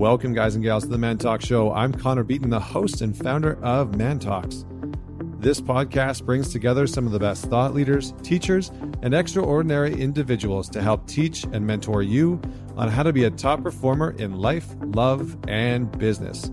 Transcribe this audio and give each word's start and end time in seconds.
Welcome, 0.00 0.32
guys 0.32 0.54
and 0.54 0.64
gals, 0.64 0.84
to 0.84 0.88
the 0.88 0.96
Man 0.96 1.18
Talk 1.18 1.42
Show. 1.42 1.74
I'm 1.74 1.92
Connor 1.92 2.24
Beaton, 2.24 2.48
the 2.48 2.58
host 2.58 3.02
and 3.02 3.14
founder 3.14 3.62
of 3.62 3.98
Man 3.98 4.18
Talks. 4.18 4.64
This 5.40 5.60
podcast 5.60 6.24
brings 6.24 6.50
together 6.50 6.86
some 6.86 7.04
of 7.04 7.12
the 7.12 7.18
best 7.18 7.44
thought 7.44 7.74
leaders, 7.74 8.14
teachers, 8.22 8.70
and 9.02 9.12
extraordinary 9.12 9.92
individuals 9.92 10.70
to 10.70 10.80
help 10.80 11.06
teach 11.06 11.44
and 11.52 11.66
mentor 11.66 12.02
you 12.02 12.40
on 12.78 12.88
how 12.88 13.02
to 13.02 13.12
be 13.12 13.24
a 13.24 13.30
top 13.30 13.62
performer 13.62 14.12
in 14.12 14.38
life, 14.38 14.74
love, 14.80 15.36
and 15.48 15.92
business. 15.98 16.50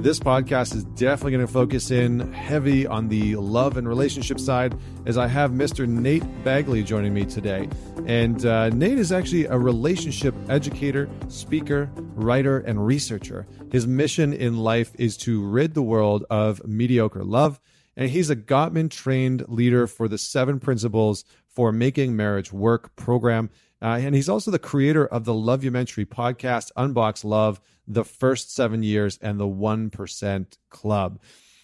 This 0.00 0.20
podcast 0.20 0.76
is 0.76 0.84
definitely 0.84 1.32
going 1.32 1.46
to 1.48 1.52
focus 1.52 1.90
in 1.90 2.32
heavy 2.32 2.86
on 2.86 3.08
the 3.08 3.34
love 3.34 3.76
and 3.76 3.88
relationship 3.88 4.38
side 4.38 4.78
as 5.06 5.18
I 5.18 5.26
have 5.26 5.50
Mr. 5.50 5.88
Nate 5.88 6.22
Bagley 6.44 6.84
joining 6.84 7.12
me 7.12 7.24
today. 7.24 7.68
And 8.06 8.46
uh, 8.46 8.68
Nate 8.68 8.96
is 8.96 9.10
actually 9.10 9.46
a 9.46 9.58
relationship 9.58 10.36
educator, 10.48 11.10
speaker, 11.26 11.90
writer, 12.14 12.60
and 12.60 12.86
researcher. 12.86 13.44
His 13.72 13.88
mission 13.88 14.32
in 14.32 14.58
life 14.58 14.92
is 15.00 15.16
to 15.18 15.44
rid 15.44 15.74
the 15.74 15.82
world 15.82 16.24
of 16.30 16.64
mediocre 16.64 17.24
love. 17.24 17.58
And 17.96 18.08
he's 18.08 18.30
a 18.30 18.36
Gottman 18.36 18.92
trained 18.92 19.48
leader 19.48 19.88
for 19.88 20.06
the 20.06 20.16
seven 20.16 20.60
principles 20.60 21.24
for 21.48 21.72
making 21.72 22.14
marriage 22.14 22.52
work 22.52 22.94
program. 22.94 23.50
Uh, 23.82 23.98
and 24.00 24.14
he's 24.14 24.28
also 24.28 24.52
the 24.52 24.60
creator 24.60 25.06
of 25.06 25.24
the 25.24 25.34
Love 25.34 25.62
Loveumentary 25.62 26.06
podcast, 26.06 26.70
Unbox 26.76 27.24
Love, 27.24 27.60
The 27.88 28.04
First 28.04 28.54
Seven 28.54 28.82
Years, 28.82 29.18
and 29.20 29.40
the 29.40 29.46
1% 29.46 30.58
Club. 30.70 31.18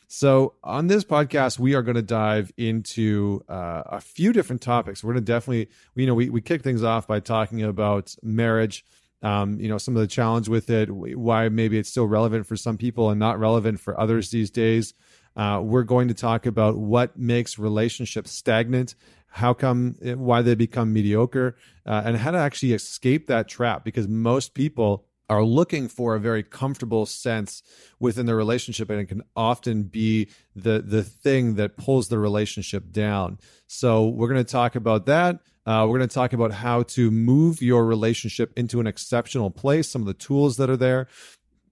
So, 0.06 0.54
on 0.62 0.86
this 0.86 1.04
podcast, 1.04 1.58
we 1.58 1.74
are 1.74 1.82
going 1.82 1.96
to 1.96 2.02
dive 2.02 2.52
into 2.56 3.44
uh, 3.48 3.82
a 3.86 4.00
few 4.00 4.32
different 4.32 4.62
topics. 4.62 5.02
We're 5.02 5.12
going 5.14 5.24
to 5.24 5.32
definitely, 5.32 5.68
you 5.94 6.06
know, 6.06 6.14
we, 6.14 6.30
we 6.30 6.40
kick 6.40 6.62
things 6.62 6.82
off 6.82 7.06
by 7.06 7.20
talking 7.20 7.62
about 7.62 8.14
marriage, 8.22 8.84
um, 9.22 9.58
you 9.58 9.68
know, 9.68 9.78
some 9.78 9.96
of 9.96 10.00
the 10.00 10.06
challenge 10.06 10.48
with 10.48 10.70
it, 10.70 10.90
why 10.90 11.48
maybe 11.48 11.78
it's 11.78 11.88
still 11.88 12.06
relevant 12.06 12.46
for 12.46 12.56
some 12.56 12.76
people 12.76 13.10
and 13.10 13.18
not 13.18 13.38
relevant 13.38 13.80
for 13.80 13.98
others 13.98 14.30
these 14.30 14.50
days. 14.50 14.94
Uh, 15.36 15.60
we're 15.64 15.82
going 15.82 16.08
to 16.08 16.14
talk 16.14 16.46
about 16.46 16.76
what 16.76 17.18
makes 17.18 17.58
relationships 17.58 18.30
stagnant 18.30 18.94
how 19.34 19.52
come 19.52 19.96
why 20.00 20.42
they 20.42 20.54
become 20.54 20.92
mediocre 20.92 21.56
uh, 21.86 22.02
and 22.04 22.16
how 22.16 22.30
to 22.30 22.38
actually 22.38 22.72
escape 22.72 23.26
that 23.26 23.48
trap 23.48 23.84
because 23.84 24.06
most 24.06 24.54
people 24.54 25.06
are 25.34 25.44
looking 25.44 25.88
for 25.88 26.14
a 26.14 26.20
very 26.20 26.42
comfortable 26.42 27.06
sense 27.06 27.62
within 27.98 28.26
the 28.26 28.34
relationship 28.34 28.88
and 28.90 29.00
it 29.00 29.06
can 29.06 29.22
often 29.34 29.82
be 29.82 30.28
the 30.54 30.82
the 30.86 31.02
thing 31.02 31.54
that 31.56 31.76
pulls 31.76 32.08
the 32.08 32.18
relationship 32.18 32.92
down. 32.92 33.38
So 33.66 34.08
we're 34.08 34.28
going 34.28 34.44
to 34.44 34.50
talk 34.50 34.76
about 34.76 35.06
that. 35.06 35.40
Uh, 35.66 35.86
we're 35.88 35.98
going 35.98 36.08
to 36.08 36.14
talk 36.14 36.32
about 36.32 36.52
how 36.52 36.82
to 36.82 37.10
move 37.10 37.62
your 37.62 37.86
relationship 37.86 38.52
into 38.56 38.80
an 38.80 38.86
exceptional 38.86 39.50
place 39.50 39.88
some 39.88 40.02
of 40.02 40.06
the 40.06 40.14
tools 40.14 40.56
that 40.58 40.68
are 40.68 40.76
there. 40.76 41.08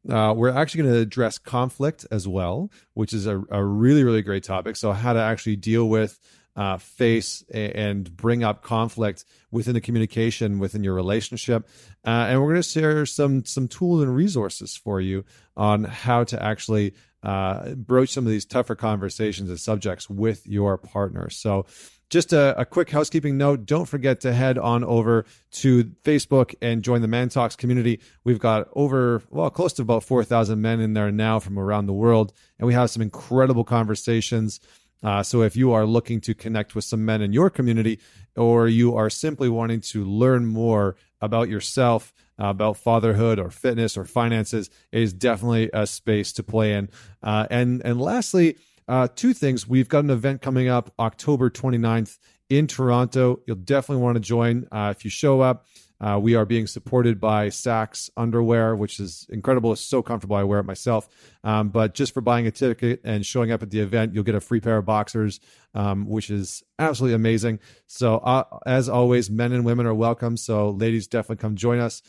Uh, 0.08 0.34
we're 0.36 0.50
actually 0.50 0.83
going 0.83 0.94
to 0.94 1.00
address 1.00 1.38
conflict 1.38 2.05
as 2.10 2.27
well, 2.27 2.70
which 2.94 3.12
is 3.12 3.27
a, 3.27 3.40
a 3.50 3.64
really, 3.64 4.02
really 4.02 4.22
great 4.22 4.42
topic. 4.42 4.74
So, 4.74 4.92
how 4.92 5.12
to 5.12 5.20
actually 5.20 5.56
deal 5.56 5.88
with 5.88 6.18
uh, 6.56 6.77
face 6.77 7.45
and 7.53 8.14
bring 8.17 8.45
up 8.45 8.62
conflict 8.62 9.25
within 9.50 9.75
the 9.75 9.81
communication 9.81 10.58
within 10.58 10.84
your 10.84 10.95
relationship. 10.95 11.69
Uh, 12.05 12.27
and 12.28 12.41
we're 12.41 12.50
going 12.50 12.62
to 12.62 12.69
share 12.69 13.06
some 13.06 13.45
some 13.45 13.69
tools 13.69 14.03
and 14.03 14.14
resources 14.14 14.77
for 14.77 15.00
you 15.00 15.25
on 15.56 15.84
how 15.84 16.25
to 16.25 16.42
actually 16.42 16.95
uh, 17.23 17.70
broach 17.75 18.11
some 18.11 18.27
of 18.27 18.30
these 18.30 18.45
tougher 18.45 18.75
conversations 18.75 19.48
and 19.48 19.61
subjects 19.61 20.11
with 20.11 20.47
your 20.47 20.77
partner. 20.78 21.30
So. 21.30 21.67
Just 22.11 22.34
a, 22.34 22.61
a, 22.61 22.67
quick 22.67 22.91
housekeeping 22.91 23.39
note. 23.39 23.64
Don't 23.64 23.86
forget 23.86 24.20
to 24.20 24.34
head 24.34 24.58
on 24.58 24.84
over 24.84 25.25
to 25.53 25.84
Facebook 26.05 26.55
and 26.61 26.83
join 26.83 27.00
the 27.00 27.08
Man 27.08 27.30
Talks 27.30 27.57
community. 27.57 28.01
We've 28.23 28.39
got 28.39 28.68
over, 28.74 29.23
well, 29.30 29.48
close 29.48 29.73
to 29.73 29.83
about 29.83 30.05
4,000 30.05 30.61
men 30.61 30.80
in 30.80 30.92
there 30.92 31.11
now 31.11 31.39
from 31.39 31.58
around 31.58 31.86
the 31.86 31.95
world. 31.95 32.35
And 32.58 32.67
we 32.67 32.74
have 32.74 32.91
some 32.91 33.01
incredible 33.01 33.64
conversations 33.64 34.61
uh, 35.02 35.23
so 35.23 35.42
if 35.42 35.57
you 35.57 35.73
are 35.73 35.86
looking 35.86 36.20
to 36.23 36.35
connect 36.35 36.74
with 36.74 36.85
some 36.85 37.05
men 37.05 37.23
in 37.23 37.33
your 37.33 37.51
community, 37.51 37.98
or 38.36 38.68
you 38.68 38.96
are 38.96 39.11
simply 39.11 39.48
wanting 39.48 39.80
to 39.80 40.05
learn 40.05 40.46
more 40.46 40.96
about 41.20 41.48
yourself, 41.48 42.13
uh, 42.40 42.46
about 42.46 42.77
fatherhood 42.77 43.39
or 43.39 43.51
fitness 43.51 43.96
or 43.96 44.05
finances, 44.05 44.70
is 44.91 45.12
definitely 45.12 45.70
a 45.73 45.86
space 45.86 46.33
to 46.33 46.42
play 46.42 46.74
in. 46.74 46.89
Uh, 47.23 47.46
and 47.51 47.83
and 47.85 48.01
lastly, 48.01 48.57
uh, 48.89 49.08
two 49.14 49.33
things. 49.33 49.68
We've 49.68 49.89
got 49.89 50.05
an 50.05 50.11
event 50.11 50.42
coming 50.42 50.68
up 50.68 50.92
October 50.98 51.51
29th 51.51 52.18
in 52.48 52.67
Toronto. 52.67 53.41
You'll 53.46 53.57
definitely 53.57 54.02
want 54.02 54.17
to 54.17 54.20
join. 54.20 54.67
Uh, 54.70 54.92
if 54.96 55.05
you 55.05 55.11
show 55.11 55.41
up, 55.41 55.67
uh, 56.02 56.18
we 56.18 56.35
are 56.35 56.45
being 56.45 56.67
supported 56.67 57.20
by 57.20 57.48
Saxx 57.48 58.11
underwear, 58.17 58.74
which 58.74 58.98
is 58.98 59.27
incredible. 59.30 59.73
It's 59.73 59.80
so 59.80 60.02
comfortable. 60.02 60.35
I 60.35 60.42
wear 60.42 60.58
it 60.58 60.64
myself. 60.64 61.08
Um, 61.45 61.68
but 61.68 61.95
just 61.95 62.13
for 62.13 62.20
buying 62.20 62.46
a 62.46 62.51
ticket 62.51 63.01
and 63.05 63.24
showing 63.24 63.52
up 63.52 63.63
at 63.63 63.70
the 63.70 63.80
event, 63.80 64.12
you'll 64.12 64.24
get 64.24 64.35
a 64.35 64.41
free 64.41 64.61
pair 64.61 64.79
of 64.79 64.85
boxers, 64.85 65.39
um, 65.74 66.07
which 66.07 66.29
is 66.29 66.64
absolutely 66.79 67.14
amazing. 67.14 67.61
So, 67.86 68.17
uh, 68.17 68.45
as 68.67 68.89
always, 68.89 69.30
men 69.30 69.52
and 69.52 69.64
women 69.64 69.86
are 69.86 69.95
welcome. 69.95 70.36
So, 70.36 70.70
ladies, 70.70 71.07
definitely 71.07 71.41
come 71.41 71.55
join 71.55 71.79
us. 71.79 72.02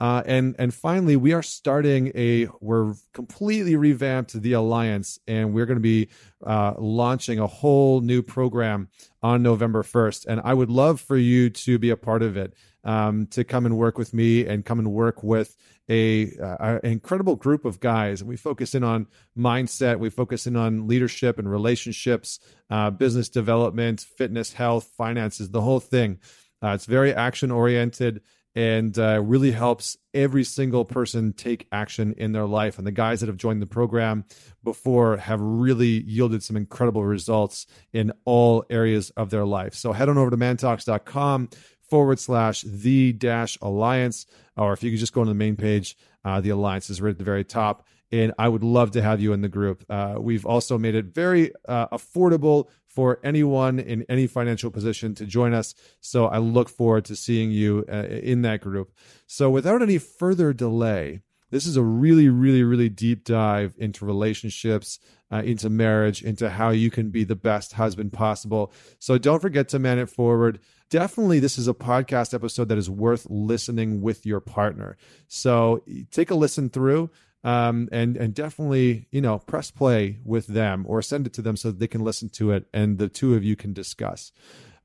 Uh, 0.00 0.22
and 0.26 0.54
and 0.58 0.72
finally, 0.72 1.16
we 1.16 1.32
are 1.32 1.42
starting 1.42 2.12
a 2.14 2.46
we're 2.60 2.94
completely 3.12 3.74
revamped 3.74 4.32
the 4.32 4.52
alliance, 4.52 5.18
and 5.26 5.52
we're 5.52 5.66
going 5.66 5.76
to 5.76 5.80
be 5.80 6.08
uh, 6.46 6.74
launching 6.78 7.38
a 7.38 7.46
whole 7.46 8.00
new 8.00 8.22
program 8.22 8.88
on 9.22 9.42
November 9.42 9.82
first. 9.82 10.26
And 10.26 10.40
I 10.44 10.54
would 10.54 10.70
love 10.70 11.00
for 11.00 11.16
you 11.16 11.50
to 11.50 11.78
be 11.78 11.90
a 11.90 11.96
part 11.96 12.22
of 12.22 12.36
it 12.36 12.54
um, 12.84 13.26
to 13.28 13.44
come 13.44 13.66
and 13.66 13.76
work 13.76 13.98
with 13.98 14.14
me 14.14 14.46
and 14.46 14.64
come 14.64 14.78
and 14.78 14.92
work 14.92 15.22
with 15.22 15.56
a, 15.88 16.36
uh, 16.38 16.78
an 16.82 16.90
incredible 16.92 17.36
group 17.36 17.64
of 17.64 17.80
guys. 17.80 18.20
And 18.20 18.28
we 18.28 18.36
focus 18.36 18.74
in 18.74 18.84
on 18.84 19.06
mindset, 19.36 19.98
we 19.98 20.10
focus 20.10 20.46
in 20.46 20.56
on 20.56 20.86
leadership 20.86 21.38
and 21.38 21.50
relationships, 21.50 22.38
uh, 22.70 22.90
business 22.90 23.28
development, 23.28 24.00
fitness, 24.16 24.52
health, 24.52 24.92
finances, 24.96 25.50
the 25.50 25.60
whole 25.60 25.80
thing. 25.80 26.18
Uh, 26.62 26.68
it's 26.68 26.86
very 26.86 27.14
action 27.14 27.50
oriented 27.50 28.20
and 28.58 28.98
uh, 28.98 29.22
really 29.22 29.52
helps 29.52 29.96
every 30.12 30.42
single 30.42 30.84
person 30.84 31.32
take 31.32 31.68
action 31.70 32.12
in 32.18 32.32
their 32.32 32.44
life. 32.44 32.76
And 32.76 32.84
the 32.84 32.90
guys 32.90 33.20
that 33.20 33.28
have 33.28 33.36
joined 33.36 33.62
the 33.62 33.66
program 33.66 34.24
before 34.64 35.16
have 35.16 35.40
really 35.40 36.02
yielded 36.02 36.42
some 36.42 36.56
incredible 36.56 37.04
results 37.04 37.68
in 37.92 38.10
all 38.24 38.64
areas 38.68 39.10
of 39.10 39.30
their 39.30 39.44
life. 39.44 39.74
So 39.74 39.92
head 39.92 40.08
on 40.08 40.18
over 40.18 40.30
to 40.30 40.36
mantalks.com 40.36 41.50
forward 41.88 42.18
slash 42.18 42.62
the 42.62 43.12
dash 43.12 43.56
alliance. 43.62 44.26
Or 44.56 44.72
if 44.72 44.82
you 44.82 44.90
could 44.90 44.98
just 44.98 45.12
go 45.12 45.20
on 45.20 45.28
the 45.28 45.34
main 45.34 45.54
page, 45.54 45.96
uh, 46.24 46.40
the 46.40 46.50
alliance 46.50 46.90
is 46.90 47.00
right 47.00 47.10
at 47.10 47.18
the 47.18 47.22
very 47.22 47.44
top. 47.44 47.86
And 48.10 48.32
I 48.40 48.48
would 48.48 48.64
love 48.64 48.90
to 48.92 49.02
have 49.02 49.20
you 49.20 49.34
in 49.34 49.40
the 49.40 49.48
group. 49.48 49.84
Uh, 49.88 50.16
we've 50.18 50.46
also 50.46 50.78
made 50.78 50.96
it 50.96 51.14
very 51.14 51.52
uh, 51.68 51.86
affordable 51.96 52.70
for 52.98 53.20
anyone 53.22 53.78
in 53.78 54.04
any 54.08 54.26
financial 54.26 54.72
position 54.72 55.14
to 55.14 55.24
join 55.24 55.54
us. 55.54 55.72
So 56.00 56.26
I 56.26 56.38
look 56.38 56.68
forward 56.68 57.04
to 57.04 57.14
seeing 57.14 57.52
you 57.52 57.84
uh, 57.88 58.06
in 58.08 58.42
that 58.42 58.60
group. 58.60 58.90
So 59.28 59.48
without 59.48 59.82
any 59.82 59.98
further 59.98 60.52
delay, 60.52 61.20
this 61.52 61.64
is 61.64 61.76
a 61.76 61.82
really, 61.84 62.28
really, 62.28 62.64
really 62.64 62.88
deep 62.88 63.22
dive 63.22 63.76
into 63.78 64.04
relationships, 64.04 64.98
uh, 65.30 65.42
into 65.44 65.70
marriage, 65.70 66.24
into 66.24 66.50
how 66.50 66.70
you 66.70 66.90
can 66.90 67.10
be 67.10 67.22
the 67.22 67.36
best 67.36 67.74
husband 67.74 68.12
possible. 68.12 68.72
So 68.98 69.16
don't 69.16 69.38
forget 69.38 69.68
to 69.68 69.78
man 69.78 70.00
it 70.00 70.10
forward. 70.10 70.58
Definitely, 70.90 71.38
this 71.38 71.56
is 71.56 71.68
a 71.68 71.74
podcast 71.74 72.34
episode 72.34 72.68
that 72.68 72.78
is 72.78 72.90
worth 72.90 73.28
listening 73.30 74.00
with 74.00 74.26
your 74.26 74.40
partner. 74.40 74.96
So 75.28 75.84
take 76.10 76.32
a 76.32 76.34
listen 76.34 76.68
through. 76.68 77.10
Um, 77.44 77.88
and 77.92 78.16
and 78.16 78.34
definitely 78.34 79.06
you 79.12 79.20
know 79.20 79.38
press 79.38 79.70
play 79.70 80.18
with 80.24 80.48
them 80.48 80.84
or 80.88 81.00
send 81.02 81.26
it 81.26 81.32
to 81.34 81.42
them 81.42 81.56
so 81.56 81.70
that 81.70 81.78
they 81.78 81.86
can 81.86 82.02
listen 82.02 82.28
to 82.30 82.50
it 82.50 82.66
and 82.74 82.98
the 82.98 83.08
two 83.08 83.34
of 83.34 83.44
you 83.44 83.54
can 83.54 83.72
discuss. 83.72 84.32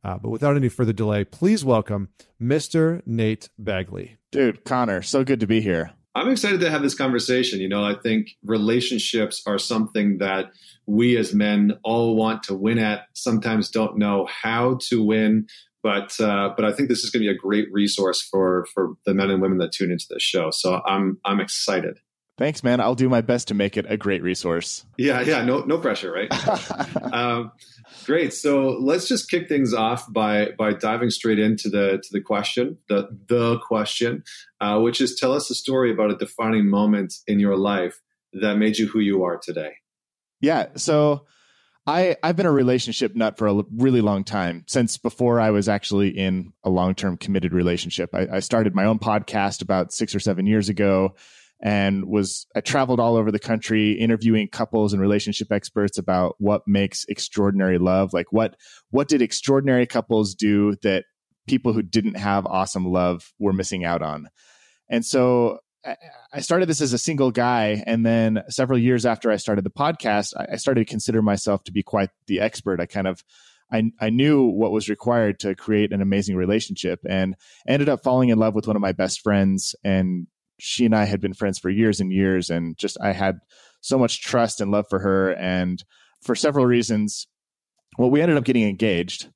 Uh, 0.04 0.18
but 0.18 0.30
without 0.30 0.56
any 0.56 0.70
further 0.70 0.94
delay, 0.94 1.24
please 1.24 1.64
welcome 1.64 2.10
Mr. 2.42 3.02
Nate 3.06 3.50
Bagley. 3.58 4.18
Dude, 4.32 4.66
Connor, 4.66 5.02
so 5.02 5.24
good 5.24 5.40
to 5.40 5.48
be 5.48 5.62
here. 5.62 5.92
I'm 6.16 6.30
excited 6.30 6.60
to 6.60 6.70
have 6.70 6.84
this 6.84 6.94
conversation. 6.94 7.60
You 7.60 7.70
know, 7.70 7.84
I 7.84 7.96
think 7.96 8.32
relationships 8.44 9.42
are 9.48 9.58
something 9.58 10.20
that 10.20 10.52
we 10.86 11.18
as 11.18 11.34
men 11.34 11.74
all 11.84 12.16
want 12.16 12.44
to 12.44 12.54
win 12.54 12.78
at, 12.78 13.08
sometimes 13.14 13.70
don't 13.70 13.98
know 13.98 14.28
how 14.28 14.78
to 14.90 15.04
win. 15.04 15.48
But 15.82 16.20
uh, 16.20 16.54
but 16.56 16.66
I 16.66 16.72
think 16.72 16.88
this 16.88 17.04
is 17.04 17.10
going 17.10 17.24
to 17.24 17.30
be 17.30 17.36
a 17.36 17.38
great 17.38 17.68
resource 17.72 18.22
for 18.22 18.68
for 18.74 18.94
the 19.06 19.14
men 19.14 19.32
and 19.32 19.42
women 19.42 19.58
that 19.58 19.72
tune 19.72 19.92
into 19.92 20.06
this 20.10 20.24
show. 20.24 20.50
So 20.52 20.82
I'm 20.86 21.20
I'm 21.26 21.40
excited. 21.40 22.00
Thanks, 22.38 22.64
man. 22.64 22.80
I'll 22.80 22.96
do 22.96 23.10
my 23.10 23.22
best 23.22 23.50
to 23.50 23.54
make 23.54 23.78
it 23.78 23.86
a 23.88 23.96
great 23.96 24.24
resource. 24.24 24.86
Yeah, 24.98 25.22
yeah. 25.22 25.44
No 25.44 25.62
no 25.62 25.78
pressure, 25.78 26.12
right? 26.12 26.32
um, 27.14 27.52
Great. 28.06 28.34
So 28.34 28.78
let's 28.80 29.08
just 29.08 29.30
kick 29.30 29.48
things 29.48 29.74
off 29.74 30.12
by 30.12 30.50
by 30.58 30.74
diving 30.74 31.10
straight 31.10 31.40
into 31.40 31.70
the 31.70 32.02
to 32.04 32.10
the 32.12 32.22
question, 32.22 32.78
the 32.90 33.08
the 33.28 33.60
question, 33.60 34.24
uh, 34.60 34.80
which 34.80 35.00
is 35.00 35.16
tell 35.16 35.34
us 35.34 35.50
a 35.50 35.56
story 35.56 35.92
about 35.92 36.12
a 36.12 36.16
defining 36.16 36.70
moment 36.70 37.14
in 37.28 37.40
your 37.40 37.56
life 37.56 38.02
that 38.34 38.58
made 38.58 38.78
you 38.78 38.88
who 38.88 39.00
you 39.00 39.24
are 39.24 39.38
today. 39.38 39.76
Yeah. 40.42 40.68
So 40.76 41.26
I 41.86 42.18
I've 42.24 42.36
been 42.36 42.46
a 42.46 42.52
relationship 42.52 43.16
nut 43.16 43.38
for 43.38 43.48
a 43.48 43.64
really 43.78 44.02
long 44.02 44.24
time 44.24 44.64
since 44.68 44.98
before 44.98 45.40
I 45.40 45.52
was 45.52 45.70
actually 45.70 46.10
in 46.10 46.52
a 46.64 46.70
long 46.70 46.96
term 46.96 47.18
committed 47.18 47.54
relationship. 47.54 48.10
I, 48.14 48.28
I 48.34 48.40
started 48.40 48.76
my 48.76 48.86
own 48.86 49.00
podcast 49.00 49.62
about 49.62 49.94
six 49.94 50.14
or 50.14 50.20
seven 50.20 50.46
years 50.46 50.68
ago 50.68 51.16
and 51.64 52.06
was 52.06 52.46
I 52.54 52.60
traveled 52.60 53.00
all 53.00 53.16
over 53.16 53.32
the 53.32 53.40
country 53.40 53.94
interviewing 53.94 54.50
couples 54.50 54.92
and 54.92 55.02
relationship 55.02 55.50
experts 55.50 55.98
about 55.98 56.36
what 56.38 56.68
makes 56.68 57.06
extraordinary 57.08 57.78
love. 57.78 58.12
Like 58.14 58.32
what 58.32 58.58
what 58.92 59.08
did 59.08 59.22
extraordinary 59.22 59.88
couples 59.88 60.36
do 60.36 60.76
that 60.84 61.06
people 61.48 61.72
who 61.72 61.82
didn't 61.82 62.18
have 62.18 62.46
awesome 62.46 62.86
love 62.86 63.32
were 63.40 63.54
missing 63.54 63.86
out 63.86 64.02
on? 64.02 64.28
And 64.90 65.06
so 65.06 65.60
I 66.34 66.42
started 66.42 66.68
this 66.68 66.82
as 66.82 66.94
a 66.94 66.98
single 66.98 67.32
guy, 67.32 67.84
and 67.86 68.06
then 68.06 68.44
several 68.50 68.80
years 68.80 69.06
after 69.06 69.32
I 69.32 69.36
started 69.36 69.66
the 69.66 69.70
podcast, 69.70 70.34
I 70.38 70.56
started 70.56 70.86
to 70.86 70.92
consider 70.92 71.22
myself 71.22 71.64
to 71.66 71.74
be 71.74 71.84
quite 71.84 72.10
the 72.28 72.40
expert. 72.40 72.80
I 72.80 72.86
kind 72.86 73.08
of 73.08 73.24
I, 73.72 73.92
I 74.00 74.10
knew 74.10 74.44
what 74.44 74.72
was 74.72 74.90
required 74.90 75.40
to 75.40 75.56
create 75.56 75.94
an 75.94 76.02
amazing 76.02 76.36
relationship 76.36 77.00
and 77.10 77.36
ended 77.68 77.90
up 77.90 78.04
falling 78.04 78.30
in 78.30 78.38
love 78.38 78.54
with 78.54 78.68
one 78.68 78.76
of 78.76 78.82
my 78.82 78.92
best 78.92 79.22
friends 79.22 79.76
and 79.84 80.28
she 80.64 80.86
and 80.86 80.96
I 80.96 81.04
had 81.04 81.20
been 81.20 81.34
friends 81.34 81.60
for 81.60 81.70
years 81.70 82.00
and 82.00 82.12
years 82.12 82.50
and 82.50 82.78
just 82.78 82.98
I 83.02 83.12
had 83.12 83.40
so 83.82 84.00
much 84.00 84.22
trust 84.22 84.62
and 84.62 84.72
love 84.72 84.86
for 84.90 85.00
her 85.00 85.34
and 85.34 85.84
for 86.22 86.36
several 86.36 86.66
reasons 86.66 87.28
well 87.98 88.10
we 88.10 88.22
ended 88.22 88.38
up 88.38 88.46
getting 88.46 88.68
engaged 88.68 89.30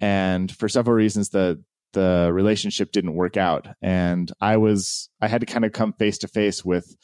and 0.00 0.50
for 0.54 0.68
several 0.68 0.94
reasons 0.94 1.30
the 1.30 1.62
the 1.92 2.30
relationship 2.32 2.92
didn't 2.92 3.16
work 3.16 3.36
out 3.36 3.66
and 3.82 4.30
I 4.40 4.58
was 4.58 5.10
I 5.20 5.26
had 5.26 5.40
to 5.40 5.46
kind 5.46 5.64
of 5.64 5.72
come 5.72 5.92
face 5.92 6.18
to 6.18 6.28
face 6.28 6.64
with 6.64 6.96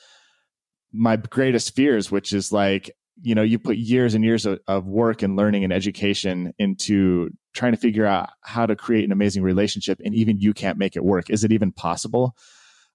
my 0.93 1.17
greatest 1.17 1.75
fears 1.75 2.09
which 2.09 2.33
is 2.33 2.53
like 2.53 2.93
you 3.21 3.35
know 3.35 3.43
you 3.43 3.59
put 3.59 3.79
years 3.79 4.15
and 4.15 4.25
years 4.25 4.47
of, 4.47 4.61
of, 4.69 4.87
work 4.87 5.23
and 5.23 5.35
learning 5.35 5.65
and 5.65 5.73
education 5.73 6.53
into 6.61 7.31
trying 7.53 7.73
to 7.73 7.79
figure 7.79 8.07
out 8.07 8.31
how 8.43 8.65
to 8.65 8.77
create 8.77 9.05
an 9.05 9.11
amazing 9.11 9.43
relationship 9.43 9.99
and 10.05 10.15
even 10.15 10.39
you 10.39 10.53
can't 10.53 10.79
make 10.79 10.95
it 10.95 11.05
work. 11.05 11.31
Is 11.31 11.43
it 11.43 11.51
even 11.51 11.73
possible 11.73 12.37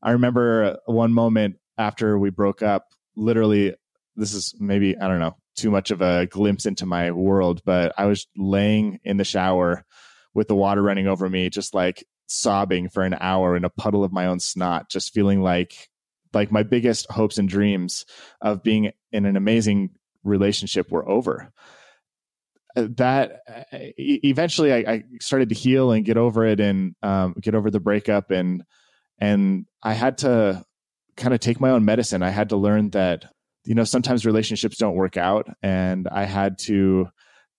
i 0.02 0.12
remember 0.12 0.78
one 0.86 1.14
moment 1.14 1.58
after 1.78 2.18
we 2.18 2.30
broke 2.30 2.62
up 2.62 2.88
literally 3.16 3.76
this 4.16 4.34
is 4.34 4.54
maybe 4.60 4.98
i 4.98 5.08
don't 5.08 5.20
know 5.20 5.36
too 5.56 5.72
much 5.72 5.92
of 5.92 6.02
a 6.02 6.26
glimpse 6.28 6.66
into 6.66 6.86
my 6.86 7.12
world 7.12 7.62
but 7.66 7.94
i 7.98 8.06
was 8.06 8.28
laying 8.36 9.00
in 9.04 9.18
the 9.18 9.24
shower 9.24 9.86
with 10.34 10.48
the 10.48 10.56
water 10.56 10.82
running 10.82 11.08
over 11.08 11.30
me 11.30 11.50
just 11.50 11.74
like 11.74 12.06
sobbing 12.28 12.88
for 12.88 13.04
an 13.04 13.16
hour 13.20 13.58
in 13.58 13.66
a 13.66 13.70
puddle 13.70 14.04
of 14.04 14.14
my 14.14 14.28
own 14.28 14.40
snot 14.40 14.90
just 14.90 15.14
feeling 15.14 15.42
like 15.42 15.90
like 16.34 16.52
my 16.52 16.64
biggest 16.64 17.10
hopes 17.12 17.38
and 17.38 17.50
dreams 17.50 18.06
of 18.42 18.64
being 18.64 18.92
in 19.12 19.26
an 19.26 19.36
amazing 19.36 19.92
relationship 20.24 20.92
were 20.92 21.08
over. 21.08 21.52
Uh, 22.76 22.88
that 22.96 23.42
uh, 23.50 23.64
eventually 23.98 24.72
I, 24.72 24.78
I, 24.92 25.04
started 25.20 25.50
to 25.50 25.56
heal 25.56 25.92
and 25.92 26.06
get 26.06 26.16
over 26.16 26.46
it 26.46 26.62
and 26.62 26.96
um, 27.04 27.36
get 27.42 27.54
over 27.54 27.70
the 27.70 27.82
breakup 27.82 28.32
and 28.32 28.64
and 29.22 29.66
I 29.82 29.94
had 29.94 30.18
to 30.20 30.66
kind 31.16 31.34
of 31.34 31.40
take 31.40 31.62
my 31.62 31.70
own 31.70 31.86
medicine. 31.86 32.24
I 32.24 32.32
had 32.32 32.50
to 32.50 32.58
learn 32.58 32.90
that 32.90 33.32
you 33.64 33.76
know 33.76 33.84
sometimes 33.84 34.26
relationships 34.26 34.78
don't 34.78 34.96
work 34.96 35.16
out, 35.16 35.48
and 35.62 36.08
I 36.12 36.26
had 36.26 36.58
to 36.64 37.08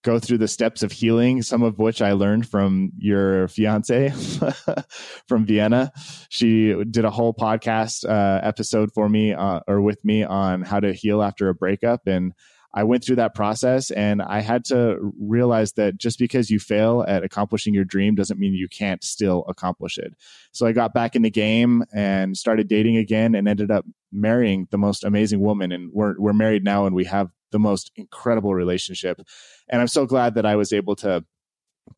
go 0.02 0.18
through 0.18 0.38
the 0.38 0.48
steps 0.48 0.82
of 0.82 0.90
healing, 0.90 1.42
some 1.42 1.62
of 1.62 1.78
which 1.78 2.02
I 2.02 2.12
learned 2.12 2.48
from 2.48 2.90
your 2.98 3.46
fiance 3.46 4.10
from 5.28 5.46
Vienna. 5.46 5.92
She 6.28 6.74
did 6.90 7.04
a 7.04 7.10
whole 7.10 7.32
podcast 7.32 8.04
uh, 8.04 8.40
episode 8.42 8.90
for 8.94 9.08
me 9.08 9.32
uh, 9.32 9.60
or 9.68 9.80
with 9.80 10.04
me 10.04 10.24
on 10.24 10.62
how 10.62 10.80
to 10.80 10.92
heal 10.92 11.22
after 11.22 11.48
a 11.48 11.54
breakup. 11.54 12.00
And 12.06 12.32
I 12.74 12.84
went 12.84 13.04
through 13.04 13.16
that 13.16 13.34
process 13.34 13.90
and 13.90 14.22
I 14.22 14.40
had 14.40 14.64
to 14.66 15.12
realize 15.20 15.72
that 15.72 15.98
just 15.98 16.18
because 16.18 16.50
you 16.50 16.58
fail 16.58 17.04
at 17.06 17.22
accomplishing 17.22 17.74
your 17.74 17.84
dream 17.84 18.14
doesn't 18.14 18.40
mean 18.40 18.54
you 18.54 18.68
can't 18.68 19.04
still 19.04 19.44
accomplish 19.46 19.98
it. 19.98 20.14
So 20.52 20.66
I 20.66 20.72
got 20.72 20.94
back 20.94 21.14
in 21.14 21.22
the 21.22 21.30
game 21.30 21.84
and 21.92 22.36
started 22.36 22.68
dating 22.68 22.96
again 22.96 23.34
and 23.34 23.46
ended 23.46 23.70
up 23.70 23.84
marrying 24.10 24.68
the 24.70 24.78
most 24.78 25.04
amazing 25.04 25.40
woman. 25.40 25.70
And 25.70 25.90
we're, 25.92 26.14
we're 26.18 26.32
married 26.32 26.64
now 26.64 26.86
and 26.86 26.94
we 26.94 27.04
have 27.04 27.30
the 27.50 27.58
most 27.58 27.92
incredible 27.96 28.54
relationship. 28.54 29.20
And 29.68 29.80
I'm 29.80 29.88
so 29.88 30.06
glad 30.06 30.34
that 30.36 30.46
I 30.46 30.56
was 30.56 30.72
able 30.72 30.96
to 30.96 31.24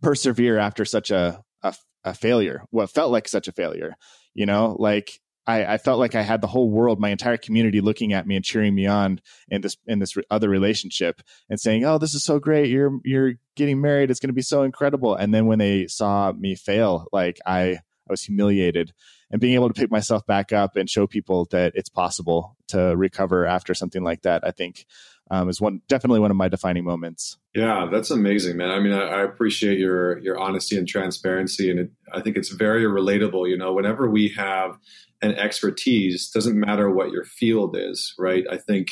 persevere 0.03 0.59
after 0.59 0.85
such 0.85 1.13
a, 1.13 1.43
a, 1.63 1.75
a 2.03 2.15
failure, 2.15 2.65
what 2.71 2.91
felt 2.91 3.13
like 3.13 3.29
such 3.29 3.47
a 3.47 3.53
failure. 3.53 3.95
You 4.35 4.47
know, 4.47 4.75
like 4.81 5.21
I, 5.47 5.75
I, 5.75 5.79
felt 5.79 5.99
like 5.99 6.15
I 6.15 6.23
had 6.23 6.41
the 6.41 6.47
whole 6.47 6.71
world, 6.71 6.99
my 6.99 7.11
entire 7.11 7.37
community 7.37 7.81
looking 7.81 8.13
at 8.13 8.27
me 8.27 8.37
and 8.37 8.45
cheering 8.45 8.75
me 8.75 8.87
on 8.87 9.21
in 9.49 9.61
this 9.61 9.77
in 9.87 9.99
this 9.99 10.17
other 10.31 10.49
relationship 10.49 11.21
and 11.51 11.61
saying, 11.61 11.85
"Oh, 11.85 11.99
this 11.99 12.15
is 12.15 12.25
so 12.25 12.39
great! 12.39 12.71
You're 12.71 12.99
you're 13.05 13.35
getting 13.55 13.81
married. 13.81 14.11
It's 14.11 14.21
going 14.21 14.31
to 14.31 14.35
be 14.35 14.43
so 14.43 14.63
incredible." 14.63 15.15
And 15.15 15.35
then 15.35 15.47
when 15.47 15.59
they 15.59 15.87
saw 15.87 16.33
me 16.33 16.55
fail, 16.55 17.07
like 17.13 17.39
I 17.47 17.79
I 18.09 18.13
was 18.13 18.23
humiliated. 18.23 18.93
And 19.31 19.41
being 19.41 19.55
able 19.55 19.69
to 19.69 19.75
pick 19.75 19.91
myself 19.91 20.27
back 20.27 20.53
up 20.53 20.77
and 20.77 20.89
show 20.89 21.07
people 21.07 21.47
that 21.51 21.73
it's 21.75 21.89
possible 21.89 22.57
to 22.69 22.95
recover 22.97 23.47
after 23.47 23.75
something 23.75 24.05
like 24.05 24.23
that, 24.23 24.47
I 24.47 24.51
think 24.51 24.87
um, 25.31 25.49
is 25.49 25.61
one 25.61 25.81
definitely 25.89 26.21
one 26.21 26.31
of 26.31 26.37
my 26.37 26.49
defining 26.49 26.85
moments. 26.85 27.39
Yeah, 27.55 27.89
that's 27.91 28.11
amazing, 28.11 28.57
man. 28.57 28.71
I 28.71 28.79
mean, 28.81 28.93
I, 28.93 29.03
I 29.03 29.23
appreciate 29.23 29.79
your 29.79 30.19
your 30.19 30.39
honesty 30.39 30.77
and 30.77 30.87
transparency, 30.87 31.71
and 31.71 31.81
it, 31.81 31.91
I 32.13 32.21
think 32.21 32.37
it's 32.37 32.51
very 32.51 32.85
relatable. 32.85 33.49
You 33.49 33.57
know, 33.57 33.73
whenever 33.73 34.09
we 34.09 34.29
have 34.37 34.79
an 35.25 35.35
expertise, 35.37 36.31
doesn't 36.31 36.59
matter 36.59 36.91
what 36.91 37.11
your 37.11 37.25
field 37.25 37.77
is, 37.79 38.15
right? 38.19 38.45
I 38.51 38.59
think 38.59 38.91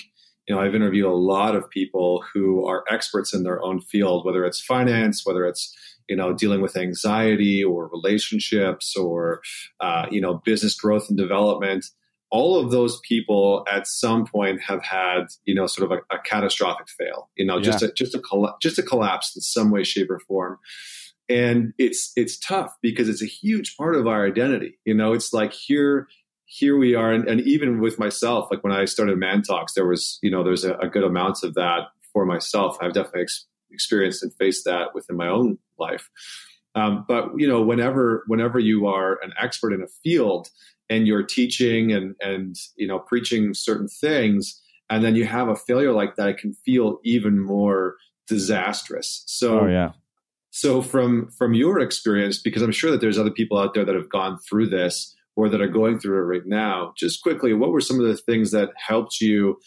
you 0.48 0.54
know 0.54 0.60
I've 0.60 0.74
interviewed 0.74 1.06
a 1.06 1.12
lot 1.12 1.54
of 1.54 1.68
people 1.70 2.24
who 2.32 2.66
are 2.66 2.84
experts 2.90 3.34
in 3.34 3.42
their 3.42 3.62
own 3.62 3.80
field, 3.80 4.24
whether 4.24 4.44
it's 4.44 4.60
finance, 4.60 5.24
whether 5.24 5.46
it's 5.46 5.74
you 6.08 6.16
know 6.16 6.32
dealing 6.32 6.60
with 6.60 6.76
anxiety 6.76 7.62
or 7.62 7.88
relationships 7.88 8.96
or 8.96 9.42
uh, 9.80 10.06
you 10.10 10.20
know 10.20 10.40
business 10.44 10.74
growth 10.74 11.08
and 11.08 11.18
development 11.18 11.86
all 12.32 12.58
of 12.58 12.70
those 12.70 12.98
people 13.00 13.62
at 13.70 13.86
some 13.86 14.26
point 14.26 14.58
have 14.62 14.82
had 14.82 15.26
you 15.44 15.54
know 15.54 15.66
sort 15.66 15.92
of 15.92 15.98
a, 15.98 16.14
a 16.14 16.18
catastrophic 16.18 16.88
fail 16.98 17.28
you 17.36 17.44
know 17.44 17.56
yeah. 17.56 17.62
just 17.62 17.82
a, 17.82 17.92
just 17.92 18.14
a 18.14 18.52
just 18.60 18.78
a 18.78 18.82
collapse 18.82 19.36
in 19.36 19.42
some 19.42 19.70
way 19.70 19.84
shape 19.84 20.10
or 20.10 20.18
form 20.18 20.58
and 21.28 21.72
it's 21.78 22.12
it's 22.16 22.38
tough 22.38 22.74
because 22.82 23.08
it's 23.08 23.22
a 23.22 23.26
huge 23.26 23.76
part 23.76 23.94
of 23.94 24.06
our 24.06 24.26
identity 24.26 24.78
you 24.84 24.94
know 24.94 25.12
it's 25.12 25.32
like 25.32 25.52
here 25.52 26.08
here 26.54 26.76
we 26.76 26.94
are. 26.94 27.12
And, 27.12 27.26
and 27.26 27.40
even 27.40 27.80
with 27.80 27.98
myself 27.98 28.48
like 28.50 28.62
when 28.62 28.72
i 28.72 28.84
started 28.84 29.18
man 29.18 29.40
talks 29.42 29.72
there 29.72 29.86
was 29.86 30.18
you 30.22 30.30
know 30.30 30.44
there's 30.44 30.64
a, 30.64 30.74
a 30.74 30.88
good 30.88 31.02
amount 31.02 31.42
of 31.42 31.54
that 31.54 31.88
for 32.12 32.26
myself. 32.26 32.76
I've 32.80 32.92
definitely 32.92 33.22
ex- 33.22 33.46
experienced 33.70 34.22
and 34.22 34.32
faced 34.34 34.64
that 34.66 34.94
within 34.94 35.16
my 35.16 35.28
own 35.28 35.58
life. 35.78 36.10
Um, 36.74 37.04
but 37.08 37.30
you 37.36 37.48
know 37.48 37.62
whenever 37.62 38.24
whenever 38.26 38.58
you 38.58 38.86
are 38.86 39.18
an 39.22 39.32
expert 39.40 39.72
in 39.72 39.82
a 39.82 39.88
field 40.02 40.48
and 40.88 41.06
you're 41.06 41.22
teaching 41.22 41.92
and 41.92 42.14
and 42.20 42.56
you 42.76 42.86
know 42.86 42.98
preaching 42.98 43.52
certain 43.54 43.88
things 43.88 44.60
and 44.88 45.04
then 45.04 45.14
you 45.14 45.26
have 45.26 45.48
a 45.48 45.56
failure 45.56 45.92
like 45.92 46.16
that 46.16 46.28
it 46.28 46.38
can 46.38 46.54
feel 46.54 46.98
even 47.04 47.38
more 47.38 47.96
disastrous. 48.26 49.22
So 49.26 49.60
oh, 49.60 49.66
yeah. 49.66 49.92
so 50.50 50.80
from 50.80 51.30
from 51.30 51.52
your 51.52 51.78
experience 51.80 52.40
because 52.40 52.62
i'm 52.62 52.72
sure 52.72 52.90
that 52.90 53.02
there's 53.02 53.18
other 53.18 53.30
people 53.30 53.58
out 53.58 53.74
there 53.74 53.84
that 53.84 53.94
have 53.94 54.08
gone 54.08 54.38
through 54.38 54.68
this 54.68 55.14
or 55.36 55.48
that 55.48 55.60
are 55.60 55.68
going 55.68 55.98
through 55.98 56.18
it 56.18 56.36
right 56.36 56.46
now 56.46 56.92
just 56.96 57.22
quickly 57.22 57.52
what 57.52 57.70
were 57.70 57.80
some 57.80 57.98
of 57.98 58.06
the 58.06 58.16
things 58.16 58.50
that 58.50 58.70
helped 58.76 59.20
you 59.20 59.58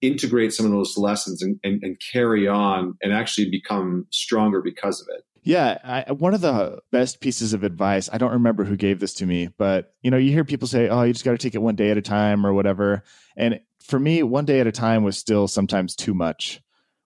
integrate 0.00 0.52
some 0.52 0.64
of 0.64 0.70
those 0.70 0.96
lessons 0.96 1.42
and, 1.42 1.58
and, 1.64 1.82
and 1.82 2.00
carry 2.12 2.46
on 2.46 2.96
and 3.02 3.12
actually 3.12 3.50
become 3.50 4.06
stronger 4.10 4.60
because 4.62 5.00
of 5.00 5.08
it 5.16 5.24
yeah, 5.48 5.78
I, 5.82 6.12
one 6.12 6.34
of 6.34 6.42
the 6.42 6.80
best 6.92 7.20
pieces 7.20 7.54
of 7.54 7.62
advice, 7.62 8.10
I 8.12 8.18
don't 8.18 8.32
remember 8.32 8.64
who 8.64 8.76
gave 8.76 9.00
this 9.00 9.14
to 9.14 9.26
me, 9.26 9.48
but 9.56 9.94
you 10.02 10.10
know, 10.10 10.18
you 10.18 10.30
hear 10.30 10.44
people 10.44 10.68
say, 10.68 10.90
"Oh, 10.90 11.04
you 11.04 11.14
just 11.14 11.24
got 11.24 11.32
to 11.32 11.38
take 11.38 11.54
it 11.54 11.62
one 11.62 11.74
day 11.74 11.90
at 11.90 11.96
a 11.96 12.02
time" 12.02 12.44
or 12.44 12.52
whatever. 12.52 13.02
And 13.34 13.60
for 13.80 13.98
me, 13.98 14.22
one 14.22 14.44
day 14.44 14.60
at 14.60 14.66
a 14.66 14.72
time 14.72 15.04
was 15.04 15.16
still 15.16 15.48
sometimes 15.48 15.96
too 15.96 16.12
much 16.12 16.60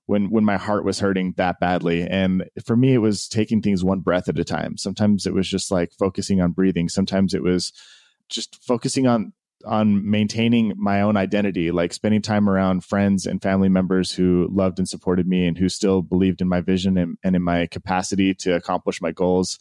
when 0.06 0.30
when 0.30 0.44
my 0.44 0.56
heart 0.56 0.84
was 0.84 0.98
hurting 0.98 1.34
that 1.36 1.60
badly. 1.60 2.02
And 2.02 2.48
for 2.64 2.76
me, 2.76 2.94
it 2.94 2.98
was 2.98 3.28
taking 3.28 3.62
things 3.62 3.84
one 3.84 4.00
breath 4.00 4.28
at 4.28 4.38
a 4.38 4.44
time. 4.44 4.76
Sometimes 4.76 5.26
it 5.26 5.34
was 5.34 5.48
just 5.48 5.70
like 5.70 5.92
focusing 5.98 6.40
on 6.40 6.50
breathing. 6.52 6.88
Sometimes 6.88 7.34
it 7.34 7.42
was 7.44 7.72
just 8.28 8.62
focusing 8.64 9.06
on 9.06 9.32
on 9.64 10.10
maintaining 10.10 10.72
my 10.76 11.02
own 11.02 11.16
identity, 11.16 11.70
like 11.70 11.92
spending 11.92 12.20
time 12.20 12.48
around 12.48 12.84
friends 12.84 13.26
and 13.26 13.40
family 13.40 13.68
members 13.68 14.10
who 14.10 14.48
loved 14.50 14.78
and 14.78 14.88
supported 14.88 15.26
me 15.26 15.46
and 15.46 15.56
who 15.56 15.68
still 15.68 16.02
believed 16.02 16.40
in 16.40 16.48
my 16.48 16.60
vision 16.60 16.98
and, 16.98 17.16
and 17.22 17.36
in 17.36 17.42
my 17.42 17.68
capacity 17.68 18.34
to 18.34 18.56
accomplish 18.56 19.00
my 19.00 19.12
goals. 19.12 19.60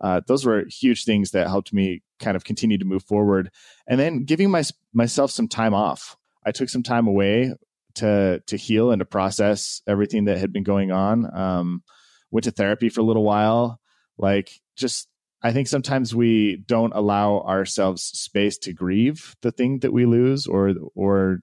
Uh, 0.00 0.20
those 0.26 0.44
were 0.44 0.64
huge 0.68 1.04
things 1.04 1.30
that 1.30 1.46
helped 1.46 1.72
me 1.72 2.02
kind 2.20 2.36
of 2.36 2.44
continue 2.44 2.76
to 2.76 2.84
move 2.84 3.02
forward. 3.04 3.50
And 3.86 3.98
then 3.98 4.24
giving 4.24 4.50
my, 4.50 4.64
myself 4.92 5.30
some 5.30 5.48
time 5.48 5.72
off. 5.72 6.16
I 6.44 6.52
took 6.52 6.68
some 6.68 6.82
time 6.82 7.06
away 7.06 7.54
to 7.96 8.40
to 8.46 8.56
heal 8.56 8.90
and 8.92 9.00
to 9.00 9.04
process 9.04 9.82
everything 9.86 10.26
that 10.26 10.38
had 10.38 10.52
been 10.52 10.62
going 10.62 10.92
on. 10.92 11.36
Um, 11.36 11.82
went 12.30 12.44
to 12.44 12.50
therapy 12.50 12.88
for 12.88 13.00
a 13.00 13.04
little 13.04 13.24
while, 13.24 13.80
like 14.16 14.50
just 14.76 15.08
I 15.42 15.52
think 15.52 15.68
sometimes 15.68 16.14
we 16.14 16.56
don't 16.66 16.94
allow 16.94 17.40
ourselves 17.40 18.02
space 18.02 18.58
to 18.58 18.72
grieve 18.72 19.36
the 19.42 19.52
thing 19.52 19.80
that 19.80 19.92
we 19.92 20.04
lose 20.04 20.46
or 20.46 20.74
or 20.94 21.40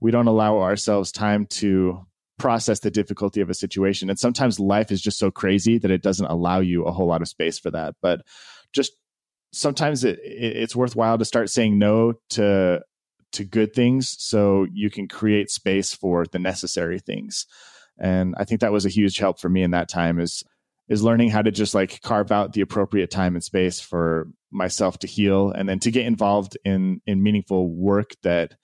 we 0.00 0.10
don't 0.10 0.28
allow 0.28 0.58
ourselves 0.58 1.10
time 1.10 1.46
to 1.46 2.06
process 2.38 2.80
the 2.80 2.90
difficulty 2.90 3.40
of 3.40 3.50
a 3.50 3.54
situation. 3.54 4.10
And 4.10 4.18
sometimes 4.18 4.60
life 4.60 4.92
is 4.92 5.00
just 5.00 5.18
so 5.18 5.30
crazy 5.30 5.78
that 5.78 5.90
it 5.90 6.02
doesn't 6.02 6.26
allow 6.26 6.60
you 6.60 6.84
a 6.84 6.92
whole 6.92 7.06
lot 7.06 7.22
of 7.22 7.28
space 7.28 7.58
for 7.58 7.70
that. 7.70 7.94
But 8.02 8.20
just 8.72 8.92
sometimes 9.52 10.04
it, 10.04 10.18
it's 10.22 10.76
worthwhile 10.76 11.18
to 11.18 11.24
start 11.24 11.50
saying 11.50 11.78
no 11.78 12.14
to 12.30 12.82
to 13.32 13.44
good 13.44 13.74
things 13.74 14.14
so 14.22 14.66
you 14.72 14.88
can 14.88 15.08
create 15.08 15.50
space 15.50 15.92
for 15.92 16.26
the 16.26 16.38
necessary 16.38 17.00
things. 17.00 17.46
And 17.98 18.34
i 18.38 18.44
think 18.44 18.60
that 18.60 18.72
was 18.72 18.84
a 18.84 18.90
huge 18.90 19.16
help 19.18 19.40
for 19.40 19.48
me 19.48 19.62
in 19.62 19.70
that 19.70 19.88
time 19.88 20.20
is 20.20 20.44
is 20.88 21.02
learning 21.02 21.30
how 21.30 21.42
to 21.42 21.50
just 21.50 21.74
like 21.74 22.00
carve 22.02 22.30
out 22.30 22.52
the 22.52 22.60
appropriate 22.60 23.10
time 23.10 23.34
and 23.34 23.44
space 23.44 23.80
for 23.80 24.28
myself 24.50 24.98
to 25.00 25.06
heal 25.06 25.50
and 25.50 25.68
then 25.68 25.78
to 25.80 25.90
get 25.90 26.06
involved 26.06 26.56
in 26.64 27.00
in 27.06 27.22
meaningful 27.22 27.68
work 27.70 28.12
that 28.22 28.54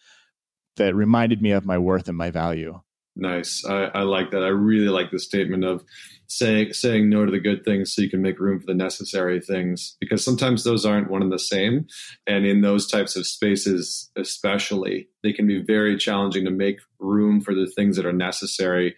that 0.76 0.95
reminded 0.95 1.43
me 1.43 1.50
of 1.50 1.67
my 1.67 1.79
worth 1.79 2.09
and 2.09 2.17
my 2.17 2.31
value 2.31 2.81
Nice. 3.14 3.62
I, 3.69 3.91
I, 3.95 4.02
like 4.02 4.31
that. 4.31 4.43
I 4.43 4.49
really 4.49 4.88
like 4.88 5.11
the 5.11 5.19
statement 5.19 5.64
of 5.64 5.85
saying 6.29 6.73
saying 6.73 7.11
no 7.11 7.26
to 7.26 7.31
the 7.31 7.41
good 7.41 7.62
things 7.62 7.95
so 7.95 8.00
you 8.00 8.09
can 8.09 8.23
make 8.23 8.41
room 8.41 8.59
for 8.59 8.67
the 8.67 8.75
necessary 8.75 9.38
things 9.38 9.99
because 10.00 10.25
sometimes 10.25 10.64
those 10.64 10.87
aren't 10.87 11.11
one 11.11 11.21
and 11.21 11.31
the 11.31 11.38
same. 11.38 11.87
And 12.26 12.47
in 12.47 12.62
those 12.62 12.91
types 12.91 13.14
of 13.14 13.26
spaces, 13.26 14.11
especially, 14.17 15.09
they 15.23 15.35
can 15.35 15.47
be 15.47 15.62
very 15.62 15.99
challenging 15.99 16.47
to 16.47 16.50
make 16.50 16.79
room 16.99 17.43
for 17.43 17.55
the 17.55 17.71
things 17.76 17.97
that 17.97 18.07
are 18.07 18.14
necessary. 18.14 18.97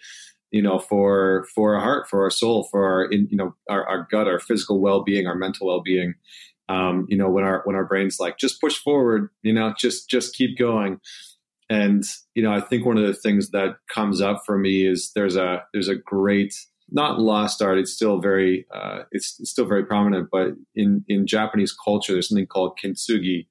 You 0.55 0.63
know, 0.63 0.79
for 0.79 1.47
for 1.55 1.75
our 1.75 1.81
heart, 1.81 2.09
for 2.09 2.23
our 2.23 2.31
soul, 2.31 2.69
for 2.71 2.85
our 2.85 3.05
in, 3.13 3.29
you 3.31 3.37
know 3.37 3.55
our, 3.69 3.87
our 3.87 4.07
gut, 4.11 4.29
our 4.29 4.39
physical 4.39 4.81
well 4.81 5.03
being, 5.03 5.27
our 5.27 5.35
mental 5.35 5.67
well 5.67 5.83
being. 5.83 6.15
Um, 6.69 7.07
you 7.09 7.17
know, 7.19 7.29
when 7.29 7.45
our 7.45 7.63
when 7.65 7.77
our 7.77 7.85
brain's 7.85 8.19
like 8.19 8.39
just 8.39 8.61
push 8.61 8.77
forward, 8.79 9.31
you 9.43 9.53
know, 9.53 9.75
just 9.79 10.09
just 10.09 10.35
keep 10.35 10.57
going 10.57 11.01
and 11.71 12.05
you 12.35 12.43
know, 12.43 12.53
I 12.53 12.61
think 12.61 12.85
one 12.85 12.99
of 12.99 13.07
the 13.07 13.15
things 13.15 13.51
that 13.51 13.77
comes 13.93 14.21
up 14.21 14.43
for 14.45 14.59
me 14.59 14.87
is 14.87 15.13
there's 15.15 15.37
a 15.37 15.65
there's 15.73 15.89
a 15.89 15.97
great 15.97 16.55
not 16.91 17.19
lost 17.19 17.63
art. 17.63 17.79
It's 17.79 17.93
still 17.93 18.21
very 18.21 18.67
uh, 18.75 19.05
it's, 19.13 19.39
it's 19.41 19.51
still 19.51 19.67
very 19.67 19.85
prominent, 19.85 20.29
but 20.31 20.53
in 20.75 21.05
in 21.09 21.27
Japanese 21.27 21.73
culture, 21.73 22.13
there's 22.13 22.29
something 22.29 22.47
called 22.47 22.79
kintsugi, 22.83 23.47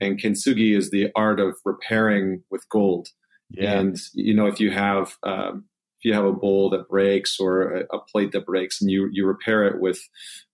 and 0.00 0.20
kintsugi 0.20 0.76
is 0.76 0.90
the 0.90 1.08
art 1.16 1.40
of 1.40 1.56
repairing 1.64 2.42
with 2.50 2.68
gold. 2.68 3.08
Yeah. 3.50 3.78
And 3.78 3.98
you 4.12 4.34
know, 4.34 4.46
if 4.46 4.60
you 4.60 4.70
have 4.70 5.16
um, 5.22 5.64
you 6.04 6.14
have 6.14 6.24
a 6.24 6.32
bowl 6.32 6.70
that 6.70 6.88
breaks 6.88 7.40
or 7.40 7.62
a, 7.62 7.96
a, 7.96 7.98
plate 7.98 8.32
that 8.32 8.46
breaks, 8.46 8.80
and 8.80 8.90
you 8.90 9.08
you 9.12 9.26
repair 9.26 9.64
it 9.64 9.80
with 9.80 10.00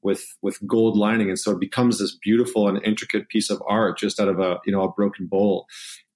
with 0.03 0.25
with 0.43 0.59
gold 0.67 0.97
lining, 0.97 1.29
and 1.29 1.39
so 1.39 1.51
it 1.53 1.61
becomes 1.61 1.99
this 1.99 2.17
beautiful 2.17 2.69
and 2.69 2.83
intricate 2.85 3.29
piece 3.29 3.51
of 3.51 3.63
art 3.67 3.99
just 3.99 4.21
out 4.21 4.29
of 4.29 4.39
a 4.39 4.59
you 4.65 4.73
know 4.73 4.83
a 4.83 4.93
broken 4.93 5.27
bowl. 5.27 5.67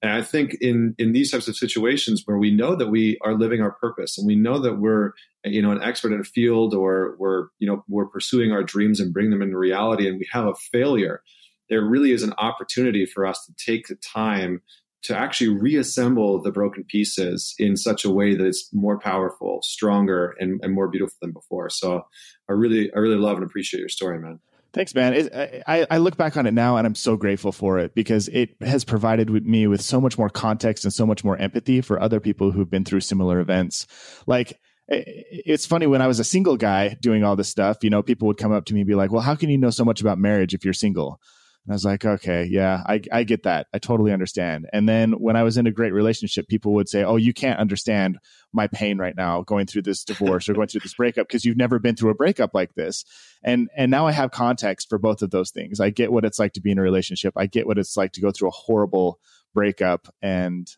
And 0.00 0.12
I 0.12 0.22
think 0.22 0.54
in 0.60 0.94
in 0.98 1.12
these 1.12 1.30
types 1.30 1.48
of 1.48 1.56
situations 1.56 2.22
where 2.26 2.38
we 2.38 2.54
know 2.54 2.76
that 2.76 2.90
we 2.90 3.18
are 3.22 3.34
living 3.34 3.60
our 3.60 3.72
purpose 3.72 4.18
and 4.18 4.26
we 4.26 4.36
know 4.36 4.58
that 4.60 4.74
we're 4.74 5.12
you 5.44 5.62
know 5.62 5.72
an 5.72 5.82
expert 5.82 6.12
in 6.12 6.20
a 6.20 6.24
field 6.24 6.74
or 6.74 7.16
we're 7.18 7.48
you 7.58 7.66
know 7.66 7.84
we're 7.88 8.06
pursuing 8.06 8.52
our 8.52 8.62
dreams 8.62 9.00
and 9.00 9.12
bring 9.12 9.30
them 9.30 9.42
into 9.42 9.58
reality 9.58 10.08
and 10.08 10.18
we 10.18 10.28
have 10.30 10.46
a 10.46 10.54
failure, 10.70 11.22
there 11.68 11.82
really 11.82 12.12
is 12.12 12.22
an 12.22 12.34
opportunity 12.38 13.06
for 13.06 13.26
us 13.26 13.44
to 13.46 13.54
take 13.64 13.88
the 13.88 13.96
time 13.96 14.62
to 15.04 15.16
actually 15.16 15.48
reassemble 15.48 16.42
the 16.42 16.50
broken 16.50 16.84
pieces 16.84 17.54
in 17.58 17.76
such 17.76 18.04
a 18.04 18.10
way 18.10 18.34
that 18.34 18.46
it's 18.46 18.70
more 18.72 18.98
powerful, 18.98 19.60
stronger, 19.62 20.34
and, 20.38 20.60
and 20.62 20.74
more 20.74 20.88
beautiful 20.88 21.16
than 21.20 21.32
before. 21.32 21.70
So 21.70 22.06
I 22.48 22.52
really 22.52 22.92
I 22.94 22.98
really 22.98 23.16
love 23.16 23.36
and 23.36 23.44
appreciate 23.44 23.80
your 23.80 23.88
story, 23.88 24.18
man. 24.18 24.40
Thanks, 24.72 24.92
man. 24.92 25.14
It, 25.14 25.62
I, 25.68 25.86
I 25.88 25.98
look 25.98 26.16
back 26.16 26.36
on 26.36 26.46
it 26.46 26.52
now 26.52 26.76
and 26.76 26.84
I'm 26.84 26.96
so 26.96 27.16
grateful 27.16 27.52
for 27.52 27.78
it 27.78 27.94
because 27.94 28.26
it 28.28 28.56
has 28.60 28.84
provided 28.84 29.30
me 29.30 29.68
with 29.68 29.80
so 29.80 30.00
much 30.00 30.18
more 30.18 30.28
context 30.28 30.84
and 30.84 30.92
so 30.92 31.06
much 31.06 31.22
more 31.22 31.36
empathy 31.36 31.80
for 31.80 32.00
other 32.00 32.18
people 32.18 32.50
who've 32.50 32.68
been 32.68 32.84
through 32.84 33.00
similar 33.00 33.38
events. 33.38 33.86
Like, 34.26 34.58
it's 34.88 35.64
funny 35.64 35.86
when 35.86 36.02
I 36.02 36.08
was 36.08 36.18
a 36.18 36.24
single 36.24 36.56
guy 36.56 36.96
doing 37.00 37.22
all 37.22 37.36
this 37.36 37.48
stuff, 37.48 37.78
you 37.82 37.90
know, 37.90 38.02
people 38.02 38.26
would 38.26 38.36
come 38.36 38.52
up 38.52 38.64
to 38.66 38.74
me 38.74 38.80
and 38.80 38.88
be 38.88 38.96
like, 38.96 39.12
well, 39.12 39.22
how 39.22 39.36
can 39.36 39.48
you 39.48 39.58
know 39.58 39.70
so 39.70 39.84
much 39.84 40.00
about 40.00 40.18
marriage 40.18 40.54
if 40.54 40.64
you're 40.64 40.74
single? 40.74 41.20
And 41.66 41.72
I 41.72 41.76
was 41.76 41.84
like, 41.84 42.04
okay, 42.04 42.44
yeah, 42.44 42.82
I, 42.86 43.00
I 43.10 43.24
get 43.24 43.44
that. 43.44 43.68
I 43.72 43.78
totally 43.78 44.12
understand. 44.12 44.66
And 44.74 44.86
then 44.86 45.12
when 45.12 45.34
I 45.34 45.44
was 45.44 45.56
in 45.56 45.66
a 45.66 45.72
great 45.72 45.94
relationship, 45.94 46.46
people 46.46 46.74
would 46.74 46.90
say, 46.90 47.04
oh, 47.04 47.16
you 47.16 47.32
can't 47.32 47.58
understand 47.58 48.18
my 48.52 48.66
pain 48.66 48.98
right 48.98 49.16
now 49.16 49.40
going 49.42 49.66
through 49.66 49.82
this 49.82 50.04
divorce 50.04 50.46
or 50.46 50.52
going 50.52 50.68
through 50.68 50.82
this 50.82 50.94
breakup 50.94 51.26
because 51.26 51.46
you've 51.46 51.56
never 51.56 51.78
been 51.78 51.96
through 51.96 52.10
a 52.10 52.14
breakup 52.14 52.50
like 52.52 52.74
this. 52.74 53.06
And, 53.42 53.70
and 53.74 53.90
now 53.90 54.06
I 54.06 54.12
have 54.12 54.30
context 54.30 54.90
for 54.90 54.98
both 54.98 55.22
of 55.22 55.30
those 55.30 55.52
things. 55.52 55.80
I 55.80 55.88
get 55.88 56.12
what 56.12 56.26
it's 56.26 56.38
like 56.38 56.52
to 56.52 56.60
be 56.60 56.70
in 56.70 56.78
a 56.78 56.82
relationship. 56.82 57.32
I 57.34 57.46
get 57.46 57.66
what 57.66 57.78
it's 57.78 57.96
like 57.96 58.12
to 58.12 58.20
go 58.20 58.30
through 58.30 58.48
a 58.48 58.52
horrible 58.52 59.18
breakup. 59.54 60.08
And 60.20 60.70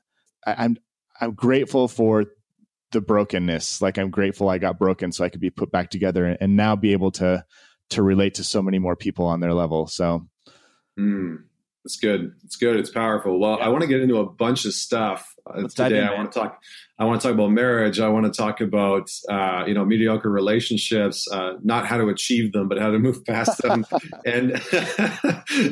I, 0.47 0.55
I'm, 0.65 0.77
I'm 1.21 1.35
grateful 1.35 1.89
for 1.89 2.27
the 2.93 3.01
brokenness. 3.01 3.83
Like 3.83 3.99
I'm 3.99 4.11
grateful 4.11 4.49
I 4.49 4.59
got 4.59 4.79
broken 4.79 5.11
so 5.11 5.25
I 5.25 5.31
could 5.31 5.41
be 5.41 5.51
put 5.51 5.73
back 5.73 5.91
together 5.91 6.27
and, 6.27 6.39
and 6.41 6.57
now 6.57 6.77
be 6.77 6.93
able 6.93 7.11
to, 7.13 7.45
to 7.91 8.03
relate 8.03 8.35
to 8.35 8.45
so 8.45 8.63
many 8.63 8.79
more 8.79 8.95
people 8.95 9.27
on 9.27 9.41
their 9.41 9.55
level. 9.55 9.89
So, 9.89 10.29
Mm, 10.99 11.45
it's 11.87 11.97
good. 11.97 12.33
It's 12.45 12.57
good. 12.57 12.77
It's 12.77 12.91
powerful. 12.91 13.39
Well, 13.39 13.59
yeah. 13.59 13.67
I 13.67 13.69
want 13.69 13.83
to 13.83 13.87
get 13.87 14.01
into 14.01 14.19
a 14.19 14.27
bunch 14.27 14.65
of 14.65 14.75
stuff 14.75 15.35
uh, 15.47 15.69
today. 15.69 15.99
In, 15.99 16.05
I 16.05 16.15
want 16.15 16.33
to 16.33 16.39
talk. 16.39 16.61
I 16.99 17.05
want 17.05 17.21
to 17.21 17.29
talk 17.29 17.35
about 17.35 17.51
marriage. 17.51 18.01
I 18.01 18.09
want 18.09 18.27
to 18.27 18.33
talk 18.33 18.61
about 18.61 19.09
uh, 19.29 19.65
you 19.67 19.75
know 19.75 19.85
mediocre 19.85 20.29
relationships, 20.29 21.29
uh, 21.31 21.53
not 21.63 21.87
how 21.87 21.97
to 21.97 22.09
achieve 22.09 22.53
them, 22.53 22.69
but 22.69 22.79
how 22.79 22.91
to 22.91 22.99
move 22.99 23.25
past 23.25 23.63
them, 23.63 23.87
and 24.27 24.61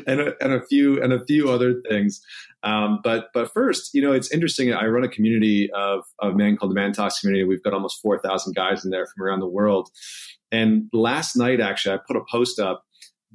and 0.06 0.20
a, 0.20 0.34
and 0.40 0.52
a 0.52 0.64
few 0.66 1.02
and 1.02 1.12
a 1.12 1.24
few 1.24 1.50
other 1.50 1.82
things. 1.88 2.20
Um, 2.62 3.00
but 3.02 3.30
but 3.34 3.52
first, 3.52 3.92
you 3.92 4.00
know, 4.00 4.12
it's 4.12 4.30
interesting. 4.30 4.72
I 4.72 4.86
run 4.86 5.02
a 5.02 5.08
community 5.08 5.68
of 5.72 6.04
of 6.20 6.36
men 6.36 6.56
called 6.56 6.70
the 6.70 6.76
Man 6.76 6.92
Talks 6.92 7.18
community. 7.18 7.44
We've 7.44 7.62
got 7.62 7.74
almost 7.74 8.00
four 8.00 8.20
thousand 8.20 8.54
guys 8.54 8.84
in 8.84 8.92
there 8.92 9.06
from 9.06 9.24
around 9.24 9.40
the 9.40 9.48
world. 9.48 9.90
And 10.52 10.88
last 10.92 11.34
night, 11.34 11.60
actually, 11.60 11.96
I 11.96 11.98
put 12.06 12.16
a 12.16 12.22
post 12.30 12.60
up 12.60 12.84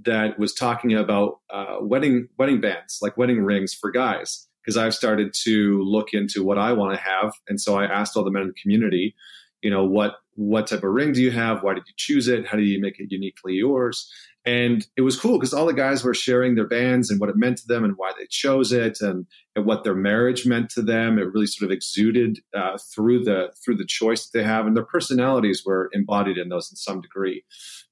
that 0.05 0.39
was 0.39 0.53
talking 0.53 0.93
about 0.93 1.39
uh, 1.49 1.77
wedding 1.81 2.27
wedding 2.37 2.61
bands, 2.61 2.99
like 3.01 3.17
wedding 3.17 3.43
rings 3.43 3.73
for 3.73 3.91
guys, 3.91 4.47
because 4.63 4.77
I've 4.77 4.95
started 4.95 5.33
to 5.43 5.81
look 5.83 6.13
into 6.13 6.43
what 6.43 6.57
I 6.57 6.73
want 6.73 6.95
to 6.95 7.01
have, 7.01 7.33
and 7.47 7.59
so 7.59 7.77
I 7.77 7.85
asked 7.85 8.15
all 8.15 8.23
the 8.23 8.31
men 8.31 8.43
in 8.43 8.47
the 8.49 8.61
community, 8.61 9.15
you 9.61 9.69
know, 9.69 9.85
what 9.85 10.15
what 10.35 10.67
type 10.67 10.83
of 10.83 10.91
ring 10.91 11.11
do 11.11 11.21
you 11.21 11.31
have? 11.31 11.63
Why 11.63 11.73
did 11.73 11.83
you 11.87 11.93
choose 11.97 12.27
it? 12.27 12.47
How 12.47 12.57
do 12.57 12.63
you 12.63 12.79
make 12.81 12.99
it 12.99 13.11
uniquely 13.11 13.53
yours? 13.53 14.09
And 14.49 14.87
it 14.97 15.01
was 15.01 15.19
cool 15.19 15.37
because 15.37 15.53
all 15.53 15.67
the 15.67 15.73
guys 15.73 16.03
were 16.03 16.15
sharing 16.15 16.55
their 16.55 16.67
bands 16.67 17.11
and 17.11 17.19
what 17.19 17.29
it 17.29 17.35
meant 17.35 17.59
to 17.59 17.67
them 17.67 17.83
and 17.83 17.93
why 17.97 18.13
they 18.17 18.25
chose 18.31 18.71
it 18.71 18.97
and, 18.99 19.27
and 19.55 19.63
what 19.63 19.83
their 19.83 19.93
marriage 19.93 20.47
meant 20.47 20.71
to 20.71 20.81
them. 20.81 21.19
It 21.19 21.31
really 21.31 21.45
sort 21.45 21.69
of 21.69 21.75
exuded 21.75 22.39
uh, 22.57 22.79
through 22.91 23.25
the 23.25 23.53
through 23.63 23.75
the 23.75 23.85
choice 23.85 24.25
that 24.25 24.35
they 24.35 24.43
have, 24.43 24.65
and 24.65 24.75
their 24.75 24.85
personalities 24.85 25.61
were 25.63 25.91
embodied 25.93 26.39
in 26.39 26.49
those 26.49 26.71
in 26.71 26.77
some 26.77 26.99
degree. 26.99 27.43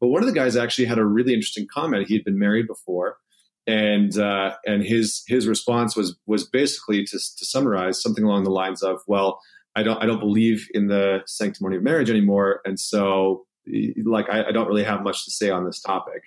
But 0.02 0.08
one 0.08 0.24
of 0.24 0.28
the 0.28 0.40
guys 0.42 0.56
actually 0.56 0.86
had 0.86 0.98
a 0.98 1.06
really 1.06 1.36
interesting 1.36 1.68
comment. 1.72 2.08
He 2.08 2.16
had 2.16 2.26
been 2.26 2.40
married 2.40 2.66
before, 2.66 3.18
and 3.68 4.18
uh, 4.18 4.56
and 4.66 4.82
his 4.82 5.24
his 5.28 5.48
response 5.48 5.96
was 5.96 6.18
was 6.26 6.44
basically 6.50 7.04
to 7.04 7.20
to 7.20 7.46
summarize 7.46 8.02
something 8.02 8.24
along 8.24 8.46
the 8.46 8.58
lines 8.62 8.82
of, 8.82 9.02
well. 9.06 9.40
I 9.76 9.84
don't, 9.84 10.02
I 10.02 10.08
don't 10.08 10.20
believe 10.20 10.68
in 10.74 10.88
the 10.88 11.22
sanctimony 11.28 11.76
of 11.76 11.84
marriage 11.84 12.10
anymore. 12.10 12.62
And 12.66 12.80
so 12.80 13.46
like 14.06 14.30
I, 14.30 14.46
I, 14.46 14.52
don't 14.52 14.68
really 14.68 14.84
have 14.84 15.04
much 15.04 15.26
to 15.26 15.32
say 15.32 15.50
on 15.50 15.66
this 15.66 15.82
topic. 15.82 16.24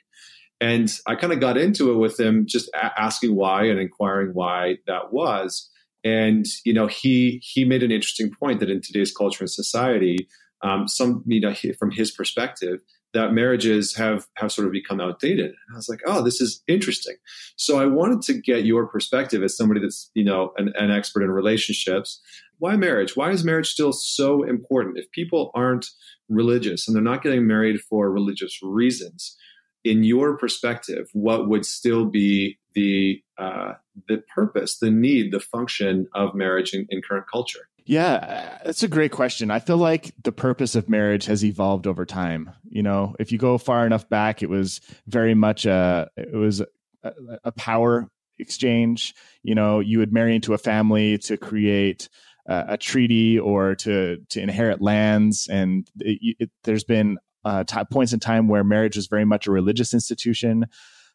And 0.61 0.91
I 1.07 1.15
kind 1.15 1.33
of 1.33 1.41
got 1.41 1.57
into 1.57 1.91
it 1.91 1.97
with 1.97 2.21
him, 2.21 2.45
just 2.47 2.69
a- 2.75 3.01
asking 3.01 3.35
why 3.35 3.65
and 3.65 3.81
inquiring 3.81 4.31
why 4.35 4.77
that 4.87 5.13
was. 5.13 5.71
And 6.05 6.47
you 6.65 6.73
know, 6.73 6.87
he 6.87 7.43
he 7.43 7.65
made 7.65 7.83
an 7.83 7.91
interesting 7.91 8.31
point 8.31 8.61
that 8.61 8.71
in 8.71 8.81
today's 8.81 9.13
culture 9.13 9.45
and 9.45 9.51
society, 9.51 10.29
um, 10.63 10.89
some 10.89 11.23
you 11.27 11.41
know 11.41 11.55
from 11.79 11.91
his 11.91 12.11
perspective, 12.11 12.81
that 13.13 13.33
marriages 13.33 13.97
have 13.97 14.27
have 14.37 14.53
sort 14.53 14.67
of 14.67 14.73
become 14.73 15.01
outdated. 15.01 15.47
And 15.47 15.75
I 15.75 15.77
was 15.77 15.89
like, 15.89 16.01
oh, 16.07 16.23
this 16.23 16.41
is 16.41 16.63
interesting. 16.69 17.17
So 17.57 17.79
I 17.79 17.87
wanted 17.87 18.23
to 18.23 18.35
get 18.35 18.65
your 18.65 18.87
perspective 18.87 19.43
as 19.43 19.57
somebody 19.57 19.81
that's 19.81 20.11
you 20.15 20.25
know 20.25 20.53
an, 20.57 20.73
an 20.77 20.91
expert 20.91 21.23
in 21.23 21.31
relationships. 21.31 22.21
Why 22.59 22.77
marriage? 22.77 23.17
Why 23.17 23.31
is 23.31 23.45
marriage 23.45 23.69
still 23.69 23.93
so 23.93 24.43
important? 24.43 24.99
If 24.99 25.11
people 25.13 25.51
aren't 25.55 25.87
religious 26.31 26.87
and 26.87 26.95
they're 26.95 27.03
not 27.03 27.23
getting 27.23 27.47
married 27.47 27.81
for 27.83 28.11
religious 28.11 28.59
reasons, 28.63 29.37
in 29.85 30.05
your 30.05 30.37
perspective, 30.37 31.09
what 31.13 31.49
would 31.49 31.67
still 31.67 32.07
be 32.07 32.59
the 32.75 33.23
uh, 33.39 33.75
the 34.09 34.23
purpose, 34.35 34.79
the 34.79 34.91
need, 34.91 35.33
the 35.33 35.41
function 35.41 36.07
of 36.15 36.35
marriage 36.35 36.73
in, 36.73 36.87
in 36.91 37.03
current 37.03 37.27
culture? 37.31 37.69
Yeah, 37.87 38.59
that's 38.65 38.83
a 38.83 38.89
great 38.89 39.11
question. 39.11 39.51
I 39.51 39.59
feel 39.59 39.79
like 39.79 40.13
the 40.23 40.33
purpose 40.33 40.75
of 40.75 40.89
marriage 40.89 41.25
has 41.27 41.45
evolved 41.45 41.87
over 41.87 42.05
time. 42.05 42.51
You 42.69 42.83
know, 42.83 43.17
if 43.19 43.33
you 43.33 43.39
go 43.39 43.59
far 43.59 43.87
enough 43.87 44.09
back, 44.09 44.43
it 44.43 44.51
was 44.51 44.81
very 45.07 45.35
much 45.35 45.67
a 45.67 46.09
it 46.17 46.35
was 46.35 46.61
a, 47.03 47.13
a 47.45 47.53
power 47.53 48.09
exchange. 48.39 49.15
You 49.43 49.55
know, 49.55 49.81
you 49.81 49.99
would 49.99 50.13
marry 50.13 50.35
into 50.35 50.55
a 50.55 50.59
family 50.59 51.19
to 51.19 51.37
create 51.37 52.09
uh, 52.51 52.65
a 52.71 52.77
treaty 52.77 53.39
or 53.39 53.77
to 53.77 54.19
to 54.31 54.41
inherit 54.41 54.83
lands, 54.83 55.47
and 55.49 55.89
it, 56.01 56.37
it, 56.41 56.51
there's 56.65 56.85
been 56.85 57.17
uh, 57.45 57.63
t- 57.65 57.79
points 57.93 58.13
in 58.13 58.19
time 58.19 58.49
where 58.49 58.65
marriage 58.65 58.97
was 58.97 59.07
very 59.07 59.25
much 59.25 59.47
a 59.47 59.53
religious 59.53 59.95
institution. 59.95 60.67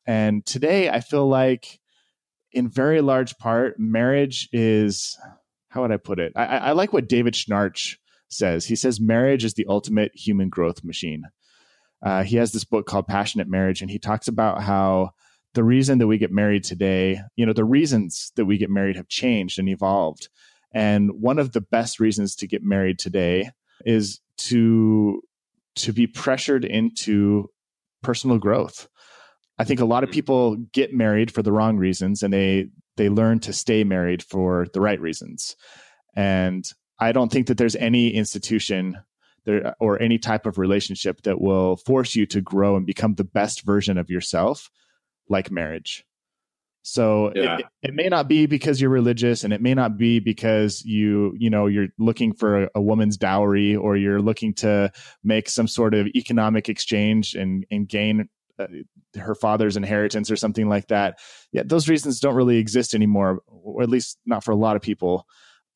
And 0.07 0.45
today, 0.45 0.89
I 0.89 1.01
feel 1.01 1.27
like, 1.27 1.79
in 2.51 2.69
very 2.69 3.01
large 3.01 3.37
part, 3.37 3.77
marriage 3.77 4.47
is 4.53 5.17
how 5.67 5.81
would 5.81 5.91
I 5.91 5.97
put 5.97 6.19
it? 6.19 6.31
I, 6.37 6.45
I 6.45 6.71
like 6.71 6.93
what 6.93 7.09
David 7.09 7.33
Schnarch 7.33 7.97
says. 8.29 8.65
He 8.65 8.77
says 8.77 9.01
marriage 9.01 9.43
is 9.43 9.55
the 9.55 9.65
ultimate 9.67 10.11
human 10.15 10.47
growth 10.47 10.85
machine. 10.85 11.23
Uh, 12.01 12.23
he 12.23 12.37
has 12.37 12.53
this 12.53 12.63
book 12.63 12.85
called 12.85 13.07
Passionate 13.07 13.49
Marriage, 13.49 13.81
and 13.81 13.91
he 13.91 13.99
talks 13.99 14.29
about 14.29 14.61
how 14.61 15.11
the 15.53 15.65
reason 15.65 15.97
that 15.97 16.07
we 16.07 16.17
get 16.17 16.31
married 16.31 16.63
today, 16.63 17.19
you 17.35 17.45
know, 17.45 17.53
the 17.53 17.65
reasons 17.65 18.31
that 18.37 18.45
we 18.45 18.57
get 18.57 18.69
married 18.69 18.95
have 18.95 19.09
changed 19.09 19.59
and 19.59 19.67
evolved. 19.67 20.29
And 20.75 21.21
one 21.21 21.39
of 21.39 21.53
the 21.53 21.61
best 21.61 21.99
reasons 22.01 22.35
to 22.35 22.47
get 22.47 22.61
married 22.61 22.99
today 22.99 23.49
is 23.85 24.19
to 24.37 25.21
to 25.77 25.93
be 25.93 26.05
pressured 26.05 26.65
into 26.65 27.49
personal 28.03 28.37
growth. 28.37 28.87
I 29.57 29.63
think 29.63 29.79
a 29.79 29.85
lot 29.85 30.03
of 30.03 30.09
mm-hmm. 30.09 30.15
people 30.15 30.55
get 30.73 30.93
married 30.93 31.31
for 31.31 31.41
the 31.41 31.51
wrong 31.51 31.77
reasons 31.77 32.21
and 32.21 32.33
they 32.33 32.67
they 32.97 33.09
learn 33.09 33.39
to 33.39 33.53
stay 33.53 33.83
married 33.83 34.21
for 34.21 34.67
the 34.73 34.81
right 34.81 34.99
reasons. 34.99 35.55
And 36.15 36.69
I 36.99 37.13
don't 37.13 37.31
think 37.31 37.47
that 37.47 37.57
there's 37.57 37.75
any 37.75 38.13
institution 38.13 38.97
there 39.45 39.75
or 39.79 40.01
any 40.01 40.17
type 40.17 40.45
of 40.45 40.57
relationship 40.57 41.21
that 41.21 41.39
will 41.39 41.77
force 41.77 42.15
you 42.15 42.25
to 42.27 42.41
grow 42.41 42.75
and 42.75 42.85
become 42.85 43.15
the 43.15 43.23
best 43.23 43.65
version 43.65 43.97
of 43.97 44.09
yourself 44.09 44.69
like 45.29 45.51
marriage. 45.51 46.05
So 46.87 47.31
yeah. 47.33 47.57
it, 47.57 47.65
it, 47.81 47.93
may 47.95 48.09
not 48.09 48.27
be 48.27 48.45
because 48.45 48.79
you're 48.79 48.91
religious 48.91 49.43
and 49.43 49.51
it 49.51 49.59
may 49.59 49.73
not 49.73 49.97
be 49.97 50.19
because 50.19 50.83
you, 50.85 51.33
you 51.35 51.49
know, 51.49 51.65
you're 51.65 51.87
looking 51.97 52.31
for 52.31 52.65
a, 52.65 52.69
a, 52.75 52.81
woman's 52.81 53.17
dowry 53.17 53.75
or 53.75 53.97
you're 53.97 54.21
looking 54.21 54.53
to 54.55 54.91
make 55.23 55.49
some 55.49 55.67
sort 55.67 55.95
of 55.95 56.05
economic 56.09 56.69
exchange 56.69 57.33
and, 57.33 57.65
and 57.71 57.89
gain 57.89 58.29
uh, 58.59 58.67
her 59.17 59.33
father's 59.33 59.77
inheritance 59.77 60.29
or 60.29 60.35
something 60.35 60.69
like 60.69 60.87
that. 60.89 61.17
Yeah, 61.51 61.63
those 61.65 61.89
reasons 61.89 62.19
don't 62.19 62.35
really 62.35 62.57
exist 62.57 62.93
anymore, 62.93 63.41
or 63.47 63.81
at 63.81 63.89
least 63.89 64.19
not 64.27 64.43
for 64.43 64.51
a 64.51 64.55
lot 64.55 64.75
of 64.75 64.83
people. 64.83 65.25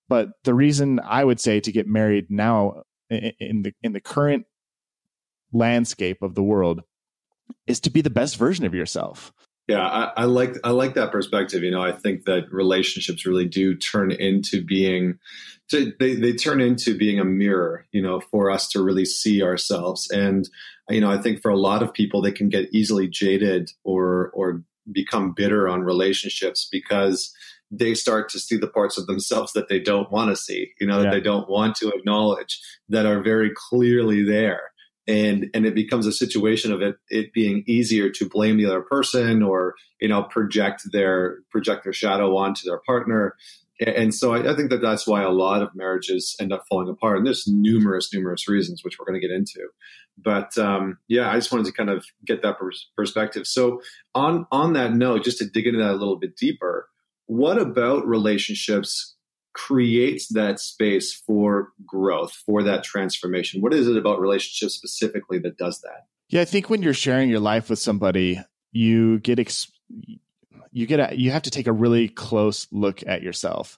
But 0.10 0.30
the 0.44 0.54
reason 0.54 1.00
I 1.04 1.24
would 1.24 1.39
say 1.39 1.60
to 1.60 1.72
get 1.72 1.88
married 1.88 2.28
now 2.30 2.84
in 3.10 3.63
the 3.63 3.74
in 3.82 3.94
the 3.94 4.00
current 4.00 4.46
landscape 5.51 6.22
of 6.22 6.36
the 6.36 6.44
world 6.44 6.84
is 7.66 7.80
to 7.80 7.89
be 7.89 8.01
the 8.01 8.12
best 8.12 8.38
version 8.38 8.66
of 8.66 8.75
yourself. 8.75 9.34
Yeah, 9.70 9.86
I, 9.86 10.24
I, 10.24 10.26
like 10.26 10.56
I 10.64 10.72
like 10.72 10.96
that 10.96 11.12
perspective. 11.12 11.62
You 11.62 11.70
know, 11.70 11.84
I 11.84 11.92
think 11.92 12.26
that 12.26 12.52
relationships 12.52 13.28
really 13.28 13.46
do 13.46 13.76
turn 13.76 14.12
into 14.12 14.66
being, 14.66 15.20
to, 15.70 15.94
they 16.00 16.16
they 16.16 16.34
turn 16.34 16.60
into 16.60 16.98
being 16.98 17.20
a 17.20 17.24
mirror. 17.24 17.86
You 17.92 18.02
know, 18.02 18.20
for 18.20 18.50
us 18.50 18.68
to 18.70 18.84
really 18.84 19.06
see 19.06 19.44
ourselves. 19.44 20.10
And 20.10 20.50
you 20.90 21.00
know, 21.00 21.12
I 21.12 21.22
think 21.22 21.44
for 21.44 21.52
a 21.52 21.58
lot 21.58 21.84
of 21.84 21.94
people, 21.94 22.20
they 22.20 22.32
can 22.32 22.50
get 22.50 22.74
easily 22.74 23.08
jaded 23.08 23.70
or 23.84 24.32
or 24.34 24.64
become 24.92 25.34
bitter 25.34 25.70
on 25.70 25.82
relationships 25.82 26.68
because 26.72 27.32
they 27.70 27.94
start 27.94 28.30
to 28.30 28.40
see 28.40 28.58
the 28.58 28.66
parts 28.68 28.98
of 28.98 29.06
themselves 29.06 29.54
that 29.54 29.70
they 29.70 29.80
don't 29.80 30.12
want 30.12 30.32
to 30.32 30.36
see, 30.36 30.72
you 30.80 30.88
know, 30.88 31.04
that 31.04 31.12
they 31.12 31.22
don't 31.22 31.48
want 31.48 31.76
to 31.76 31.90
acknowledge 31.90 32.60
that 32.90 33.06
are 33.06 33.22
very 33.22 33.52
clearly 33.56 34.24
there. 34.24 34.69
And, 35.10 35.48
and 35.56 35.66
it 35.66 35.74
becomes 35.74 36.06
a 36.06 36.12
situation 36.12 36.72
of 36.72 36.82
it, 36.82 36.98
it 37.10 37.34
being 37.34 37.63
easier 37.66 38.10
to 38.12 38.30
blame 38.30 38.58
the 38.58 38.68
other 38.68 38.82
person 38.82 39.42
or, 39.42 39.74
you 40.00 40.08
know, 40.08 40.24
project 40.24 40.84
their, 40.92 41.39
project 41.50 41.84
their 41.84 41.94
shadow 41.94 42.38
onto 42.38 42.70
their 42.70 42.80
partner. 42.86 43.36
And 43.80 44.13
so 44.13 44.34
I, 44.34 44.51
I 44.51 44.56
think 44.56 44.70
that 44.70 44.82
that's 44.82 45.08
why 45.08 45.24
a 45.24 45.30
lot 45.30 45.63
of 45.63 45.74
marriages 45.74 46.36
end 46.39 46.54
up 46.54 46.63
falling 46.70 46.89
apart. 46.89 47.18
And 47.18 47.25
there's 47.25 47.48
numerous, 47.48 48.13
numerous 48.13 48.48
reasons, 48.48 48.84
which 48.84 49.00
we're 49.00 49.06
going 49.06 49.20
to 49.20 49.28
get 49.28 49.36
into. 49.36 49.70
But 50.18 50.58
um, 50.58 50.98
yeah, 51.08 51.32
I 51.32 51.36
just 51.36 51.51
wanted 51.51 51.66
to 51.68 51.72
kind 51.72 51.89
of 51.89 52.06
get 52.25 52.42
that 52.42 52.60
pers- 52.60 52.89
perspective. 52.96 53.48
So 53.48 53.82
on 54.13 54.46
on 54.51 54.74
that 54.74 54.94
note, 54.94 55.24
just 55.24 55.38
to 55.39 55.46
dig 55.46 55.66
into 55.66 55.80
that 55.80 55.92
a 55.92 56.01
little 56.01 56.18
bit 56.18 56.36
deeper, 56.36 56.89
what 57.25 57.58
about 57.58 58.06
relationships 58.06 59.16
creates 59.53 60.27
that 60.29 60.60
space 60.60 61.13
for 61.13 61.70
growth, 61.86 62.34
for 62.46 62.63
that 62.63 62.84
transformation? 62.84 63.62
What 63.62 63.74
is 63.74 63.88
it 63.88 63.98
about 63.98 64.20
relationships 64.20 64.75
specifically 64.75 65.39
that 65.39 65.58
does 65.58 65.82
that? 65.82 66.08
Yeah, 66.29 66.41
I 66.41 66.46
think 66.46 66.70
when 66.70 66.82
you're 66.82 66.94
sharing 66.94 67.29
your 67.29 67.39
life 67.39 67.70
with 67.70 67.79
somebody, 67.79 68.39
you 68.71 69.19
get 69.19 69.39
ex- 69.39 69.71
you 70.71 70.86
get 70.86 71.00
a, 71.00 71.17
you 71.17 71.32
have 71.32 71.41
to 71.43 71.52
take 71.52 71.67
a 71.67 71.74
really 71.74 72.08
close 72.08 72.67
look 72.71 73.02
at 73.08 73.24
yourself 73.24 73.78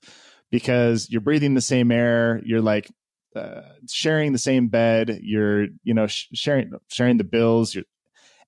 because 0.49 1.09
you're 1.09 1.21
breathing 1.21 1.53
the 1.53 1.61
same 1.61 1.91
air, 1.91 2.41
you're 2.43 2.61
like 2.61 2.91
uh, 3.35 3.61
sharing 3.87 4.33
the 4.33 4.37
same 4.37 4.67
bed, 4.67 5.19
you're 5.23 5.67
you 5.83 5.93
know 5.93 6.07
sh- 6.07 6.27
sharing 6.33 6.71
sharing 6.89 7.17
the 7.17 7.23
bills, 7.23 7.73
you're 7.73 7.85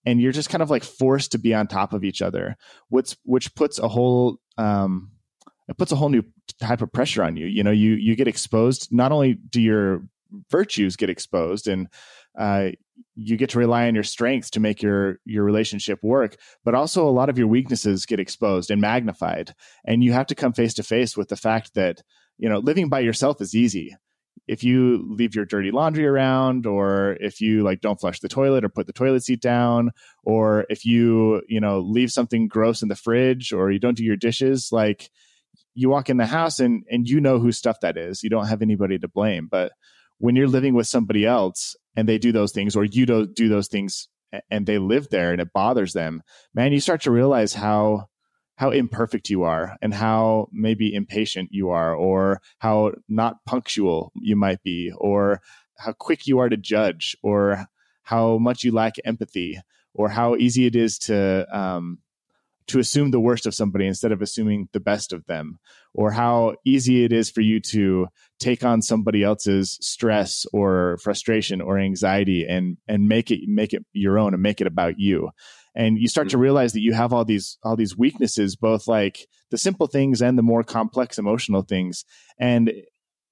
and 0.05 0.21
you're 0.21 0.31
just 0.31 0.49
kind 0.49 0.61
of 0.61 0.69
like 0.69 0.83
forced 0.83 1.31
to 1.31 1.37
be 1.37 1.53
on 1.53 1.67
top 1.67 1.93
of 1.93 2.03
each 2.03 2.21
other 2.21 2.57
which 2.89 3.15
which 3.23 3.53
puts 3.55 3.79
a 3.79 3.87
whole 3.87 4.37
um 4.57 5.11
it 5.67 5.77
puts 5.77 5.91
a 5.91 5.95
whole 5.95 6.09
new 6.09 6.23
type 6.59 6.81
of 6.81 6.91
pressure 6.91 7.23
on 7.23 7.37
you. 7.37 7.45
You 7.45 7.63
know 7.63 7.71
you 7.71 7.93
you 7.93 8.15
get 8.15 8.27
exposed 8.27 8.89
not 8.91 9.11
only 9.11 9.33
do 9.33 9.61
your 9.61 10.03
virtues 10.49 10.95
get 10.95 11.09
exposed 11.09 11.67
and 11.67 11.87
uh, 12.37 12.69
you 13.15 13.37
get 13.37 13.51
to 13.51 13.59
rely 13.59 13.87
on 13.87 13.93
your 13.93 14.03
strengths 14.03 14.49
to 14.51 14.59
make 14.59 14.81
your 14.81 15.19
your 15.25 15.43
relationship 15.43 15.99
work 16.03 16.35
but 16.63 16.75
also 16.75 17.07
a 17.07 17.11
lot 17.11 17.29
of 17.29 17.37
your 17.37 17.47
weaknesses 17.47 18.05
get 18.05 18.19
exposed 18.19 18.71
and 18.71 18.81
magnified. 18.81 19.53
And 19.85 20.03
you 20.03 20.13
have 20.13 20.27
to 20.27 20.35
come 20.35 20.53
face 20.53 20.73
to 20.75 20.83
face 20.83 21.15
with 21.15 21.29
the 21.29 21.35
fact 21.35 21.75
that 21.75 22.01
you 22.37 22.49
know 22.49 22.59
living 22.59 22.89
by 22.89 22.99
yourself 23.01 23.41
is 23.41 23.55
easy. 23.55 23.95
If 24.45 24.61
you 24.61 25.05
leave 25.07 25.35
your 25.35 25.45
dirty 25.45 25.71
laundry 25.71 26.05
around 26.05 26.65
or 26.65 27.15
if 27.21 27.39
you 27.39 27.63
like 27.63 27.79
don't 27.79 27.99
flush 27.99 28.19
the 28.19 28.27
toilet 28.27 28.65
or 28.65 28.69
put 28.69 28.87
the 28.87 28.93
toilet 28.93 29.23
seat 29.23 29.39
down 29.39 29.91
or 30.25 30.65
if 30.69 30.83
you 30.83 31.41
you 31.47 31.61
know 31.61 31.79
leave 31.79 32.11
something 32.11 32.47
gross 32.47 32.81
in 32.81 32.89
the 32.89 32.95
fridge 32.95 33.53
or 33.53 33.71
you 33.71 33.79
don't 33.79 33.95
do 33.95 34.03
your 34.03 34.17
dishes 34.17 34.69
like 34.71 35.09
you 35.75 35.89
walk 35.89 36.09
in 36.09 36.17
the 36.17 36.25
house 36.25 36.59
and 36.59 36.83
and 36.89 37.07
you 37.07 37.19
know 37.19 37.39
whose 37.39 37.57
stuff 37.57 37.79
that 37.81 37.97
is. 37.97 38.23
You 38.23 38.29
don't 38.29 38.47
have 38.47 38.61
anybody 38.61 38.99
to 38.99 39.07
blame. 39.07 39.47
But 39.49 39.71
when 40.19 40.35
you're 40.35 40.47
living 40.47 40.73
with 40.73 40.87
somebody 40.87 41.25
else 41.25 41.75
and 41.95 42.07
they 42.07 42.17
do 42.17 42.31
those 42.31 42.51
things 42.51 42.75
or 42.75 42.83
you 42.83 43.05
don't 43.05 43.35
do 43.35 43.49
those 43.49 43.67
things 43.67 44.07
and 44.49 44.65
they 44.65 44.77
live 44.77 45.09
there 45.09 45.31
and 45.31 45.41
it 45.41 45.53
bothers 45.53 45.93
them 45.93 46.21
man 46.53 46.71
you 46.71 46.79
start 46.79 47.01
to 47.01 47.11
realize 47.11 47.53
how 47.53 48.05
how 48.55 48.69
imperfect 48.69 49.29
you 49.29 49.43
are 49.43 49.75
and 49.81 49.93
how 49.93 50.47
maybe 50.51 50.93
impatient 50.93 51.49
you 51.51 51.69
are 51.69 51.93
or 51.93 52.39
how 52.59 52.91
not 53.09 53.37
punctual 53.45 54.11
you 54.15 54.35
might 54.35 54.61
be 54.63 54.91
or 54.97 55.41
how 55.77 55.91
quick 55.91 56.27
you 56.27 56.39
are 56.39 56.49
to 56.49 56.57
judge 56.57 57.15
or 57.23 57.65
how 58.03 58.37
much 58.37 58.63
you 58.63 58.71
lack 58.71 58.93
empathy 59.05 59.59
or 59.93 60.09
how 60.09 60.35
easy 60.35 60.65
it 60.65 60.75
is 60.75 60.97
to 60.97 61.45
um, 61.55 61.97
to 62.67 62.79
assume 62.79 63.11
the 63.11 63.19
worst 63.19 63.45
of 63.45 63.53
somebody 63.53 63.87
instead 63.87 64.11
of 64.11 64.21
assuming 64.21 64.69
the 64.73 64.79
best 64.79 65.13
of 65.13 65.25
them 65.25 65.59
or 65.93 66.11
how 66.11 66.55
easy 66.65 67.03
it 67.03 67.11
is 67.11 67.29
for 67.29 67.41
you 67.41 67.59
to 67.59 68.07
take 68.39 68.63
on 68.63 68.81
somebody 68.81 69.23
else's 69.23 69.77
stress 69.81 70.45
or 70.53 70.97
frustration 71.01 71.61
or 71.61 71.77
anxiety 71.77 72.45
and 72.47 72.77
and 72.87 73.07
make 73.07 73.31
it 73.31 73.41
make 73.47 73.73
it 73.73 73.85
your 73.93 74.17
own 74.17 74.33
and 74.33 74.43
make 74.43 74.61
it 74.61 74.67
about 74.67 74.99
you 74.99 75.29
and 75.75 75.97
you 75.97 76.07
start 76.07 76.29
to 76.29 76.35
mm-hmm. 76.35 76.43
realize 76.43 76.73
that 76.73 76.81
you 76.81 76.93
have 76.93 77.13
all 77.13 77.25
these 77.25 77.57
all 77.63 77.75
these 77.75 77.97
weaknesses 77.97 78.55
both 78.55 78.87
like 78.87 79.27
the 79.51 79.57
simple 79.57 79.87
things 79.87 80.21
and 80.21 80.37
the 80.37 80.43
more 80.43 80.63
complex 80.63 81.17
emotional 81.17 81.61
things 81.61 82.05
and 82.37 82.71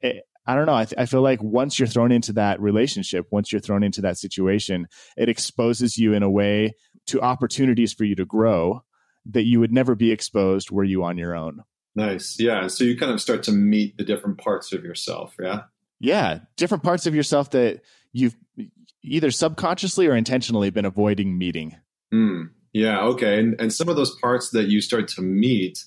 it, 0.02 0.24
I 0.48 0.56
don't 0.56 0.66
know. 0.66 0.74
I, 0.74 0.86
th- 0.86 1.00
I, 1.00 1.06
feel 1.06 1.22
like 1.22 1.42
once 1.44 1.78
you're 1.78 1.88
thrown 1.88 2.12
into 2.12 2.34
that 2.34 2.60
relationship, 2.60 3.28
once 3.30 3.52
you're 3.52 3.62
thrown 3.62 3.84
into 3.84 4.02
that 4.02 4.18
situation, 4.18 4.88
it 5.16 5.30
exposes 5.30 6.00
you 6.00 6.14
in 6.14 6.24
a 6.24 6.32
way 6.32 6.74
to 7.08 7.22
opportunities 7.22 7.94
for 7.94 8.06
you 8.06 8.16
to 8.16 8.26
grow 8.26 8.82
that 9.26 9.46
you 9.46 9.60
would 9.60 9.72
never 9.72 9.96
be 9.96 10.12
exposed 10.12 10.72
were 10.72 10.84
you 10.84 11.04
on 11.04 11.18
your 11.18 11.36
own. 11.36 11.64
Nice. 11.96 12.40
Yeah. 12.40 12.68
So 12.68 12.84
you 12.84 12.98
kind 12.98 13.12
of 13.12 13.22
start 13.22 13.44
to 13.44 13.52
meet 13.52 13.98
the 13.98 14.04
different 14.04 14.38
parts 14.38 14.72
of 14.74 14.84
yourself. 14.84 15.36
Yeah. 15.40 15.64
Yeah. 16.00 16.40
Different 16.58 16.84
parts 16.84 17.06
of 17.06 17.14
yourself 17.14 17.52
that 17.52 17.82
you've 18.14 18.36
either 19.04 19.32
subconsciously 19.32 20.08
or 20.08 20.16
intentionally 20.16 20.70
been 20.70 20.86
avoiding 20.86 21.38
meeting. 21.38 21.76
Mm, 22.14 22.50
yeah. 22.74 23.02
Okay. 23.02 23.40
And 23.40 23.60
and 23.60 23.74
some 23.74 23.90
of 23.90 23.96
those 23.96 24.16
parts 24.20 24.52
that 24.52 24.68
you 24.68 24.80
start 24.82 25.08
to 25.10 25.22
meet, 25.22 25.84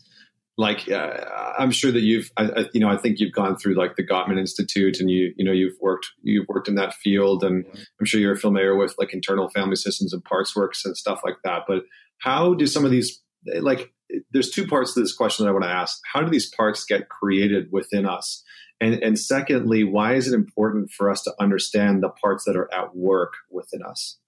like 0.56 0.90
uh, 0.90 1.24
I'm 1.58 1.70
sure 1.70 1.90
that 1.90 2.02
you've, 2.02 2.30
I, 2.36 2.44
I, 2.44 2.64
you 2.72 2.80
know, 2.80 2.88
I 2.88 2.96
think 2.96 3.18
you've 3.18 3.32
gone 3.32 3.56
through 3.56 3.74
like 3.74 3.96
the 3.96 4.06
Gottman 4.06 4.38
Institute, 4.38 5.00
and 5.00 5.10
you, 5.10 5.32
you 5.36 5.44
know, 5.44 5.52
you've 5.52 5.76
worked, 5.80 6.06
you've 6.22 6.46
worked 6.48 6.68
in 6.68 6.76
that 6.76 6.94
field, 6.94 7.42
and 7.42 7.64
I'm 7.98 8.06
sure 8.06 8.20
you're 8.20 8.36
familiar 8.36 8.76
with 8.76 8.94
like 8.98 9.12
internal 9.12 9.48
family 9.48 9.76
systems 9.76 10.12
and 10.12 10.22
parts 10.22 10.54
works 10.54 10.84
and 10.84 10.96
stuff 10.96 11.22
like 11.24 11.38
that. 11.42 11.62
But 11.66 11.82
how 12.18 12.54
do 12.54 12.66
some 12.66 12.84
of 12.84 12.92
these, 12.92 13.20
like, 13.60 13.92
there's 14.30 14.50
two 14.50 14.66
parts 14.66 14.94
to 14.94 15.00
this 15.00 15.14
question 15.14 15.44
that 15.44 15.50
I 15.50 15.52
want 15.52 15.64
to 15.64 15.70
ask. 15.70 16.00
How 16.12 16.20
do 16.20 16.30
these 16.30 16.48
parts 16.54 16.84
get 16.84 17.08
created 17.08 17.68
within 17.72 18.06
us? 18.06 18.42
And, 18.80 19.02
and 19.02 19.18
secondly, 19.18 19.84
why 19.84 20.14
is 20.14 20.28
it 20.28 20.34
important 20.34 20.90
for 20.90 21.10
us 21.10 21.22
to 21.22 21.32
understand 21.40 22.02
the 22.02 22.10
parts 22.10 22.44
that 22.44 22.56
are 22.56 22.72
at 22.74 22.94
work 22.94 23.34
within 23.50 23.82
us? 23.82 24.18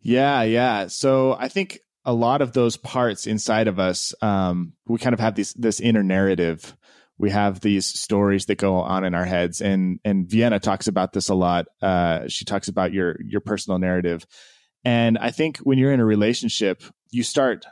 Yeah, 0.00 0.42
yeah. 0.42 0.86
So 0.88 1.34
I 1.38 1.48
think 1.48 1.80
a 2.04 2.12
lot 2.12 2.42
of 2.42 2.52
those 2.52 2.76
parts 2.76 3.26
inside 3.26 3.66
of 3.68 3.78
us, 3.78 4.14
um, 4.20 4.74
we 4.86 4.98
kind 4.98 5.14
of 5.14 5.20
have 5.20 5.34
this 5.34 5.54
this 5.54 5.80
inner 5.80 6.02
narrative. 6.02 6.76
We 7.16 7.30
have 7.30 7.60
these 7.60 7.86
stories 7.86 8.46
that 8.46 8.58
go 8.58 8.76
on 8.76 9.04
in 9.04 9.14
our 9.14 9.24
heads, 9.24 9.62
and 9.62 10.00
and 10.04 10.28
Vienna 10.28 10.60
talks 10.60 10.86
about 10.86 11.12
this 11.12 11.28
a 11.28 11.34
lot. 11.34 11.66
Uh, 11.80 12.28
she 12.28 12.44
talks 12.44 12.68
about 12.68 12.92
your 12.92 13.16
your 13.24 13.40
personal 13.40 13.78
narrative, 13.78 14.26
and 14.84 15.16
I 15.16 15.30
think 15.30 15.58
when 15.58 15.78
you're 15.78 15.92
in 15.92 16.00
a 16.00 16.04
relationship, 16.04 16.82
you 17.10 17.22
start. 17.22 17.64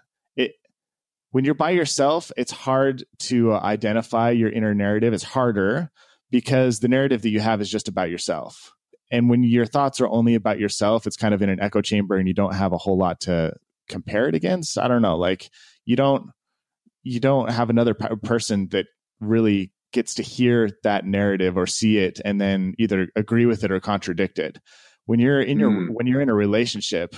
When 1.33 1.45
you're 1.45 1.55
by 1.55 1.71
yourself, 1.71 2.31
it's 2.37 2.53
hard 2.53 3.05
to 3.21 3.55
identify 3.55 4.31
your 4.31 4.51
inner 4.51 4.75
narrative. 4.75 5.13
It's 5.13 5.25
harder 5.25 5.91
because 6.31 6.81
the 6.81 6.89
narrative 6.89 7.23
that 7.23 7.31
you 7.31 7.41
have 7.41 7.61
is 7.61 7.71
just 7.71 7.89
about 7.89 8.11
yourself 8.11 8.73
and 9.13 9.29
when 9.29 9.43
your 9.45 9.67
thoughts 9.67 10.01
are 10.01 10.09
only 10.09 10.35
about 10.35 10.59
yourself, 10.59 11.07
it's 11.07 11.19
kind 11.19 11.35
of 11.35 11.43
in 11.43 11.51
an 11.51 11.61
echo 11.61 11.83
chamber 11.83 12.17
and 12.17 12.27
you 12.27 12.33
don't 12.33 12.55
have 12.55 12.73
a 12.73 12.79
whole 12.79 12.97
lot 12.97 13.21
to 13.21 13.53
compare 13.89 14.27
it 14.27 14.35
against. 14.35 14.79
I 14.79 14.89
don't 14.89 15.03
know. 15.03 15.19
Like 15.19 15.51
you 15.85 15.97
don't 15.97 16.31
you 17.03 17.21
don't 17.21 17.51
have 17.51 17.69
another 17.69 17.95
person 17.95 18.69
that 18.69 18.87
really 19.21 19.71
gets 19.93 20.15
to 20.15 20.23
hear 20.23 20.71
that 20.83 21.05
narrative 21.05 21.59
or 21.59 21.67
see 21.67 21.99
it 21.99 22.21
and 22.25 22.41
then 22.41 22.75
either 22.79 23.09
agree 23.15 23.45
with 23.45 23.65
it 23.65 23.71
or 23.71 23.79
contradict 23.79 24.39
it 24.39 24.59
when 25.05 25.21
you're 25.21 25.43
in 25.43 25.59
your 25.59 25.71
mm. 25.71 25.89
when 25.91 26.07
you're 26.07 26.23
in 26.23 26.31
a 26.31 26.35
relationship 26.35 27.15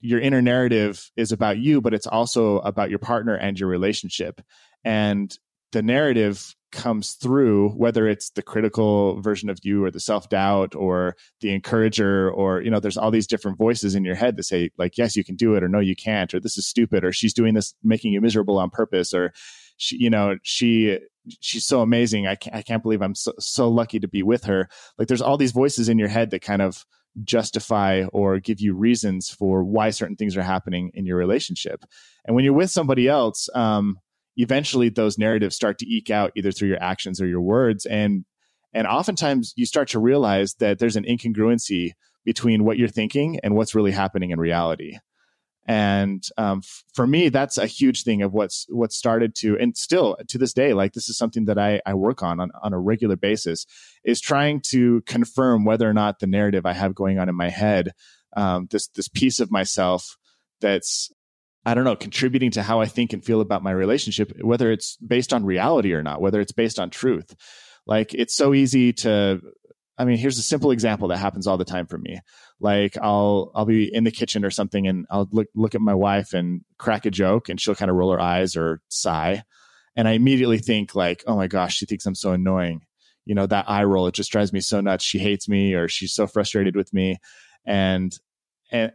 your 0.00 0.20
inner 0.20 0.42
narrative 0.42 1.10
is 1.16 1.32
about 1.32 1.58
you 1.58 1.80
but 1.80 1.94
it's 1.94 2.06
also 2.06 2.58
about 2.58 2.90
your 2.90 2.98
partner 2.98 3.34
and 3.34 3.58
your 3.58 3.68
relationship. 3.68 4.40
And 4.84 5.36
the 5.72 5.82
narrative 5.82 6.54
comes 6.70 7.12
through 7.12 7.70
whether 7.70 8.08
it's 8.08 8.30
the 8.30 8.42
critical 8.42 9.20
version 9.20 9.50
of 9.50 9.58
you 9.62 9.84
or 9.84 9.90
the 9.90 10.00
self-doubt 10.00 10.74
or 10.74 11.16
the 11.42 11.52
encourager 11.52 12.30
or 12.30 12.62
you 12.62 12.70
know 12.70 12.80
there's 12.80 12.96
all 12.96 13.10
these 13.10 13.26
different 13.26 13.58
voices 13.58 13.94
in 13.94 14.04
your 14.04 14.14
head 14.14 14.36
that 14.36 14.44
say 14.44 14.70
like 14.78 14.96
yes 14.96 15.14
you 15.14 15.22
can 15.22 15.36
do 15.36 15.54
it 15.54 15.62
or 15.62 15.68
no 15.68 15.80
you 15.80 15.94
can't 15.94 16.32
or 16.32 16.40
this 16.40 16.56
is 16.56 16.66
stupid 16.66 17.04
or 17.04 17.12
she's 17.12 17.34
doing 17.34 17.52
this 17.52 17.74
making 17.82 18.10
you 18.10 18.22
miserable 18.22 18.58
on 18.58 18.70
purpose 18.70 19.12
or 19.12 19.34
she 19.76 19.98
you 19.98 20.08
know 20.08 20.36
she 20.42 20.98
she's 21.40 21.64
so 21.64 21.80
amazing. 21.80 22.26
I 22.26 22.34
can't, 22.34 22.56
I 22.56 22.62
can't 22.62 22.82
believe 22.82 23.02
i'm 23.02 23.14
so, 23.14 23.32
so 23.38 23.68
lucky 23.68 24.00
to 24.00 24.08
be 24.08 24.22
with 24.22 24.44
her. 24.44 24.68
Like 24.98 25.08
there's 25.08 25.22
all 25.22 25.36
these 25.36 25.52
voices 25.52 25.88
in 25.88 25.98
your 25.98 26.08
head 26.08 26.30
that 26.30 26.42
kind 26.42 26.62
of 26.62 26.84
justify 27.24 28.04
or 28.12 28.38
give 28.38 28.60
you 28.60 28.74
reasons 28.74 29.28
for 29.30 29.62
why 29.62 29.90
certain 29.90 30.16
things 30.16 30.36
are 30.36 30.42
happening 30.42 30.90
in 30.94 31.04
your 31.04 31.16
relationship. 31.16 31.84
And 32.24 32.34
when 32.34 32.44
you're 32.44 32.54
with 32.54 32.70
somebody 32.70 33.08
else 33.08 33.48
um 33.54 33.98
eventually 34.36 34.88
those 34.88 35.18
narratives 35.18 35.54
start 35.54 35.78
to 35.78 35.86
eke 35.86 36.10
out 36.10 36.32
either 36.36 36.52
through 36.52 36.68
your 36.68 36.82
actions 36.82 37.20
or 37.20 37.26
your 37.26 37.42
words. 37.42 37.86
And 37.86 38.24
and 38.72 38.86
oftentimes 38.86 39.52
you 39.56 39.66
start 39.66 39.88
to 39.88 39.98
realize 39.98 40.54
that 40.54 40.78
there's 40.78 40.96
an 40.96 41.04
incongruency 41.04 41.90
between 42.24 42.64
what 42.64 42.78
you're 42.78 42.88
thinking 42.88 43.38
and 43.42 43.54
what's 43.54 43.74
really 43.74 43.90
happening 43.90 44.30
in 44.30 44.40
reality 44.40 44.98
and 45.66 46.28
um, 46.36 46.58
f- 46.58 46.84
for 46.92 47.06
me 47.06 47.28
that's 47.28 47.58
a 47.58 47.66
huge 47.66 48.02
thing 48.02 48.22
of 48.22 48.32
what's 48.32 48.66
what 48.68 48.92
started 48.92 49.34
to 49.34 49.56
and 49.58 49.76
still 49.76 50.16
to 50.28 50.38
this 50.38 50.52
day 50.52 50.72
like 50.74 50.92
this 50.92 51.08
is 51.08 51.16
something 51.16 51.44
that 51.44 51.58
I, 51.58 51.80
I 51.86 51.94
work 51.94 52.22
on, 52.22 52.40
on 52.40 52.50
on 52.62 52.72
a 52.72 52.80
regular 52.80 53.16
basis 53.16 53.66
is 54.04 54.20
trying 54.20 54.60
to 54.70 55.02
confirm 55.02 55.64
whether 55.64 55.88
or 55.88 55.94
not 55.94 56.18
the 56.18 56.26
narrative 56.26 56.66
i 56.66 56.72
have 56.72 56.94
going 56.94 57.18
on 57.18 57.28
in 57.28 57.36
my 57.36 57.48
head 57.48 57.92
um, 58.36 58.66
this 58.70 58.88
this 58.88 59.08
piece 59.08 59.40
of 59.40 59.50
myself 59.50 60.16
that's 60.60 61.10
I 61.64 61.74
don't 61.74 61.84
know, 61.84 61.94
contributing 61.96 62.50
to 62.52 62.62
how 62.62 62.80
I 62.80 62.86
think 62.86 63.12
and 63.12 63.24
feel 63.24 63.40
about 63.40 63.62
my 63.62 63.70
relationship, 63.70 64.32
whether 64.42 64.72
it's 64.72 64.96
based 64.96 65.32
on 65.32 65.44
reality 65.44 65.92
or 65.92 66.02
not, 66.02 66.20
whether 66.20 66.40
it's 66.40 66.52
based 66.52 66.80
on 66.80 66.90
truth. 66.90 67.36
Like 67.86 68.14
it's 68.14 68.34
so 68.34 68.52
easy 68.52 68.92
to 68.94 69.40
I 69.98 70.04
mean, 70.04 70.16
here's 70.16 70.38
a 70.38 70.42
simple 70.42 70.70
example 70.70 71.08
that 71.08 71.18
happens 71.18 71.46
all 71.46 71.58
the 71.58 71.64
time 71.64 71.86
for 71.86 71.98
me. 71.98 72.18
Like 72.62 72.96
I'll 72.96 73.50
I'll 73.54 73.66
be 73.66 73.92
in 73.92 74.04
the 74.04 74.12
kitchen 74.12 74.44
or 74.44 74.50
something 74.50 74.86
and 74.86 75.04
I'll 75.10 75.28
look 75.32 75.48
look 75.54 75.74
at 75.74 75.80
my 75.80 75.94
wife 75.94 76.32
and 76.32 76.62
crack 76.78 77.04
a 77.04 77.10
joke 77.10 77.48
and 77.48 77.60
she'll 77.60 77.74
kind 77.74 77.90
of 77.90 77.96
roll 77.96 78.12
her 78.12 78.20
eyes 78.20 78.56
or 78.56 78.80
sigh. 78.88 79.42
And 79.96 80.06
I 80.06 80.12
immediately 80.12 80.58
think 80.58 80.94
like, 80.94 81.24
oh 81.26 81.36
my 81.36 81.48
gosh, 81.48 81.74
she 81.76 81.86
thinks 81.86 82.06
I'm 82.06 82.14
so 82.14 82.32
annoying. 82.32 82.82
You 83.24 83.34
know, 83.34 83.46
that 83.46 83.68
eye 83.68 83.84
roll, 83.84 84.06
it 84.06 84.14
just 84.14 84.32
drives 84.32 84.52
me 84.52 84.60
so 84.60 84.80
nuts. 84.80 85.04
She 85.04 85.18
hates 85.18 85.48
me 85.48 85.74
or 85.74 85.88
she's 85.88 86.14
so 86.14 86.26
frustrated 86.26 86.76
with 86.76 86.92
me. 86.94 87.18
And 87.66 88.16
and 88.70 88.92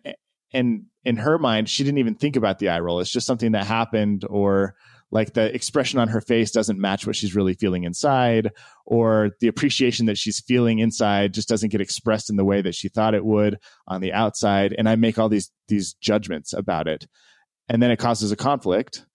and 0.53 0.86
in 1.03 1.17
her 1.17 1.38
mind, 1.38 1.69
she 1.69 1.84
didn't 1.84 1.99
even 1.99 2.15
think 2.15 2.36
about 2.36 2.60
the 2.60 2.69
eye 2.69 2.80
roll. 2.80 2.99
It's 2.99 3.12
just 3.12 3.27
something 3.27 3.51
that 3.51 3.65
happened, 3.65 4.25
or 4.30 4.75
like 5.11 5.33
the 5.33 5.53
expression 5.53 5.99
on 5.99 6.09
her 6.09 6.21
face 6.21 6.51
doesn't 6.51 6.79
match 6.79 7.07
what 7.07 7.15
she's 7.15 7.35
really 7.35 7.53
feeling 7.53 7.83
inside, 7.83 8.51
or 8.85 9.31
the 9.39 9.47
appreciation 9.47 10.07
that 10.07 10.17
she's 10.17 10.39
feeling 10.39 10.79
inside 10.79 11.33
just 11.33 11.47
doesn't 11.47 11.71
get 11.71 11.81
expressed 11.81 12.29
in 12.29 12.35
the 12.35 12.45
way 12.45 12.61
that 12.61 12.75
she 12.75 12.89
thought 12.89 13.15
it 13.15 13.25
would 13.25 13.57
on 13.87 14.01
the 14.01 14.13
outside. 14.13 14.75
And 14.77 14.89
I 14.89 14.95
make 14.95 15.17
all 15.17 15.29
these 15.29 15.51
these 15.67 15.93
judgments 15.93 16.53
about 16.53 16.87
it, 16.87 17.07
and 17.69 17.81
then 17.81 17.91
it 17.91 17.99
causes 17.99 18.31
a 18.31 18.35
conflict. 18.35 19.05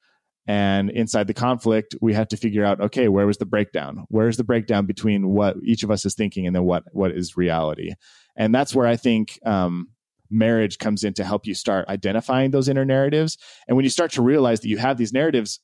And 0.45 0.91
inside 0.91 1.29
the 1.29 1.35
conflict, 1.35 1.95
we 2.01 2.15
have 2.15 2.27
to 2.29 2.37
figure 2.37 2.65
out, 2.65 2.81
okay, 2.81 3.07
where 3.07 3.27
was 3.27 3.37
the 3.37 3.47
breakdown? 3.47 4.07
Where's 4.09 4.37
the 4.37 4.45
breakdown 4.45 4.87
between 4.87 5.29
what 5.29 5.57
each 5.63 5.85
of 5.85 5.91
us 5.93 6.05
is 6.05 6.17
thinking 6.17 6.47
and 6.47 6.57
then 6.57 6.65
what 6.65 6.85
what 6.93 7.13
is 7.13 7.37
reality? 7.37 7.93
And 8.37 8.55
that's 8.55 8.75
where 8.75 8.87
I 8.87 8.97
think 8.97 9.39
um, 9.45 9.89
marriage 10.31 10.79
comes 10.79 11.05
in 11.05 11.13
to 11.15 11.25
help 11.25 11.47
you 11.47 11.55
start 11.55 11.89
identifying 11.89 12.51
those 12.51 12.69
inner 12.69 12.85
narratives. 12.85 13.37
And 13.69 13.77
when 13.77 13.85
you 13.85 13.91
start 13.91 14.11
to 14.13 14.23
realize 14.23 14.61
that 14.61 14.69
you 14.69 14.79
have 14.79 14.97
these 14.97 15.13
narratives, 15.13 15.61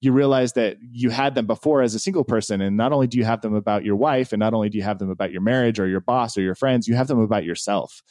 you 0.00 0.12
realize 0.12 0.54
that 0.54 0.78
you 0.92 1.10
had 1.10 1.34
them 1.34 1.46
before 1.46 1.82
as 1.82 1.94
a 1.94 1.98
single 1.98 2.24
person. 2.24 2.60
And 2.60 2.76
not 2.76 2.92
only 2.92 3.06
do 3.06 3.18
you 3.18 3.24
have 3.24 3.42
them 3.42 3.54
about 3.54 3.84
your 3.84 3.96
wife, 3.96 4.32
and 4.32 4.40
not 4.40 4.54
only 4.54 4.70
do 4.70 4.78
you 4.78 4.84
have 4.84 4.98
them 4.98 5.10
about 5.10 5.30
your 5.30 5.42
marriage 5.42 5.78
or 5.78 5.86
your 5.86 6.00
boss 6.00 6.38
or 6.38 6.40
your 6.40 6.54
friends, 6.54 6.88
you 6.88 6.94
have 6.94 7.08
them 7.08 7.20
about 7.20 7.44
yourself. 7.44 8.02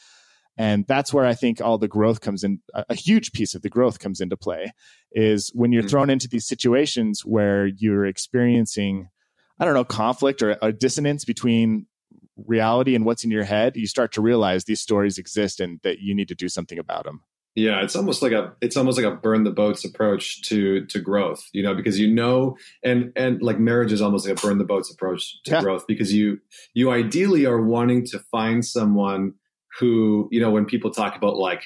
And 0.56 0.86
that's 0.86 1.12
where 1.12 1.24
I 1.24 1.34
think 1.34 1.60
all 1.60 1.78
the 1.78 1.88
growth 1.88 2.20
comes 2.20 2.44
in. 2.44 2.60
A 2.74 2.94
huge 2.94 3.32
piece 3.32 3.54
of 3.54 3.62
the 3.62 3.70
growth 3.70 3.98
comes 3.98 4.20
into 4.20 4.36
play 4.36 4.72
is 5.12 5.50
when 5.54 5.72
you're 5.72 5.82
mm-hmm. 5.82 5.88
thrown 5.88 6.10
into 6.10 6.28
these 6.28 6.46
situations 6.46 7.24
where 7.24 7.66
you're 7.66 8.06
experiencing, 8.06 9.08
I 9.58 9.64
don't 9.64 9.74
know, 9.74 9.84
conflict 9.84 10.42
or 10.42 10.58
a 10.60 10.72
dissonance 10.72 11.24
between 11.24 11.86
reality 12.46 12.94
and 12.94 13.04
what's 13.04 13.24
in 13.24 13.30
your 13.30 13.44
head, 13.44 13.76
you 13.76 13.86
start 13.86 14.12
to 14.12 14.20
realize 14.20 14.64
these 14.64 14.80
stories 14.80 15.18
exist 15.18 15.60
and 15.60 15.80
that 15.82 16.00
you 16.00 16.14
need 16.14 16.28
to 16.28 16.34
do 16.34 16.48
something 16.48 16.78
about 16.78 17.04
them. 17.04 17.22
Yeah, 17.56 17.82
it's 17.82 17.96
almost 17.96 18.22
like 18.22 18.32
a 18.32 18.52
it's 18.60 18.76
almost 18.76 18.96
like 18.96 19.06
a 19.06 19.16
burn 19.16 19.44
the 19.44 19.50
boats 19.50 19.84
approach 19.84 20.42
to 20.42 20.86
to 20.86 21.00
growth, 21.00 21.42
you 21.52 21.62
know, 21.62 21.74
because 21.74 21.98
you 21.98 22.08
know 22.08 22.56
and 22.84 23.12
and 23.16 23.42
like 23.42 23.58
marriage 23.58 23.92
is 23.92 24.00
almost 24.00 24.26
like 24.26 24.38
a 24.38 24.40
burn 24.40 24.58
the 24.58 24.64
boats 24.64 24.90
approach 24.90 25.42
to 25.44 25.52
yeah. 25.52 25.60
growth 25.60 25.84
because 25.88 26.12
you 26.12 26.38
you 26.74 26.90
ideally 26.90 27.46
are 27.46 27.60
wanting 27.60 28.06
to 28.06 28.20
find 28.30 28.64
someone 28.64 29.34
who, 29.78 30.28
you 30.30 30.40
know, 30.40 30.50
when 30.50 30.64
people 30.64 30.90
talk 30.90 31.16
about 31.16 31.36
like 31.36 31.62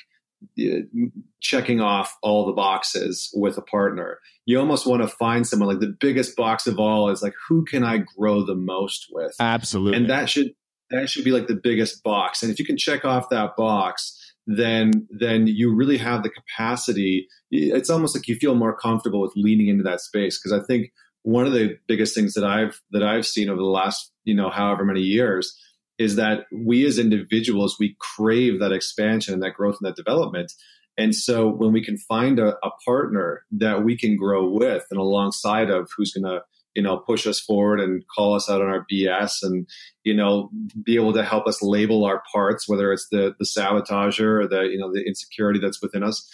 checking 1.40 1.80
off 1.80 2.16
all 2.22 2.46
the 2.46 2.52
boxes 2.52 3.30
with 3.34 3.56
a 3.56 3.62
partner. 3.62 4.18
You 4.46 4.58
almost 4.58 4.86
want 4.86 5.02
to 5.02 5.08
find 5.08 5.46
someone 5.46 5.68
like 5.68 5.80
the 5.80 5.96
biggest 6.00 6.36
box 6.36 6.66
of 6.66 6.78
all 6.78 7.08
is 7.10 7.22
like 7.22 7.34
who 7.48 7.64
can 7.64 7.84
I 7.84 8.04
grow 8.16 8.44
the 8.44 8.54
most 8.54 9.06
with? 9.10 9.34
Absolutely. 9.40 9.98
And 9.98 10.10
that 10.10 10.28
should 10.28 10.54
that 10.90 11.08
should 11.08 11.24
be 11.24 11.30
like 11.30 11.46
the 11.46 11.54
biggest 11.62 12.02
box. 12.02 12.42
And 12.42 12.52
if 12.52 12.58
you 12.58 12.64
can 12.64 12.76
check 12.76 13.04
off 13.04 13.30
that 13.30 13.56
box, 13.56 14.23
then 14.46 15.08
then 15.10 15.46
you 15.46 15.74
really 15.74 15.98
have 15.98 16.22
the 16.22 16.30
capacity. 16.30 17.28
It's 17.50 17.90
almost 17.90 18.14
like 18.14 18.28
you 18.28 18.36
feel 18.36 18.54
more 18.54 18.76
comfortable 18.76 19.20
with 19.20 19.32
leaning 19.36 19.68
into 19.68 19.84
that 19.84 20.00
space 20.00 20.38
because 20.38 20.58
I 20.58 20.64
think 20.66 20.92
one 21.22 21.46
of 21.46 21.52
the 21.52 21.78
biggest 21.88 22.14
things 22.14 22.34
that 22.34 22.44
I've 22.44 22.80
that 22.90 23.02
I've 23.02 23.26
seen 23.26 23.48
over 23.48 23.60
the 23.60 23.64
last 23.64 24.12
you 24.24 24.34
know 24.34 24.50
however 24.50 24.84
many 24.84 25.00
years 25.00 25.58
is 25.98 26.16
that 26.16 26.44
we 26.52 26.84
as 26.84 26.98
individuals 26.98 27.76
we 27.78 27.96
crave 28.00 28.60
that 28.60 28.72
expansion 28.72 29.32
and 29.32 29.42
that 29.42 29.54
growth 29.54 29.76
and 29.80 29.88
that 29.88 29.96
development 29.96 30.52
and 30.96 31.14
so 31.14 31.48
when 31.48 31.72
we 31.72 31.84
can 31.84 31.96
find 31.96 32.38
a, 32.38 32.56
a 32.64 32.70
partner 32.84 33.44
that 33.52 33.84
we 33.84 33.96
can 33.96 34.16
grow 34.16 34.48
with 34.48 34.84
and 34.90 35.00
alongside 35.00 35.70
of 35.70 35.88
who's 35.96 36.12
going 36.12 36.24
to 36.24 36.42
you 36.74 36.82
know 36.82 36.98
push 36.98 37.26
us 37.26 37.40
forward 37.40 37.80
and 37.80 38.02
call 38.14 38.34
us 38.34 38.50
out 38.50 38.60
on 38.60 38.68
our 38.68 38.86
bs 38.90 39.42
and 39.42 39.66
you 40.02 40.14
know 40.14 40.50
be 40.84 40.96
able 40.96 41.12
to 41.12 41.24
help 41.24 41.46
us 41.46 41.62
label 41.62 42.04
our 42.04 42.22
parts 42.32 42.68
whether 42.68 42.92
it's 42.92 43.08
the 43.10 43.34
the 43.38 43.44
sabotager 43.44 44.42
or 44.42 44.48
the 44.48 44.62
you 44.62 44.78
know 44.78 44.92
the 44.92 45.04
insecurity 45.06 45.60
that's 45.60 45.82
within 45.82 46.02
us. 46.02 46.28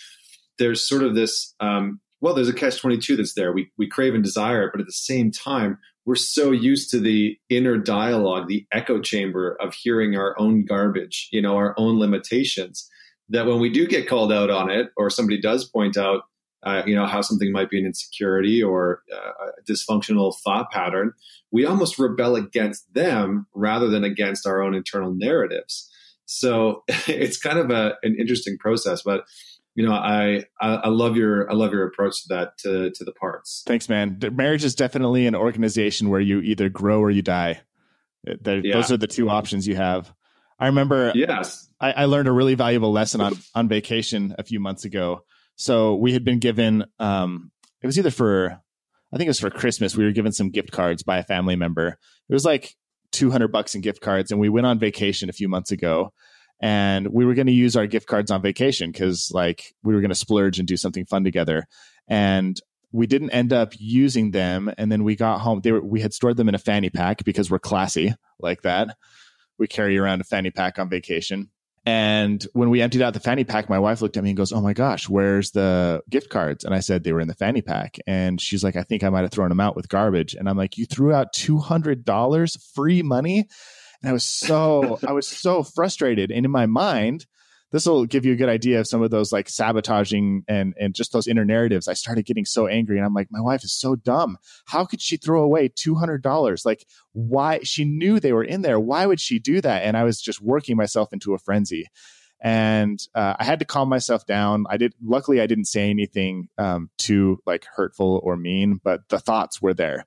There's 0.58 0.86
sort 0.86 1.02
of 1.02 1.14
this 1.14 1.54
um, 1.60 2.00
well 2.20 2.34
there's 2.34 2.48
a 2.48 2.54
catch 2.54 2.80
22 2.80 3.16
that's 3.16 3.34
there. 3.34 3.52
We 3.52 3.70
we 3.78 3.88
crave 3.88 4.14
and 4.14 4.24
desire 4.24 4.64
it 4.64 4.70
but 4.72 4.80
at 4.80 4.86
the 4.86 4.92
same 4.92 5.30
time 5.30 5.78
we're 6.06 6.14
so 6.16 6.50
used 6.50 6.90
to 6.90 6.98
the 6.98 7.36
inner 7.48 7.76
dialogue 7.76 8.48
the 8.48 8.66
echo 8.72 9.00
chamber 9.00 9.56
of 9.60 9.74
hearing 9.74 10.16
our 10.16 10.38
own 10.38 10.64
garbage 10.64 11.28
you 11.32 11.42
know 11.42 11.56
our 11.56 11.74
own 11.78 11.98
limitations 11.98 12.88
that 13.28 13.46
when 13.46 13.60
we 13.60 13.70
do 13.70 13.86
get 13.86 14.08
called 14.08 14.32
out 14.32 14.50
on 14.50 14.70
it 14.70 14.88
or 14.96 15.08
somebody 15.08 15.40
does 15.40 15.64
point 15.64 15.96
out 15.96 16.22
uh, 16.62 16.82
you 16.86 16.94
know 16.94 17.06
how 17.06 17.20
something 17.20 17.52
might 17.52 17.70
be 17.70 17.78
an 17.78 17.86
insecurity 17.86 18.62
or 18.62 19.02
uh, 19.12 19.48
a 19.48 19.62
dysfunctional 19.70 20.34
thought 20.44 20.70
pattern 20.70 21.12
we 21.50 21.66
almost 21.66 21.98
rebel 21.98 22.36
against 22.36 22.92
them 22.94 23.46
rather 23.54 23.88
than 23.88 24.04
against 24.04 24.46
our 24.46 24.62
own 24.62 24.74
internal 24.74 25.12
narratives. 25.12 25.90
So 26.26 26.84
it's 27.08 27.38
kind 27.38 27.58
of 27.58 27.70
a, 27.70 27.96
an 28.02 28.16
interesting 28.18 28.56
process 28.58 29.02
but 29.02 29.24
you 29.74 29.86
know 29.86 29.94
I, 29.94 30.44
I, 30.60 30.74
I 30.74 30.88
love 30.88 31.16
your 31.16 31.50
i 31.50 31.54
love 31.54 31.72
your 31.72 31.86
approach 31.86 32.22
to 32.22 32.28
that 32.34 32.58
to, 32.58 32.90
to 32.90 33.04
the 33.04 33.12
parts. 33.12 33.62
Thanks 33.66 33.88
man. 33.88 34.18
Marriage 34.32 34.64
is 34.64 34.74
definitely 34.74 35.26
an 35.26 35.34
organization 35.34 36.08
where 36.08 36.20
you 36.20 36.40
either 36.40 36.68
grow 36.68 37.00
or 37.00 37.10
you 37.10 37.22
die. 37.22 37.60
Yeah. 38.24 38.60
those 38.72 38.92
are 38.92 38.98
the 38.98 39.06
two 39.06 39.30
options 39.30 39.66
you 39.66 39.76
have. 39.76 40.12
I 40.58 40.66
remember 40.66 41.12
yes. 41.14 41.70
I, 41.80 41.92
I 41.92 42.04
learned 42.04 42.28
a 42.28 42.32
really 42.32 42.54
valuable 42.54 42.92
lesson 42.92 43.22
on 43.22 43.38
on 43.54 43.68
vacation 43.68 44.34
a 44.38 44.42
few 44.42 44.60
months 44.60 44.84
ago 44.84 45.24
so 45.60 45.94
we 45.94 46.14
had 46.14 46.24
been 46.24 46.38
given, 46.38 46.86
um, 46.98 47.50
it 47.82 47.86
was 47.86 47.98
either 47.98 48.10
for, 48.10 48.58
I 49.12 49.16
think 49.18 49.26
it 49.26 49.28
was 49.28 49.40
for 49.40 49.50
Christmas. 49.50 49.94
We 49.94 50.06
were 50.06 50.10
given 50.10 50.32
some 50.32 50.48
gift 50.48 50.72
cards 50.72 51.02
by 51.02 51.18
a 51.18 51.22
family 51.22 51.54
member. 51.54 51.98
It 52.30 52.32
was 52.32 52.46
like 52.46 52.74
200 53.12 53.48
bucks 53.48 53.74
in 53.74 53.82
gift 53.82 54.00
cards. 54.00 54.30
And 54.30 54.40
we 54.40 54.48
went 54.48 54.66
on 54.66 54.78
vacation 54.78 55.28
a 55.28 55.34
few 55.34 55.50
months 55.50 55.70
ago 55.70 56.14
and 56.62 57.08
we 57.08 57.26
were 57.26 57.34
going 57.34 57.48
to 57.48 57.52
use 57.52 57.76
our 57.76 57.86
gift 57.86 58.06
cards 58.06 58.30
on 58.30 58.40
vacation 58.40 58.90
because 58.90 59.30
like 59.34 59.74
we 59.82 59.94
were 59.94 60.00
going 60.00 60.08
to 60.08 60.14
splurge 60.14 60.58
and 60.58 60.66
do 60.66 60.78
something 60.78 61.04
fun 61.04 61.24
together. 61.24 61.66
And 62.08 62.58
we 62.90 63.06
didn't 63.06 63.28
end 63.28 63.52
up 63.52 63.74
using 63.78 64.30
them. 64.30 64.72
And 64.78 64.90
then 64.90 65.04
we 65.04 65.14
got 65.14 65.40
home. 65.40 65.60
They 65.62 65.72
were, 65.72 65.84
we 65.84 66.00
had 66.00 66.14
stored 66.14 66.38
them 66.38 66.48
in 66.48 66.54
a 66.54 66.58
fanny 66.58 66.88
pack 66.88 67.22
because 67.22 67.50
we're 67.50 67.58
classy 67.58 68.14
like 68.38 68.62
that. 68.62 68.96
We 69.58 69.66
carry 69.66 69.98
around 69.98 70.22
a 70.22 70.24
fanny 70.24 70.52
pack 70.52 70.78
on 70.78 70.88
vacation. 70.88 71.50
And 71.86 72.46
when 72.52 72.68
we 72.68 72.82
emptied 72.82 73.00
out 73.00 73.14
the 73.14 73.20
fanny 73.20 73.44
pack, 73.44 73.70
my 73.70 73.78
wife 73.78 74.02
looked 74.02 74.16
at 74.16 74.22
me 74.22 74.30
and 74.30 74.36
goes, 74.36 74.52
Oh 74.52 74.60
my 74.60 74.74
gosh, 74.74 75.08
where's 75.08 75.52
the 75.52 76.02
gift 76.10 76.28
cards? 76.28 76.64
And 76.64 76.74
I 76.74 76.80
said, 76.80 77.04
They 77.04 77.12
were 77.12 77.20
in 77.20 77.28
the 77.28 77.34
fanny 77.34 77.62
pack. 77.62 77.96
And 78.06 78.40
she's 78.40 78.62
like, 78.62 78.76
I 78.76 78.82
think 78.82 79.02
I 79.02 79.08
might 79.08 79.22
have 79.22 79.30
thrown 79.30 79.48
them 79.48 79.60
out 79.60 79.76
with 79.76 79.88
garbage. 79.88 80.34
And 80.34 80.48
I'm 80.48 80.58
like, 80.58 80.76
You 80.76 80.84
threw 80.84 81.12
out 81.12 81.32
$200 81.34 82.74
free 82.74 83.02
money? 83.02 83.48
And 84.02 84.10
I 84.10 84.12
was 84.12 84.24
so, 84.24 84.98
I 85.06 85.12
was 85.12 85.26
so 85.26 85.62
frustrated. 85.62 86.30
And 86.30 86.44
in 86.44 86.50
my 86.50 86.66
mind, 86.66 87.26
this 87.70 87.86
will 87.86 88.04
give 88.04 88.24
you 88.24 88.32
a 88.32 88.36
good 88.36 88.48
idea 88.48 88.80
of 88.80 88.86
some 88.86 89.02
of 89.02 89.10
those 89.10 89.32
like 89.32 89.48
sabotaging 89.48 90.44
and 90.48 90.74
and 90.78 90.94
just 90.94 91.12
those 91.12 91.28
inner 91.28 91.44
narratives. 91.44 91.88
I 91.88 91.94
started 91.94 92.26
getting 92.26 92.44
so 92.44 92.66
angry 92.66 92.96
and 92.96 93.06
I'm 93.06 93.14
like, 93.14 93.28
my 93.30 93.40
wife 93.40 93.64
is 93.64 93.72
so 93.72 93.96
dumb. 93.96 94.38
How 94.66 94.84
could 94.84 95.00
she 95.00 95.16
throw 95.16 95.42
away 95.42 95.68
$200? 95.68 96.66
Like 96.66 96.86
why 97.12 97.60
she 97.62 97.84
knew 97.84 98.18
they 98.18 98.32
were 98.32 98.44
in 98.44 98.62
there. 98.62 98.80
Why 98.80 99.06
would 99.06 99.20
she 99.20 99.38
do 99.38 99.60
that? 99.60 99.82
And 99.82 99.96
I 99.96 100.04
was 100.04 100.20
just 100.20 100.40
working 100.40 100.76
myself 100.76 101.12
into 101.12 101.34
a 101.34 101.38
frenzy. 101.38 101.86
And 102.42 102.98
uh, 103.14 103.34
I 103.38 103.44
had 103.44 103.58
to 103.58 103.66
calm 103.66 103.88
myself 103.88 104.24
down. 104.24 104.64
I 104.68 104.78
did. 104.78 104.94
Luckily, 105.04 105.42
I 105.42 105.46
didn't 105.46 105.66
say 105.66 105.90
anything 105.90 106.48
um, 106.56 106.88
too 106.96 107.38
like 107.44 107.66
hurtful 107.66 108.20
or 108.24 108.36
mean, 108.36 108.80
but 108.82 109.02
the 109.10 109.18
thoughts 109.18 109.60
were 109.60 109.74
there. 109.74 110.06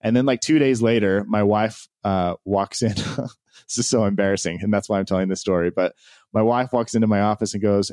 And 0.00 0.16
then, 0.16 0.24
like 0.24 0.40
two 0.40 0.58
days 0.58 0.80
later, 0.80 1.24
my 1.28 1.42
wife 1.42 1.86
uh, 2.02 2.36
walks 2.44 2.82
in. 2.82 2.94
this 3.68 3.78
is 3.78 3.88
so 3.88 4.04
embarrassing, 4.04 4.60
and 4.62 4.72
that's 4.72 4.88
why 4.88 4.98
I'm 4.98 5.06
telling 5.06 5.28
this 5.28 5.40
story. 5.40 5.70
But 5.70 5.94
my 6.32 6.42
wife 6.42 6.72
walks 6.72 6.94
into 6.94 7.06
my 7.06 7.20
office 7.20 7.54
and 7.54 7.62
goes, 7.62 7.92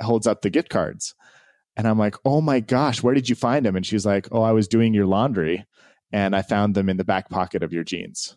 holds 0.00 0.26
up 0.26 0.42
the 0.42 0.50
gift 0.50 0.68
cards. 0.68 1.14
And 1.76 1.86
I'm 1.86 1.98
like, 1.98 2.16
oh 2.24 2.40
my 2.40 2.60
gosh, 2.60 3.02
where 3.02 3.14
did 3.14 3.28
you 3.28 3.34
find 3.34 3.64
them? 3.64 3.76
And 3.76 3.84
she's 3.84 4.06
like, 4.06 4.28
oh, 4.32 4.42
I 4.42 4.52
was 4.52 4.68
doing 4.68 4.94
your 4.94 5.06
laundry 5.06 5.64
and 6.12 6.34
I 6.34 6.42
found 6.42 6.74
them 6.74 6.88
in 6.88 6.96
the 6.96 7.04
back 7.04 7.28
pocket 7.28 7.62
of 7.62 7.72
your 7.72 7.84
jeans. 7.84 8.36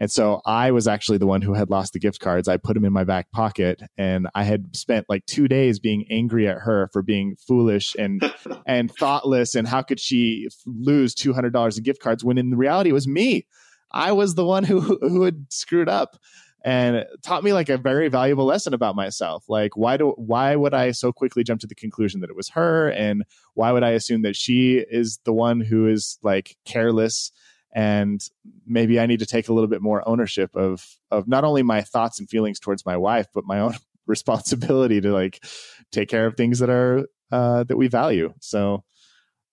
And 0.00 0.10
so 0.10 0.40
I 0.46 0.70
was 0.70 0.86
actually 0.86 1.18
the 1.18 1.26
one 1.26 1.42
who 1.42 1.54
had 1.54 1.70
lost 1.70 1.92
the 1.92 1.98
gift 1.98 2.20
cards. 2.20 2.46
I 2.46 2.56
put 2.56 2.74
them 2.74 2.84
in 2.84 2.92
my 2.92 3.02
back 3.02 3.32
pocket 3.32 3.82
and 3.96 4.28
I 4.32 4.44
had 4.44 4.76
spent 4.76 5.06
like 5.08 5.26
2 5.26 5.48
days 5.48 5.80
being 5.80 6.06
angry 6.08 6.46
at 6.46 6.58
her 6.58 6.88
for 6.92 7.02
being 7.02 7.34
foolish 7.34 7.96
and 7.98 8.22
and 8.66 8.94
thoughtless 8.94 9.56
and 9.56 9.66
how 9.66 9.82
could 9.82 9.98
she 9.98 10.48
lose 10.66 11.16
$200 11.16 11.76
in 11.76 11.82
gift 11.82 12.00
cards 12.00 12.22
when 12.24 12.38
in 12.38 12.56
reality 12.56 12.90
it 12.90 12.94
was 12.94 13.08
me. 13.08 13.46
I 13.90 14.12
was 14.12 14.34
the 14.34 14.44
one 14.44 14.64
who 14.64 14.80
who 15.00 15.22
had 15.22 15.46
screwed 15.50 15.88
up 15.88 16.18
and 16.64 17.06
taught 17.22 17.44
me 17.44 17.52
like 17.52 17.68
a 17.68 17.78
very 17.78 18.08
valuable 18.08 18.44
lesson 18.44 18.74
about 18.74 18.96
myself. 18.96 19.44
Like 19.48 19.76
why 19.76 19.96
do 19.96 20.10
why 20.16 20.56
would 20.56 20.74
i 20.74 20.90
so 20.90 21.12
quickly 21.12 21.44
jump 21.44 21.60
to 21.60 21.66
the 21.66 21.74
conclusion 21.74 22.20
that 22.20 22.30
it 22.30 22.36
was 22.36 22.50
her? 22.50 22.90
And 22.90 23.24
why 23.54 23.72
would 23.72 23.84
i 23.84 23.90
assume 23.90 24.22
that 24.22 24.36
she 24.36 24.78
is 24.78 25.18
the 25.24 25.32
one 25.32 25.60
who 25.60 25.86
is 25.86 26.18
like 26.22 26.56
careless? 26.64 27.32
And 27.74 28.20
maybe 28.66 28.98
i 28.98 29.06
need 29.06 29.20
to 29.20 29.26
take 29.26 29.48
a 29.48 29.52
little 29.52 29.68
bit 29.68 29.82
more 29.82 30.06
ownership 30.08 30.54
of 30.56 30.84
of 31.10 31.28
not 31.28 31.44
only 31.44 31.62
my 31.62 31.82
thoughts 31.82 32.18
and 32.18 32.28
feelings 32.28 32.58
towards 32.58 32.84
my 32.84 32.96
wife 32.96 33.26
but 33.34 33.44
my 33.44 33.60
own 33.60 33.74
responsibility 34.06 35.00
to 35.00 35.12
like 35.12 35.44
take 35.92 36.08
care 36.08 36.26
of 36.26 36.34
things 36.36 36.58
that 36.58 36.70
are 36.70 37.06
uh 37.30 37.64
that 37.64 37.76
we 37.76 37.88
value. 37.88 38.32
So 38.40 38.84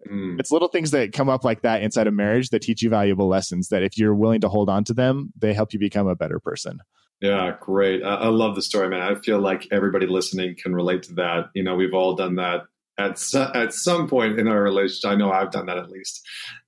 Mm. 0.10 0.40
It's 0.40 0.52
little 0.52 0.68
things 0.68 0.92
that 0.92 1.14
come 1.14 1.30
up 1.30 1.44
like 1.44 1.62
that 1.62 1.82
inside 1.82 2.08
of 2.08 2.14
marriage 2.14 2.50
that 2.50 2.62
teach 2.62 2.82
you 2.82 2.90
valuable 2.90 3.28
lessons 3.28 3.70
that 3.70 3.84
if 3.84 3.98
you're 3.98 4.16
willing 4.16 4.42
to 4.42 4.50
hold 4.50 4.70
on 4.70 4.84
to 4.86 4.94
them, 4.94 5.32
they 5.38 5.54
help 5.54 5.74
you 5.74 5.80
become 5.80 6.08
a 6.08 6.16
better 6.16 6.40
person. 6.40 6.80
Yeah, 7.22 7.56
great. 7.60 8.04
I, 8.04 8.16
I 8.16 8.28
love 8.28 8.56
the 8.56 8.62
story, 8.62 8.90
man. 8.90 9.02
I 9.02 9.16
feel 9.16 9.40
like 9.40 9.68
everybody 9.72 10.06
listening 10.06 10.56
can 10.62 10.76
relate 10.76 11.04
to 11.04 11.14
that. 11.16 11.46
You 11.54 11.64
know, 11.64 11.76
we've 11.76 11.94
all 11.94 12.16
done 12.16 12.36
that 12.36 12.64
at 12.98 13.20
at 13.56 13.74
some 13.74 14.08
point 14.08 14.40
in 14.40 14.48
our 14.48 14.62
relationship. 14.62 15.12
I 15.12 15.16
know 15.16 15.32
I've 15.32 15.52
done 15.52 15.66
that 15.68 15.78
at 15.78 15.90
least. 15.90 16.22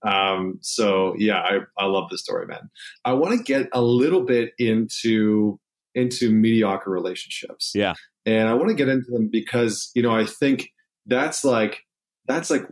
Um, 0.03 0.59
so 0.61 1.15
yeah, 1.17 1.39
I, 1.39 1.59
I 1.77 1.85
love 1.85 2.09
the 2.09 2.17
story, 2.17 2.47
man. 2.47 2.69
I 3.05 3.13
want 3.13 3.37
to 3.37 3.43
get 3.43 3.67
a 3.73 3.81
little 3.81 4.23
bit 4.23 4.53
into 4.57 5.59
into 5.95 6.31
mediocre 6.31 6.89
relationships. 6.89 7.71
Yeah, 7.73 7.93
and 8.25 8.47
I 8.47 8.53
want 8.53 8.69
to 8.69 8.75
get 8.75 8.89
into 8.89 9.11
them 9.11 9.29
because 9.31 9.91
you 9.95 10.01
know 10.01 10.15
I 10.15 10.25
think 10.25 10.69
that's 11.05 11.43
like 11.43 11.83
that's 12.27 12.49
like 12.49 12.67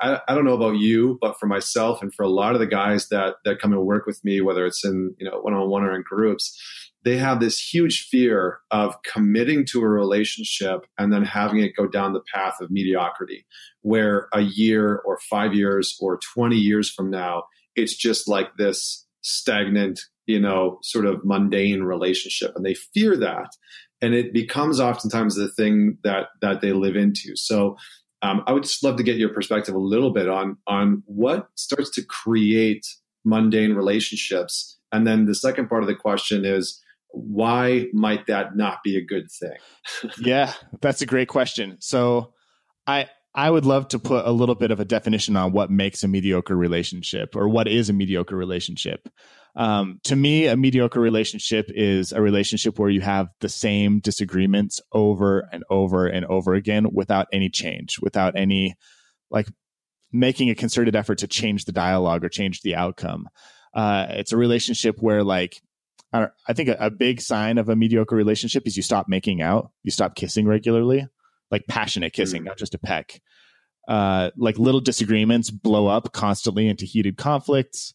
I, 0.00 0.20
I 0.26 0.34
don't 0.34 0.44
know 0.44 0.54
about 0.54 0.76
you, 0.76 1.18
but 1.20 1.38
for 1.38 1.46
myself 1.46 2.02
and 2.02 2.12
for 2.12 2.22
a 2.22 2.28
lot 2.28 2.54
of 2.54 2.60
the 2.60 2.66
guys 2.66 3.08
that 3.08 3.36
that 3.44 3.60
come 3.60 3.72
and 3.72 3.84
work 3.84 4.06
with 4.06 4.24
me, 4.24 4.40
whether 4.40 4.64
it's 4.66 4.84
in 4.84 5.14
you 5.18 5.30
know 5.30 5.40
one 5.40 5.54
on 5.54 5.68
one 5.68 5.84
or 5.84 5.94
in 5.94 6.02
groups, 6.02 6.58
they 7.04 7.18
have 7.18 7.38
this 7.38 7.60
huge 7.60 8.08
fear 8.08 8.60
of 8.70 8.96
committing 9.02 9.66
to 9.66 9.82
a 9.82 9.88
relationship 9.88 10.86
and 10.98 11.12
then 11.12 11.24
having 11.24 11.60
it 11.60 11.76
go 11.76 11.86
down 11.86 12.14
the 12.14 12.22
path 12.34 12.60
of 12.60 12.70
mediocrity, 12.70 13.46
where 13.82 14.28
a 14.32 14.40
year 14.40 15.02
or 15.04 15.18
five 15.30 15.54
years 15.54 15.96
or 16.00 16.18
twenty 16.34 16.56
years 16.56 16.90
from 16.90 17.10
now, 17.10 17.44
it's 17.76 17.96
just 17.96 18.26
like 18.26 18.56
this 18.56 19.06
stagnant, 19.20 20.00
you 20.26 20.40
know, 20.40 20.78
sort 20.82 21.04
of 21.04 21.24
mundane 21.24 21.82
relationship, 21.82 22.52
and 22.56 22.64
they 22.64 22.74
fear 22.74 23.16
that, 23.18 23.50
and 24.00 24.14
it 24.14 24.32
becomes 24.32 24.80
oftentimes 24.80 25.34
the 25.34 25.50
thing 25.50 25.98
that 26.04 26.28
that 26.40 26.62
they 26.62 26.72
live 26.72 26.96
into. 26.96 27.36
So 27.36 27.76
um, 28.24 28.42
I 28.46 28.52
would 28.52 28.62
just 28.62 28.82
love 28.82 28.96
to 28.96 29.02
get 29.02 29.16
your 29.16 29.28
perspective 29.28 29.74
a 29.74 29.78
little 29.78 30.10
bit 30.10 30.30
on 30.30 30.56
on 30.66 31.02
what 31.04 31.48
starts 31.56 31.90
to 31.90 32.02
create 32.02 32.86
mundane 33.24 33.74
relationships, 33.74 34.78
and 34.90 35.06
then 35.06 35.26
the 35.26 35.34
second 35.34 35.68
part 35.68 35.82
of 35.82 35.88
the 35.88 35.94
question 35.94 36.44
is 36.46 36.80
why 37.10 37.86
might 37.92 38.26
that 38.26 38.56
not 38.56 38.82
be 38.82 38.96
a 38.96 39.04
good 39.04 39.30
thing? 39.30 40.10
yeah, 40.18 40.54
that's 40.80 41.02
a 41.02 41.06
great 41.06 41.28
question. 41.28 41.76
So 41.80 42.32
I 42.86 43.10
I 43.34 43.50
would 43.50 43.66
love 43.66 43.88
to 43.88 43.98
put 43.98 44.26
a 44.26 44.30
little 44.30 44.54
bit 44.54 44.70
of 44.70 44.78
a 44.78 44.84
definition 44.84 45.36
on 45.36 45.52
what 45.52 45.70
makes 45.70 46.04
a 46.04 46.08
mediocre 46.08 46.56
relationship 46.56 47.34
or 47.34 47.48
what 47.48 47.66
is 47.66 47.90
a 47.90 47.92
mediocre 47.92 48.36
relationship. 48.36 49.08
Um, 49.56 50.00
to 50.04 50.14
me, 50.14 50.46
a 50.46 50.56
mediocre 50.56 51.00
relationship 51.00 51.66
is 51.68 52.12
a 52.12 52.20
relationship 52.20 52.78
where 52.78 52.90
you 52.90 53.00
have 53.00 53.28
the 53.40 53.48
same 53.48 54.00
disagreements 54.00 54.80
over 54.92 55.48
and 55.52 55.64
over 55.68 56.06
and 56.06 56.24
over 56.26 56.54
again 56.54 56.92
without 56.92 57.26
any 57.32 57.50
change, 57.50 57.98
without 58.00 58.36
any 58.36 58.74
like 59.30 59.48
making 60.12 60.50
a 60.50 60.54
concerted 60.54 60.94
effort 60.94 61.18
to 61.18 61.26
change 61.26 61.64
the 61.64 61.72
dialogue 61.72 62.24
or 62.24 62.28
change 62.28 62.62
the 62.62 62.76
outcome. 62.76 63.28
Uh, 63.74 64.06
it's 64.10 64.32
a 64.32 64.36
relationship 64.36 64.96
where 65.00 65.24
like 65.24 65.60
I, 66.12 66.28
I 66.48 66.52
think 66.52 66.68
a, 66.68 66.76
a, 66.78 66.90
big 66.90 67.20
sign 67.20 67.58
of 67.58 67.68
a 67.68 67.74
mediocre 67.74 68.14
relationship 68.14 68.64
is 68.66 68.76
you 68.76 68.84
stop 68.84 69.08
making 69.08 69.42
out, 69.42 69.72
you 69.82 69.90
stop 69.90 70.14
kissing 70.14 70.46
regularly, 70.46 71.08
like 71.54 71.66
passionate 71.68 72.12
kissing, 72.12 72.42
mm. 72.42 72.46
not 72.46 72.58
just 72.58 72.74
a 72.74 72.78
peck. 72.78 73.20
Uh, 73.86 74.30
like 74.36 74.58
little 74.58 74.80
disagreements 74.80 75.50
blow 75.50 75.86
up 75.86 76.12
constantly 76.12 76.66
into 76.68 76.84
heated 76.84 77.16
conflicts 77.16 77.94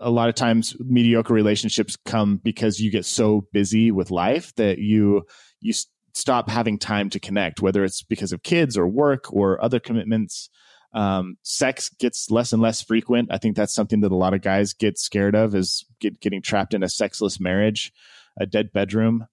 a 0.00 0.10
lot 0.10 0.28
of 0.28 0.34
times 0.34 0.76
mediocre 0.80 1.34
relationships 1.34 1.96
come 2.04 2.36
because 2.36 2.80
you 2.80 2.90
get 2.90 3.04
so 3.04 3.46
busy 3.52 3.90
with 3.90 4.10
life 4.10 4.54
that 4.56 4.78
you 4.78 5.26
you 5.60 5.72
stop 6.14 6.48
having 6.48 6.78
time 6.78 7.10
to 7.10 7.20
connect 7.20 7.60
whether 7.60 7.84
it's 7.84 8.02
because 8.02 8.32
of 8.32 8.42
kids 8.42 8.76
or 8.76 8.86
work 8.86 9.32
or 9.32 9.62
other 9.62 9.80
commitments 9.80 10.48
um, 10.94 11.36
sex 11.42 11.90
gets 11.90 12.30
less 12.30 12.52
and 12.52 12.62
less 12.62 12.80
frequent 12.82 13.28
i 13.30 13.36
think 13.36 13.54
that's 13.54 13.74
something 13.74 14.00
that 14.00 14.12
a 14.12 14.16
lot 14.16 14.32
of 14.32 14.40
guys 14.40 14.72
get 14.72 14.98
scared 14.98 15.34
of 15.34 15.54
is 15.54 15.84
get, 16.00 16.20
getting 16.20 16.40
trapped 16.40 16.72
in 16.72 16.82
a 16.82 16.88
sexless 16.88 17.38
marriage 17.38 17.92
a 18.38 18.46
dead 18.46 18.72
bedroom 18.72 19.26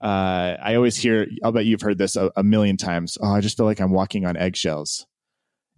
uh, 0.00 0.56
i 0.62 0.74
always 0.74 0.96
hear 0.96 1.26
i'll 1.42 1.52
bet 1.52 1.66
you've 1.66 1.80
heard 1.80 1.98
this 1.98 2.16
a, 2.16 2.30
a 2.36 2.42
million 2.42 2.76
times 2.76 3.18
oh 3.20 3.32
i 3.32 3.40
just 3.40 3.56
feel 3.56 3.66
like 3.66 3.80
i'm 3.80 3.92
walking 3.92 4.24
on 4.26 4.36
eggshells 4.36 5.06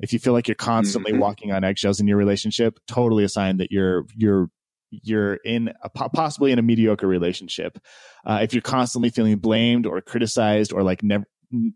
if 0.02 0.12
you 0.12 0.18
feel 0.18 0.32
like 0.32 0.48
you're 0.48 0.56
constantly 0.56 1.12
mm-hmm. 1.12 1.20
walking 1.20 1.52
on 1.52 1.64
eggshells 1.64 2.00
in 2.00 2.08
your 2.08 2.16
relationship, 2.16 2.78
totally 2.88 3.24
a 3.24 3.28
sign 3.28 3.58
that 3.58 3.70
you're 3.70 4.04
you're 4.16 4.50
you're 4.90 5.34
in 5.36 5.72
a, 5.82 5.88
possibly 5.88 6.52
in 6.52 6.58
a 6.58 6.62
mediocre 6.62 7.06
relationship. 7.06 7.78
Uh, 8.26 8.40
if 8.42 8.52
you're 8.52 8.60
constantly 8.60 9.08
feeling 9.08 9.38
blamed 9.38 9.86
or 9.86 10.00
criticized 10.02 10.72
or 10.72 10.82
like 10.82 11.02
never 11.02 11.24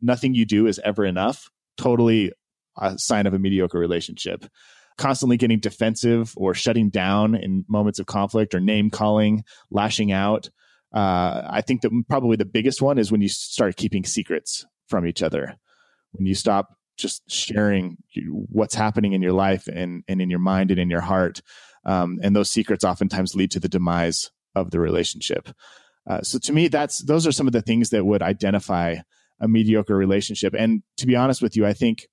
nothing 0.02 0.34
you 0.34 0.44
do 0.44 0.66
is 0.66 0.80
ever 0.80 1.04
enough, 1.04 1.48
totally 1.76 2.32
a 2.78 2.98
sign 2.98 3.26
of 3.26 3.32
a 3.32 3.38
mediocre 3.38 3.78
relationship. 3.78 4.44
Constantly 4.98 5.36
getting 5.36 5.60
defensive 5.60 6.32
or 6.36 6.54
shutting 6.54 6.88
down 6.88 7.34
in 7.34 7.64
moments 7.68 7.98
of 7.98 8.06
conflict 8.06 8.54
or 8.54 8.60
name 8.60 8.90
calling, 8.90 9.44
lashing 9.70 10.10
out. 10.10 10.50
Uh, 10.96 11.42
I 11.50 11.60
think 11.60 11.82
that 11.82 11.90
probably 12.08 12.36
the 12.36 12.46
biggest 12.46 12.80
one 12.80 12.96
is 12.96 13.12
when 13.12 13.20
you 13.20 13.28
start 13.28 13.76
keeping 13.76 14.04
secrets 14.04 14.64
from 14.88 15.06
each 15.06 15.22
other. 15.22 15.56
When 16.12 16.24
you 16.24 16.34
stop 16.34 16.70
just 16.96 17.30
sharing 17.30 17.98
what's 18.48 18.74
happening 18.74 19.12
in 19.12 19.20
your 19.20 19.34
life 19.34 19.68
and, 19.68 20.02
and 20.08 20.22
in 20.22 20.30
your 20.30 20.38
mind 20.38 20.70
and 20.70 20.80
in 20.80 20.88
your 20.88 21.02
heart. 21.02 21.42
Um, 21.84 22.18
and 22.22 22.34
those 22.34 22.50
secrets 22.50 22.82
oftentimes 22.82 23.34
lead 23.34 23.50
to 23.50 23.60
the 23.60 23.68
demise 23.68 24.30
of 24.54 24.70
the 24.70 24.80
relationship. 24.80 25.50
Uh, 26.08 26.22
so 26.22 26.38
to 26.38 26.52
me, 26.54 26.68
that's 26.68 27.04
those 27.04 27.26
are 27.26 27.32
some 27.32 27.46
of 27.46 27.52
the 27.52 27.60
things 27.60 27.90
that 27.90 28.06
would 28.06 28.22
identify 28.22 28.96
a 29.38 29.48
mediocre 29.48 29.94
relationship. 29.94 30.54
And 30.56 30.82
to 30.96 31.06
be 31.06 31.14
honest 31.14 31.42
with 31.42 31.56
you, 31.56 31.66
I 31.66 31.74
think 31.74 32.06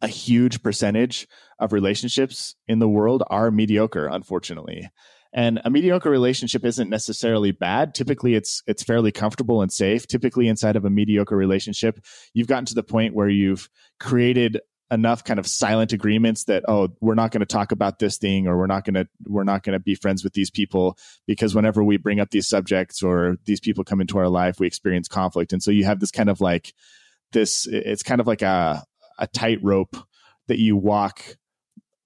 a 0.00 0.06
huge 0.06 0.62
percentage 0.62 1.26
of 1.58 1.72
relationships 1.72 2.54
in 2.68 2.78
the 2.78 2.88
world 2.88 3.24
are 3.28 3.50
mediocre, 3.50 4.06
unfortunately. 4.06 4.88
And 5.36 5.60
a 5.66 5.70
mediocre 5.70 6.10
relationship 6.10 6.64
isn't 6.64 6.88
necessarily 6.88 7.52
bad. 7.52 7.94
Typically 7.94 8.34
it's 8.34 8.62
it's 8.66 8.82
fairly 8.82 9.12
comfortable 9.12 9.60
and 9.60 9.70
safe. 9.70 10.06
Typically 10.06 10.48
inside 10.48 10.76
of 10.76 10.86
a 10.86 10.90
mediocre 10.90 11.36
relationship, 11.36 12.00
you've 12.32 12.48
gotten 12.48 12.64
to 12.64 12.74
the 12.74 12.82
point 12.82 13.14
where 13.14 13.28
you've 13.28 13.68
created 14.00 14.60
enough 14.90 15.24
kind 15.24 15.38
of 15.38 15.46
silent 15.46 15.92
agreements 15.92 16.44
that 16.44 16.62
oh 16.68 16.88
we're 17.00 17.16
not 17.16 17.32
going 17.32 17.40
to 17.40 17.46
talk 17.46 17.72
about 17.72 17.98
this 17.98 18.18
thing 18.18 18.46
or 18.46 18.56
we're 18.56 18.68
not 18.68 18.84
going 18.84 18.94
to 18.94 19.06
we're 19.26 19.42
not 19.42 19.64
going 19.64 19.72
to 19.72 19.80
be 19.80 19.96
friends 19.96 20.22
with 20.22 20.32
these 20.32 20.48
people 20.48 20.96
because 21.26 21.56
whenever 21.56 21.82
we 21.82 21.96
bring 21.96 22.20
up 22.20 22.30
these 22.30 22.46
subjects 22.46 23.02
or 23.02 23.36
these 23.46 23.58
people 23.58 23.82
come 23.82 24.00
into 24.00 24.16
our 24.16 24.28
life 24.28 24.60
we 24.60 24.66
experience 24.66 25.08
conflict 25.08 25.52
and 25.52 25.60
so 25.60 25.72
you 25.72 25.84
have 25.84 25.98
this 25.98 26.12
kind 26.12 26.30
of 26.30 26.40
like 26.40 26.72
this 27.32 27.66
it's 27.66 28.04
kind 28.04 28.20
of 28.20 28.28
like 28.28 28.42
a 28.42 28.84
a 29.18 29.26
tightrope 29.26 29.96
that 30.46 30.60
you 30.60 30.76
walk 30.76 31.36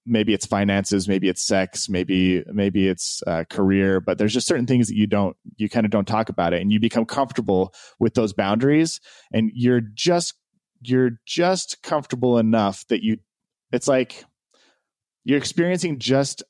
maybe 0.07 0.33
it's 0.33 0.47
finances 0.47 1.07
maybe 1.09 1.29
it's 1.29 1.43
sex 1.43 1.89
maybe 1.89 2.43
maybe 2.53 2.89
it's 2.89 3.23
uh, 3.27 3.45
career 3.51 4.01
but 4.01 4.19
there's 4.19 4.33
just 4.33 4.47
certain 4.47 4.67
things 4.67 4.89
that 4.89 4.97
you 4.97 5.07
don't 5.07 5.37
you 5.57 5.69
kind 5.69 5.85
of 5.85 5.91
don't 5.91 6.09
talk 6.09 6.29
about 6.29 6.53
it 6.53 6.63
and 6.63 6.73
you 6.73 6.81
become 6.81 7.05
comfortable 7.05 7.73
with 7.99 8.15
those 8.15 8.33
boundaries 8.33 9.01
and 9.33 9.51
you're 9.55 9.81
just 9.81 10.35
you're 10.81 11.13
just 11.27 11.83
comfortable 11.83 12.39
enough 12.39 12.87
that 12.89 13.03
you 13.03 13.19
it's 13.73 13.89
like 13.89 14.25
you're 15.25 15.39
experiencing 15.39 15.99
just 15.99 16.43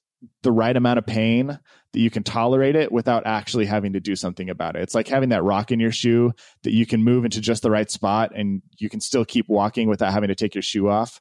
the 0.43 0.53
right 0.53 0.77
amount 0.77 0.99
of 0.99 1.07
pain 1.07 1.59
that 1.93 2.01
you 2.01 2.11
can 2.11 2.23
tolerate 2.23 2.77
it 2.77 2.93
without 2.93 3.27
actually 3.27 3.67
having 3.67 3.95
to 3.95 4.01
do 4.01 4.15
something 4.15 4.49
about 4.49 4.77
it. 4.77 4.83
It's 4.83 4.95
like 4.95 5.09
having 5.09 5.31
that 5.31 5.43
rock 5.43 5.73
in 5.73 5.81
your 5.81 5.91
shoe 5.93 6.33
that 6.63 6.73
you 6.73 6.87
can 6.87 7.03
move 7.03 7.25
into 7.25 7.41
just 7.41 7.63
the 7.63 7.71
right 7.71 7.91
spot 7.91 8.33
and 8.35 8.63
you 8.79 8.89
can 8.89 9.01
still 9.01 9.25
keep 9.25 9.49
walking 9.49 9.89
without 9.89 10.13
having 10.13 10.29
to 10.29 10.35
take 10.35 10.55
your 10.55 10.63
shoe 10.63 10.89
off. 10.89 11.21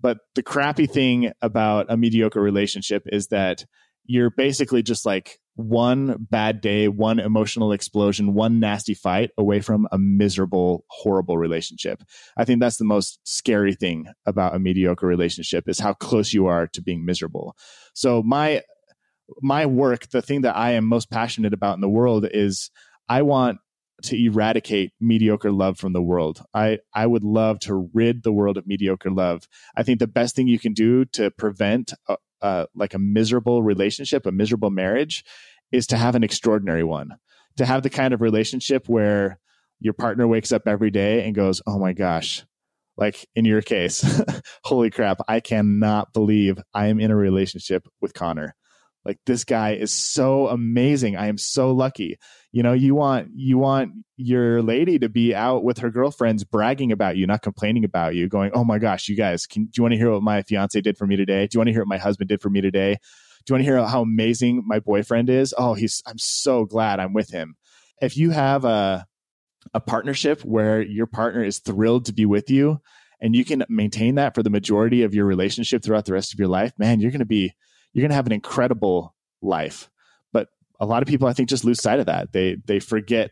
But 0.00 0.18
the 0.34 0.42
crappy 0.42 0.86
thing 0.86 1.32
about 1.42 1.86
a 1.88 1.96
mediocre 1.96 2.40
relationship 2.40 3.02
is 3.06 3.28
that 3.28 3.64
you're 4.04 4.30
basically 4.30 4.82
just 4.82 5.04
like 5.04 5.38
one 5.58 6.16
bad 6.30 6.60
day, 6.60 6.86
one 6.86 7.18
emotional 7.18 7.72
explosion, 7.72 8.32
one 8.32 8.60
nasty 8.60 8.94
fight 8.94 9.30
away 9.36 9.60
from 9.60 9.88
a 9.90 9.98
miserable, 9.98 10.84
horrible 10.88 11.36
relationship. 11.36 12.02
I 12.36 12.44
think 12.44 12.60
that's 12.60 12.76
the 12.76 12.84
most 12.84 13.18
scary 13.24 13.74
thing 13.74 14.06
about 14.24 14.54
a 14.54 14.60
mediocre 14.60 15.06
relationship 15.06 15.68
is 15.68 15.80
how 15.80 15.94
close 15.94 16.32
you 16.32 16.46
are 16.46 16.68
to 16.68 16.80
being 16.80 17.04
miserable. 17.04 17.56
So 17.92 18.22
my 18.22 18.62
my 19.42 19.66
work, 19.66 20.08
the 20.10 20.22
thing 20.22 20.42
that 20.42 20.56
I 20.56 20.72
am 20.72 20.86
most 20.86 21.10
passionate 21.10 21.52
about 21.52 21.74
in 21.74 21.80
the 21.80 21.88
world 21.88 22.26
is 22.30 22.70
I 23.08 23.22
want 23.22 23.58
to 24.02 24.16
eradicate 24.16 24.92
mediocre 25.00 25.50
love 25.50 25.78
from 25.78 25.92
the 25.92 26.02
world. 26.02 26.42
I, 26.54 26.78
I 26.94 27.06
would 27.06 27.24
love 27.24 27.58
to 27.60 27.90
rid 27.92 28.22
the 28.22 28.32
world 28.32 28.56
of 28.56 28.66
mediocre 28.66 29.10
love. 29.10 29.48
I 29.76 29.82
think 29.82 29.98
the 29.98 30.06
best 30.06 30.36
thing 30.36 30.48
you 30.48 30.58
can 30.58 30.72
do 30.72 31.04
to 31.06 31.30
prevent 31.30 31.92
a, 32.08 32.16
a, 32.40 32.66
like 32.74 32.94
a 32.94 32.98
miserable 32.98 33.62
relationship, 33.62 34.26
a 34.26 34.32
miserable 34.32 34.70
marriage, 34.70 35.24
is 35.72 35.86
to 35.88 35.96
have 35.96 36.14
an 36.14 36.24
extraordinary 36.24 36.84
one. 36.84 37.16
To 37.56 37.66
have 37.66 37.82
the 37.82 37.90
kind 37.90 38.14
of 38.14 38.20
relationship 38.20 38.88
where 38.88 39.40
your 39.80 39.92
partner 39.92 40.26
wakes 40.28 40.52
up 40.52 40.62
every 40.66 40.90
day 40.90 41.24
and 41.24 41.34
goes, 41.34 41.60
"Oh 41.66 41.78
my 41.78 41.92
gosh." 41.92 42.44
Like 42.96 43.28
in 43.34 43.44
your 43.44 43.62
case, 43.62 44.22
holy 44.64 44.90
crap, 44.90 45.18
I 45.28 45.40
cannot 45.40 46.12
believe 46.12 46.58
I 46.72 46.86
am 46.86 47.00
in 47.00 47.10
a 47.10 47.16
relationship 47.16 47.86
with 48.00 48.14
Connor. 48.14 48.54
Like 49.04 49.18
this 49.26 49.44
guy 49.44 49.72
is 49.74 49.92
so 49.92 50.48
amazing. 50.48 51.16
I 51.16 51.28
am 51.28 51.38
so 51.38 51.72
lucky. 51.72 52.18
You 52.52 52.62
know, 52.62 52.72
you 52.72 52.94
want 52.94 53.28
you 53.34 53.58
want 53.58 53.92
your 54.16 54.62
lady 54.62 54.98
to 54.98 55.08
be 55.08 55.34
out 55.34 55.64
with 55.64 55.78
her 55.78 55.90
girlfriends 55.90 56.44
bragging 56.44 56.92
about 56.92 57.16
you, 57.16 57.26
not 57.26 57.42
complaining 57.42 57.84
about 57.84 58.14
you, 58.14 58.28
going, 58.28 58.50
"Oh 58.54 58.64
my 58.64 58.78
gosh, 58.78 59.08
you 59.08 59.16
guys, 59.16 59.46
can, 59.46 59.64
do 59.64 59.70
you 59.76 59.82
want 59.82 59.92
to 59.92 59.98
hear 59.98 60.10
what 60.10 60.22
my 60.22 60.42
fiance 60.42 60.80
did 60.80 60.96
for 60.96 61.06
me 61.06 61.16
today? 61.16 61.46
Do 61.46 61.56
you 61.56 61.60
want 61.60 61.68
to 61.68 61.72
hear 61.72 61.82
what 61.82 61.88
my 61.88 61.98
husband 61.98 62.28
did 62.28 62.40
for 62.40 62.50
me 62.50 62.60
today? 62.60 62.94
Do 63.44 63.52
you 63.52 63.54
want 63.54 63.60
to 63.66 63.70
hear 63.70 63.86
how 63.86 64.02
amazing 64.02 64.62
my 64.66 64.80
boyfriend 64.80 65.28
is? 65.28 65.54
Oh, 65.58 65.74
he's 65.74 66.02
I'm 66.06 66.18
so 66.18 66.64
glad 66.64 67.00
I'm 67.00 67.12
with 67.12 67.30
him." 67.30 67.56
If 68.00 68.16
you 68.16 68.30
have 68.30 68.64
a 68.64 69.06
a 69.74 69.80
partnership 69.80 70.42
where 70.42 70.80
your 70.80 71.06
partner 71.06 71.44
is 71.44 71.58
thrilled 71.58 72.06
to 72.06 72.12
be 72.12 72.24
with 72.24 72.50
you 72.50 72.80
and 73.20 73.34
you 73.34 73.44
can 73.44 73.64
maintain 73.68 74.14
that 74.14 74.34
for 74.34 74.42
the 74.42 74.50
majority 74.50 75.02
of 75.02 75.14
your 75.14 75.26
relationship 75.26 75.82
throughout 75.82 76.04
the 76.04 76.12
rest 76.12 76.32
of 76.32 76.38
your 76.38 76.48
life, 76.48 76.72
man, 76.78 77.00
you're 77.00 77.10
going 77.10 77.18
to 77.18 77.26
be 77.26 77.52
you're 77.92 78.02
going 78.02 78.10
to 78.10 78.16
have 78.16 78.26
an 78.26 78.32
incredible 78.32 79.14
life. 79.42 79.90
A 80.80 80.86
lot 80.86 81.02
of 81.02 81.08
people, 81.08 81.28
I 81.28 81.32
think, 81.32 81.48
just 81.48 81.64
lose 81.64 81.82
sight 81.82 82.00
of 82.00 82.06
that. 82.06 82.32
They 82.32 82.56
they 82.64 82.80
forget 82.80 83.30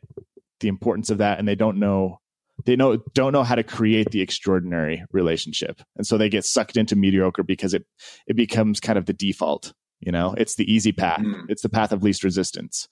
the 0.61 0.69
importance 0.69 1.11
of 1.11 1.19
that, 1.19 1.39
and 1.39 1.47
they 1.47 1.55
don't 1.55 1.79
know 1.79 2.21
they 2.65 2.77
know 2.77 2.99
don't 3.15 3.33
know 3.33 3.45
how 3.45 3.55
to 3.55 3.63
create 3.63 4.11
the 4.11 4.21
extraordinary 4.21 5.05
relationship, 5.13 5.83
and 5.97 6.07
so 6.07 6.17
they 6.17 6.29
get 6.29 6.45
sucked 6.45 6.77
into 6.77 6.97
mediocre 6.97 7.43
because 7.43 7.75
it 7.75 7.87
it 8.27 8.35
becomes 8.35 8.81
kind 8.81 8.99
of 8.99 9.07
the 9.07 9.13
default. 9.13 9.73
You 10.01 10.13
know, 10.13 10.35
it's 10.37 10.57
the 10.57 10.71
easy 10.71 10.93
path. 10.93 11.21
Mm. 11.21 11.45
It's 11.49 11.63
the 11.63 11.69
path 11.69 11.93
of 11.93 12.03
least 12.03 12.25
resistance. 12.25 12.89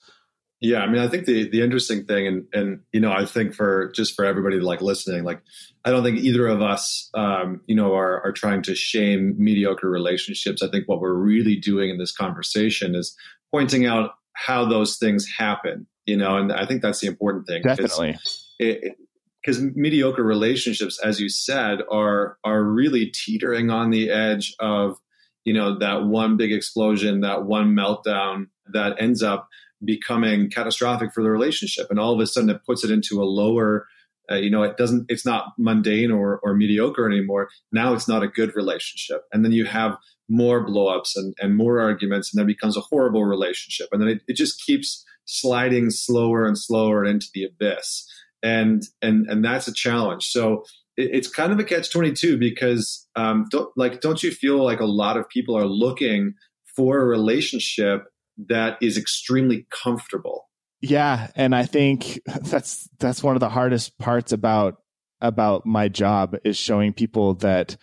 Yeah, 0.60 0.78
I 0.78 0.86
mean, 0.88 1.02
I 1.02 1.08
think 1.08 1.26
the 1.26 1.48
the 1.48 1.62
interesting 1.62 2.04
thing, 2.04 2.26
and 2.26 2.44
and 2.52 2.80
you 2.92 3.00
know, 3.00 3.12
I 3.12 3.26
think 3.26 3.54
for 3.54 3.90
just 3.94 4.14
for 4.14 4.24
everybody 4.24 4.60
like 4.60 4.80
listening, 4.80 5.24
like 5.24 5.42
I 5.84 5.90
don't 5.90 6.02
think 6.02 6.18
either 6.18 6.46
of 6.46 6.62
us, 6.62 7.10
um, 7.14 7.60
you 7.66 7.74
know, 7.74 7.94
are 7.94 8.22
are 8.24 8.32
trying 8.32 8.62
to 8.62 8.74
shame 8.74 9.34
mediocre 9.38 9.90
relationships. 9.90 10.62
I 10.62 10.68
think 10.68 10.88
what 10.88 11.00
we're 11.00 11.14
really 11.14 11.56
doing 11.56 11.90
in 11.90 11.98
this 11.98 12.12
conversation 12.12 12.94
is 12.94 13.16
pointing 13.50 13.84
out 13.86 14.12
how 14.34 14.68
those 14.68 14.96
things 14.96 15.26
happen. 15.38 15.86
You 16.06 16.16
know, 16.18 16.36
and 16.36 16.52
I 16.52 16.66
think 16.66 16.82
that's 16.82 17.00
the 17.00 17.06
important 17.06 17.46
thing. 17.46 17.62
Definitely, 17.62 18.18
because 18.58 19.60
mediocre 19.74 20.22
relationships, 20.22 21.00
as 21.02 21.18
you 21.18 21.28
said, 21.28 21.78
are 21.90 22.36
are 22.44 22.62
really 22.62 23.06
teetering 23.06 23.70
on 23.70 23.90
the 23.90 24.10
edge 24.10 24.54
of 24.60 24.98
you 25.44 25.54
know 25.54 25.78
that 25.78 26.04
one 26.04 26.36
big 26.36 26.52
explosion, 26.52 27.20
that 27.20 27.44
one 27.44 27.74
meltdown 27.74 28.48
that 28.72 28.96
ends 29.00 29.22
up 29.22 29.48
becoming 29.84 30.50
catastrophic 30.50 31.12
for 31.12 31.22
the 31.22 31.30
relationship 31.30 31.88
and 31.90 31.98
all 31.98 32.14
of 32.14 32.20
a 32.20 32.26
sudden 32.26 32.48
it 32.48 32.64
puts 32.64 32.84
it 32.84 32.90
into 32.90 33.22
a 33.22 33.24
lower 33.24 33.86
uh, 34.30 34.36
you 34.36 34.50
know 34.50 34.62
it 34.62 34.76
doesn't 34.76 35.06
it's 35.08 35.26
not 35.26 35.52
mundane 35.58 36.10
or, 36.10 36.40
or 36.42 36.54
mediocre 36.54 37.06
anymore. 37.06 37.48
Now 37.72 37.94
it's 37.94 38.08
not 38.08 38.22
a 38.22 38.28
good 38.28 38.54
relationship. 38.54 39.22
And 39.32 39.44
then 39.44 39.52
you 39.52 39.64
have 39.64 39.96
more 40.28 40.66
blowups 40.66 41.10
and, 41.16 41.34
and 41.40 41.56
more 41.56 41.80
arguments 41.80 42.32
and 42.32 42.40
then 42.40 42.46
becomes 42.46 42.76
a 42.76 42.80
horrible 42.80 43.24
relationship. 43.24 43.88
And 43.92 44.00
then 44.00 44.08
it, 44.08 44.22
it 44.26 44.36
just 44.36 44.62
keeps 44.64 45.04
sliding 45.26 45.90
slower 45.90 46.46
and 46.46 46.58
slower 46.58 47.04
into 47.04 47.26
the 47.34 47.44
abyss. 47.44 48.06
And 48.42 48.82
and 49.02 49.26
and 49.28 49.44
that's 49.44 49.68
a 49.68 49.74
challenge. 49.74 50.24
So 50.24 50.64
it, 50.96 51.10
it's 51.12 51.28
kind 51.28 51.52
of 51.52 51.58
a 51.58 51.64
catch 51.64 51.90
22 51.90 52.38
because 52.38 53.06
um, 53.16 53.46
don't 53.50 53.70
like 53.76 54.00
don't 54.00 54.22
you 54.22 54.30
feel 54.30 54.62
like 54.62 54.80
a 54.80 54.86
lot 54.86 55.16
of 55.16 55.28
people 55.28 55.56
are 55.56 55.66
looking 55.66 56.34
for 56.76 56.98
a 56.98 57.06
relationship 57.06 58.04
that 58.48 58.78
is 58.82 58.98
extremely 58.98 59.66
comfortable. 59.70 60.48
Yeah, 60.84 61.30
and 61.34 61.54
I 61.54 61.64
think 61.64 62.20
that's 62.42 62.88
that's 62.98 63.22
one 63.22 63.36
of 63.36 63.40
the 63.40 63.48
hardest 63.48 63.98
parts 63.98 64.32
about 64.32 64.76
about 65.20 65.64
my 65.64 65.88
job 65.88 66.36
is 66.44 66.56
showing 66.56 66.92
people 66.92 67.34
that 67.34 67.76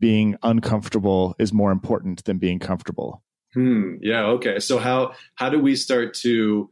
being 0.00 0.36
uncomfortable 0.42 1.34
is 1.38 1.52
more 1.52 1.70
important 1.70 2.24
than 2.24 2.38
being 2.38 2.58
comfortable. 2.58 3.22
Hmm. 3.54 3.94
Yeah. 4.00 4.24
Okay. 4.26 4.58
So 4.58 4.78
how 4.78 5.12
how 5.36 5.50
do 5.50 5.58
we 5.58 5.76
start 5.76 6.14
to 6.14 6.68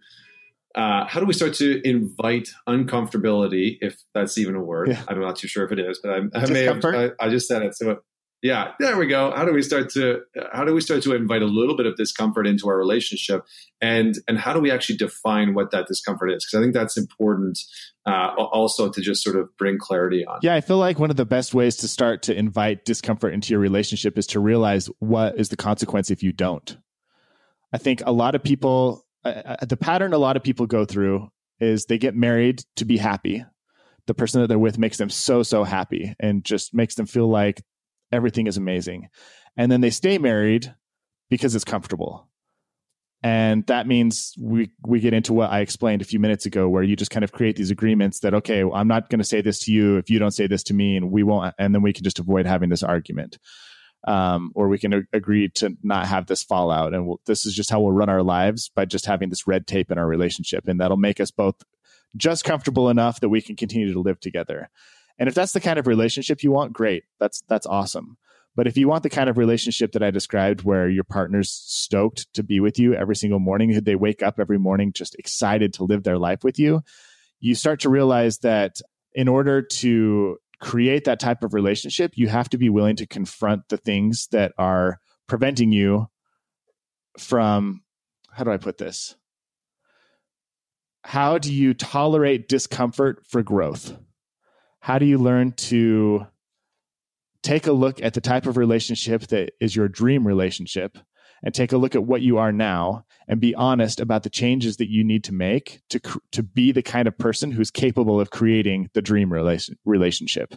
uh, 0.74 1.06
how 1.06 1.20
do 1.20 1.26
we 1.26 1.32
start 1.32 1.54
to 1.54 1.80
invite 1.88 2.50
uncomfortability, 2.68 3.78
if 3.80 3.96
that's 4.12 4.36
even 4.36 4.54
a 4.54 4.62
word? 4.62 4.88
Yeah. 4.88 5.02
I'm 5.08 5.20
not 5.20 5.36
too 5.36 5.48
sure 5.48 5.64
if 5.64 5.72
it 5.72 5.78
is, 5.78 5.98
but 6.02 6.12
I, 6.12 6.16
I 6.38 6.46
may 6.50 6.64
have, 6.64 6.84
I, 6.84 7.12
I, 7.18 7.30
just 7.30 7.48
said 7.48 7.62
it. 7.62 7.74
So 7.74 8.00
yeah 8.42 8.72
there 8.78 8.96
we 8.96 9.06
go. 9.06 9.32
How 9.34 9.44
do 9.44 9.52
we 9.52 9.62
start 9.62 9.90
to 9.90 10.20
how 10.52 10.64
do 10.64 10.74
we 10.74 10.80
start 10.80 11.02
to 11.04 11.14
invite 11.14 11.42
a 11.42 11.46
little 11.46 11.76
bit 11.76 11.86
of 11.86 11.96
discomfort 11.96 12.46
into 12.46 12.68
our 12.68 12.76
relationship? 12.76 13.44
And 13.80 14.16
and 14.28 14.38
how 14.38 14.52
do 14.52 14.60
we 14.60 14.70
actually 14.70 14.96
define 14.96 15.54
what 15.54 15.70
that 15.70 15.86
discomfort 15.86 16.30
is? 16.30 16.44
Because 16.44 16.60
i 16.60 16.62
think 16.62 16.74
that's 16.74 16.96
important 16.96 17.58
uh, 18.06 18.34
also 18.36 18.88
to 18.90 19.00
just 19.00 19.22
sort 19.22 19.36
of 19.36 19.48
bring 19.56 19.78
clarity 19.78 20.24
on. 20.24 20.40
Yeah 20.42 20.54
i 20.54 20.60
feel 20.60 20.78
like 20.78 20.98
one 20.98 21.10
of 21.10 21.16
the 21.16 21.24
best 21.24 21.54
ways 21.54 21.76
to 21.76 21.88
start 21.88 22.22
to 22.24 22.36
invite 22.36 22.84
discomfort 22.84 23.34
into 23.34 23.52
your 23.52 23.60
relationship 23.60 24.18
is 24.18 24.26
to 24.28 24.40
realize 24.40 24.88
what 24.98 25.38
is 25.38 25.48
the 25.48 25.56
consequence 25.56 26.10
if 26.10 26.22
you 26.22 26.32
don't. 26.32 26.76
I 27.72 27.78
think 27.78 28.02
a 28.06 28.12
lot 28.12 28.34
of 28.34 28.42
people 28.42 29.04
uh, 29.24 29.56
uh 29.60 29.64
the 29.64 29.76
pattern 29.76 30.12
a 30.12 30.18
lot 30.18 30.36
of 30.36 30.42
people 30.42 30.66
go 30.66 30.84
through 30.84 31.28
is 31.60 31.86
they 31.86 31.98
get 31.98 32.14
married 32.14 32.62
to 32.76 32.84
be 32.84 32.98
happy. 32.98 33.44
The 34.06 34.14
person 34.14 34.40
that 34.40 34.46
they're 34.46 34.58
with 34.58 34.78
makes 34.78 34.98
them 34.98 35.10
so 35.10 35.42
so 35.42 35.64
happy 35.64 36.14
and 36.20 36.44
just 36.44 36.74
makes 36.74 36.94
them 36.94 37.06
feel 37.06 37.28
like 37.28 37.62
everything 38.12 38.46
is 38.46 38.56
amazing. 38.56 39.08
And 39.56 39.70
then 39.70 39.80
they 39.80 39.90
stay 39.90 40.18
married 40.18 40.74
because 41.30 41.54
it's 41.54 41.64
comfortable. 41.64 42.28
And 43.22 43.66
that 43.66 43.86
means 43.86 44.34
we 44.38 44.70
we 44.84 45.00
get 45.00 45.14
into 45.14 45.32
what 45.32 45.50
I 45.50 45.60
explained 45.60 46.02
a 46.02 46.04
few 46.04 46.20
minutes 46.20 46.46
ago, 46.46 46.68
where 46.68 46.82
you 46.82 46.94
just 46.94 47.10
kind 47.10 47.24
of 47.24 47.32
create 47.32 47.56
these 47.56 47.70
agreements 47.70 48.20
that 48.20 48.34
okay, 48.34 48.62
well, 48.62 48.76
I'm 48.76 48.88
not 48.88 49.08
going 49.08 49.18
to 49.18 49.24
say 49.24 49.40
this 49.40 49.58
to 49.60 49.72
you 49.72 49.96
if 49.96 50.10
you 50.10 50.18
don't 50.18 50.32
say 50.32 50.46
this 50.46 50.62
to 50.64 50.74
me, 50.74 50.96
and 50.96 51.10
we 51.10 51.22
won't, 51.22 51.54
and 51.58 51.74
then 51.74 51.82
we 51.82 51.92
can 51.92 52.04
just 52.04 52.18
avoid 52.18 52.46
having 52.46 52.68
this 52.68 52.82
argument, 52.82 53.38
um, 54.06 54.52
or 54.54 54.68
we 54.68 54.78
can 54.78 54.92
a- 54.92 55.16
agree 55.16 55.48
to 55.56 55.76
not 55.82 56.06
have 56.06 56.26
this 56.26 56.42
fallout, 56.42 56.94
and 56.94 57.06
we'll, 57.06 57.20
this 57.26 57.46
is 57.46 57.54
just 57.54 57.70
how 57.70 57.80
we'll 57.80 57.92
run 57.92 58.10
our 58.10 58.22
lives 58.22 58.68
by 58.68 58.84
just 58.84 59.06
having 59.06 59.30
this 59.30 59.46
red 59.46 59.66
tape 59.66 59.90
in 59.90 59.98
our 59.98 60.06
relationship, 60.06 60.68
and 60.68 60.78
that'll 60.78 60.96
make 60.98 61.18
us 61.18 61.30
both 61.30 61.56
just 62.16 62.44
comfortable 62.44 62.90
enough 62.90 63.20
that 63.20 63.30
we 63.30 63.40
can 63.40 63.56
continue 63.56 63.92
to 63.92 64.00
live 64.00 64.20
together. 64.20 64.68
And 65.18 65.28
if 65.28 65.34
that's 65.34 65.52
the 65.52 65.60
kind 65.60 65.78
of 65.78 65.86
relationship 65.86 66.42
you 66.42 66.52
want, 66.52 66.72
great. 66.72 67.04
That's 67.18 67.42
that's 67.48 67.66
awesome. 67.66 68.18
But 68.54 68.66
if 68.66 68.78
you 68.78 68.88
want 68.88 69.02
the 69.02 69.10
kind 69.10 69.28
of 69.28 69.36
relationship 69.36 69.92
that 69.92 70.02
I 70.02 70.10
described 70.10 70.62
where 70.62 70.88
your 70.88 71.04
partner's 71.04 71.50
stoked 71.50 72.32
to 72.34 72.42
be 72.42 72.58
with 72.58 72.78
you 72.78 72.94
every 72.94 73.14
single 73.14 73.38
morning, 73.38 73.78
they 73.84 73.96
wake 73.96 74.22
up 74.22 74.40
every 74.40 74.58
morning 74.58 74.94
just 74.94 75.14
excited 75.16 75.74
to 75.74 75.84
live 75.84 76.04
their 76.04 76.16
life 76.16 76.42
with 76.42 76.58
you, 76.58 76.82
you 77.38 77.54
start 77.54 77.80
to 77.80 77.90
realize 77.90 78.38
that 78.38 78.80
in 79.12 79.28
order 79.28 79.60
to 79.60 80.38
create 80.60 81.04
that 81.04 81.20
type 81.20 81.42
of 81.42 81.52
relationship, 81.52 82.12
you 82.14 82.28
have 82.28 82.48
to 82.48 82.58
be 82.58 82.70
willing 82.70 82.96
to 82.96 83.06
confront 83.06 83.68
the 83.68 83.76
things 83.76 84.28
that 84.28 84.52
are 84.56 85.00
preventing 85.26 85.70
you 85.70 86.08
from, 87.18 87.82
how 88.30 88.44
do 88.44 88.50
I 88.50 88.56
put 88.56 88.78
this? 88.78 89.16
How 91.04 91.38
do 91.38 91.52
you 91.52 91.74
tolerate 91.74 92.48
discomfort 92.48 93.24
for 93.28 93.42
growth? 93.42 93.96
How 94.86 95.00
do 95.00 95.04
you 95.04 95.18
learn 95.18 95.50
to 95.50 96.28
take 97.42 97.66
a 97.66 97.72
look 97.72 98.00
at 98.00 98.14
the 98.14 98.20
type 98.20 98.46
of 98.46 98.56
relationship 98.56 99.22
that 99.22 99.50
is 99.60 99.74
your 99.74 99.88
dream 99.88 100.24
relationship 100.24 100.96
and 101.42 101.52
take 101.52 101.72
a 101.72 101.76
look 101.76 101.96
at 101.96 102.04
what 102.04 102.22
you 102.22 102.38
are 102.38 102.52
now 102.52 103.04
and 103.26 103.40
be 103.40 103.52
honest 103.56 103.98
about 103.98 104.22
the 104.22 104.30
changes 104.30 104.76
that 104.76 104.88
you 104.88 105.02
need 105.02 105.24
to 105.24 105.34
make 105.34 105.80
to 105.88 105.98
to 106.30 106.40
be 106.44 106.70
the 106.70 106.84
kind 106.84 107.08
of 107.08 107.18
person 107.18 107.50
who's 107.50 107.72
capable 107.72 108.20
of 108.20 108.30
creating 108.30 108.88
the 108.94 109.02
dream 109.02 109.32
relation, 109.32 109.76
relationship? 109.84 110.54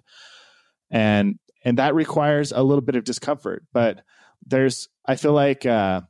And 0.91 1.39
and 1.65 1.79
that 1.79 1.95
requires 1.95 2.51
a 2.51 2.61
little 2.61 2.83
bit 2.83 2.95
of 2.95 3.05
discomfort 3.05 3.65
but 3.73 4.03
there's 4.45 4.89
i 5.07 5.15
feel 5.15 5.33
like 5.33 5.65
uh, 5.65 6.01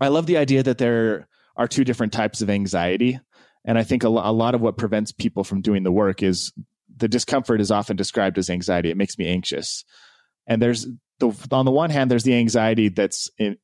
i 0.00 0.08
love 0.08 0.24
the 0.24 0.38
idea 0.38 0.62
that 0.62 0.78
there 0.78 1.28
are 1.54 1.68
two 1.68 1.84
different 1.84 2.14
types 2.14 2.40
of 2.40 2.48
anxiety 2.48 3.20
and 3.66 3.78
i 3.78 3.84
think 3.84 4.04
a, 4.04 4.08
a 4.08 4.32
lot 4.32 4.54
of 4.54 4.62
what 4.62 4.78
prevents 4.78 5.12
people 5.12 5.44
from 5.44 5.60
doing 5.60 5.82
the 5.82 5.92
work 5.92 6.22
is 6.22 6.52
the 6.96 7.08
discomfort 7.08 7.60
is 7.60 7.70
often 7.70 7.96
described 7.96 8.38
as 8.38 8.50
anxiety 8.50 8.90
it 8.90 8.96
makes 8.96 9.18
me 9.18 9.26
anxious 9.26 9.84
and 10.46 10.60
there's 10.62 10.86
the 11.18 11.48
on 11.50 11.64
the 11.64 11.70
one 11.70 11.90
hand 11.90 12.10
there's 12.10 12.24
the 12.24 12.34
anxiety 12.34 12.88
that's 12.88 13.30
in, 13.38 13.56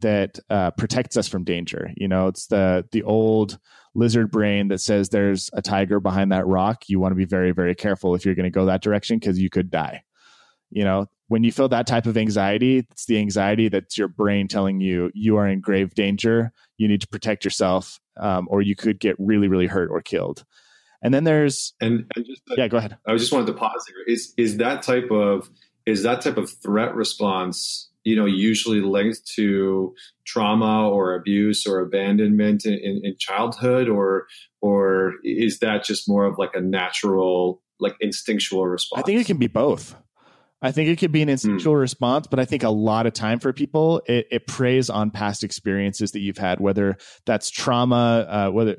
that 0.00 0.38
uh, 0.50 0.70
protects 0.72 1.16
us 1.16 1.28
from 1.28 1.44
danger. 1.44 1.90
You 1.96 2.08
know, 2.08 2.28
it's 2.28 2.46
the 2.46 2.86
the 2.92 3.02
old 3.02 3.58
lizard 3.94 4.30
brain 4.30 4.68
that 4.68 4.80
says 4.80 5.08
there's 5.08 5.50
a 5.52 5.62
tiger 5.62 6.00
behind 6.00 6.32
that 6.32 6.46
rock. 6.46 6.84
You 6.88 7.00
want 7.00 7.12
to 7.12 7.16
be 7.16 7.24
very 7.24 7.52
very 7.52 7.74
careful 7.74 8.14
if 8.14 8.24
you're 8.24 8.34
going 8.34 8.44
to 8.44 8.50
go 8.50 8.66
that 8.66 8.82
direction 8.82 9.18
because 9.18 9.38
you 9.38 9.50
could 9.50 9.70
die. 9.70 10.02
You 10.70 10.84
know, 10.84 11.06
when 11.28 11.44
you 11.44 11.52
feel 11.52 11.68
that 11.68 11.86
type 11.86 12.06
of 12.06 12.16
anxiety, 12.16 12.78
it's 12.78 13.06
the 13.06 13.18
anxiety 13.18 13.68
that's 13.68 13.96
your 13.96 14.08
brain 14.08 14.48
telling 14.48 14.80
you 14.80 15.10
you 15.14 15.36
are 15.36 15.46
in 15.46 15.60
grave 15.60 15.94
danger. 15.94 16.52
You 16.76 16.88
need 16.88 17.02
to 17.02 17.08
protect 17.08 17.44
yourself, 17.44 18.00
um, 18.18 18.48
or 18.50 18.62
you 18.62 18.74
could 18.74 18.98
get 18.98 19.16
really 19.18 19.48
really 19.48 19.66
hurt 19.66 19.90
or 19.90 20.00
killed. 20.00 20.44
And 21.04 21.14
then 21.14 21.24
there's 21.24 21.74
and, 21.80 22.10
and 22.16 22.26
just 22.26 22.42
yeah, 22.56 22.66
go 22.66 22.78
ahead. 22.78 22.96
I 23.06 23.14
just 23.16 23.32
wanted 23.32 23.46
to 23.46 23.52
pause 23.52 23.86
here. 23.86 24.02
Is 24.06 24.34
is 24.36 24.56
that 24.56 24.82
type 24.82 25.10
of 25.10 25.48
is 25.86 26.02
that 26.02 26.22
type 26.22 26.38
of 26.38 26.50
threat 26.50 26.94
response 26.94 27.90
you 28.04 28.14
know, 28.14 28.26
usually 28.26 28.80
linked 28.80 29.26
to 29.34 29.94
trauma 30.26 30.88
or 30.88 31.14
abuse 31.14 31.66
or 31.66 31.80
abandonment 31.80 32.66
in, 32.66 32.74
in, 32.74 33.00
in, 33.02 33.16
childhood, 33.18 33.88
or 33.88 34.26
or 34.60 35.14
is 35.24 35.58
that 35.60 35.84
just 35.84 36.08
more 36.08 36.26
of 36.26 36.38
like 36.38 36.50
a 36.54 36.60
natural, 36.60 37.62
like 37.80 37.96
instinctual 38.00 38.66
response? 38.66 39.02
I 39.02 39.06
think 39.06 39.20
it 39.20 39.26
can 39.26 39.38
be 39.38 39.46
both. 39.46 39.96
I 40.64 40.72
think 40.72 40.88
it 40.88 40.98
could 40.98 41.12
be 41.12 41.20
an 41.20 41.28
instinctual 41.28 41.74
mm. 41.74 41.80
response, 41.80 42.26
but 42.26 42.40
I 42.40 42.46
think 42.46 42.62
a 42.62 42.70
lot 42.70 43.06
of 43.06 43.12
time 43.12 43.38
for 43.38 43.52
people, 43.52 44.00
it, 44.06 44.26
it, 44.30 44.46
preys 44.46 44.88
on 44.88 45.10
past 45.10 45.44
experiences 45.44 46.12
that 46.12 46.20
you've 46.20 46.38
had, 46.38 46.58
whether 46.58 46.96
that's 47.26 47.50
trauma, 47.50 48.26
uh, 48.26 48.50
whether 48.50 48.74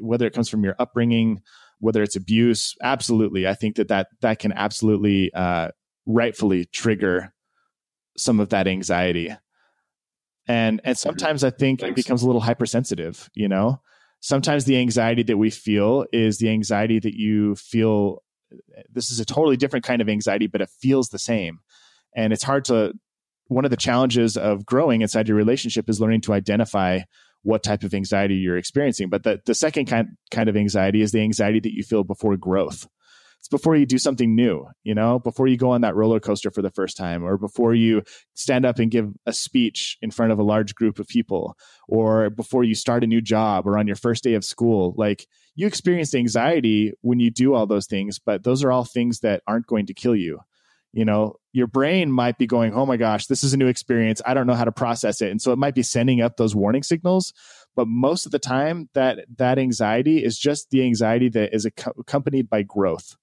whether 0.00 0.26
it 0.26 0.34
comes 0.34 0.48
from 0.48 0.64
your 0.64 0.74
upbringing, 0.80 1.40
whether 1.78 2.02
it's 2.02 2.16
abuse. 2.16 2.74
Absolutely, 2.82 3.46
I 3.46 3.54
think 3.54 3.76
that 3.76 3.86
that 3.88 4.08
that 4.22 4.40
can 4.40 4.52
absolutely 4.52 5.32
uh, 5.32 5.68
rightfully 6.04 6.64
trigger 6.64 7.32
some 8.16 8.40
of 8.40 8.48
that 8.48 8.66
anxiety. 8.66 9.28
And 9.28 9.38
and 10.48 10.80
mm-hmm. 10.80 10.92
sometimes 10.94 11.44
I 11.44 11.50
think 11.50 11.78
Thanks. 11.78 11.92
it 11.92 11.94
becomes 11.94 12.24
a 12.24 12.26
little 12.26 12.40
hypersensitive, 12.40 13.30
you 13.34 13.48
know? 13.48 13.80
Sometimes 14.18 14.64
the 14.64 14.78
anxiety 14.78 15.22
that 15.22 15.38
we 15.38 15.48
feel 15.48 16.06
is 16.12 16.38
the 16.38 16.50
anxiety 16.50 16.98
that 16.98 17.14
you 17.14 17.54
feel 17.54 18.24
this 18.90 19.10
is 19.10 19.20
a 19.20 19.24
totally 19.24 19.56
different 19.56 19.84
kind 19.84 20.02
of 20.02 20.08
anxiety, 20.08 20.46
but 20.46 20.60
it 20.60 20.70
feels 20.80 21.08
the 21.08 21.18
same. 21.18 21.60
And 22.14 22.32
it's 22.32 22.42
hard 22.42 22.64
to 22.66 22.92
one 23.48 23.64
of 23.64 23.70
the 23.70 23.76
challenges 23.76 24.36
of 24.36 24.64
growing 24.64 25.02
inside 25.02 25.28
your 25.28 25.36
relationship 25.36 25.88
is 25.88 26.00
learning 26.00 26.20
to 26.22 26.32
identify 26.32 27.00
what 27.42 27.62
type 27.62 27.82
of 27.82 27.94
anxiety 27.94 28.34
you're 28.34 28.56
experiencing. 28.56 29.08
But 29.08 29.22
the, 29.24 29.40
the 29.44 29.54
second 29.54 29.86
kind, 29.86 30.08
kind 30.30 30.48
of 30.48 30.56
anxiety 30.56 31.02
is 31.02 31.12
the 31.12 31.20
anxiety 31.20 31.60
that 31.60 31.72
you 31.72 31.82
feel 31.82 32.04
before 32.04 32.36
growth 32.36 32.86
it's 33.40 33.48
before 33.48 33.74
you 33.74 33.86
do 33.86 33.96
something 33.96 34.34
new, 34.34 34.66
you 34.84 34.94
know, 34.94 35.18
before 35.18 35.46
you 35.46 35.56
go 35.56 35.70
on 35.70 35.80
that 35.80 35.96
roller 35.96 36.20
coaster 36.20 36.50
for 36.50 36.60
the 36.60 36.70
first 36.70 36.98
time, 36.98 37.24
or 37.24 37.38
before 37.38 37.74
you 37.74 38.02
stand 38.34 38.66
up 38.66 38.78
and 38.78 38.90
give 38.90 39.10
a 39.24 39.32
speech 39.32 39.96
in 40.02 40.10
front 40.10 40.30
of 40.30 40.38
a 40.38 40.42
large 40.42 40.74
group 40.74 40.98
of 40.98 41.08
people, 41.08 41.56
or 41.88 42.28
before 42.28 42.64
you 42.64 42.74
start 42.74 43.02
a 43.02 43.06
new 43.06 43.22
job 43.22 43.66
or 43.66 43.78
on 43.78 43.86
your 43.86 43.96
first 43.96 44.22
day 44.22 44.34
of 44.34 44.44
school. 44.44 44.94
Like 44.98 45.26
you 45.54 45.66
experience 45.66 46.14
anxiety 46.14 46.92
when 47.00 47.18
you 47.18 47.30
do 47.30 47.54
all 47.54 47.66
those 47.66 47.86
things, 47.86 48.18
but 48.18 48.44
those 48.44 48.62
are 48.62 48.70
all 48.70 48.84
things 48.84 49.20
that 49.20 49.42
aren't 49.46 49.66
going 49.66 49.86
to 49.86 49.94
kill 49.94 50.14
you. 50.14 50.40
You 50.92 51.06
know, 51.06 51.36
your 51.52 51.68
brain 51.68 52.12
might 52.12 52.36
be 52.36 52.46
going, 52.46 52.74
Oh 52.74 52.84
my 52.84 52.98
gosh, 52.98 53.26
this 53.26 53.42
is 53.42 53.54
a 53.54 53.56
new 53.56 53.68
experience. 53.68 54.20
I 54.26 54.34
don't 54.34 54.46
know 54.46 54.54
how 54.54 54.64
to 54.64 54.72
process 54.72 55.22
it. 55.22 55.30
And 55.30 55.40
so 55.40 55.52
it 55.52 55.58
might 55.58 55.74
be 55.74 55.82
sending 55.82 56.20
up 56.20 56.36
those 56.36 56.54
warning 56.54 56.82
signals 56.82 57.32
but 57.76 57.86
most 57.86 58.26
of 58.26 58.32
the 58.32 58.38
time 58.38 58.88
that 58.94 59.20
that 59.36 59.58
anxiety 59.58 60.24
is 60.24 60.38
just 60.38 60.70
the 60.70 60.82
anxiety 60.82 61.28
that 61.30 61.54
is 61.54 61.64
accompanied 61.64 62.50
by 62.50 62.62
growth 62.62 63.16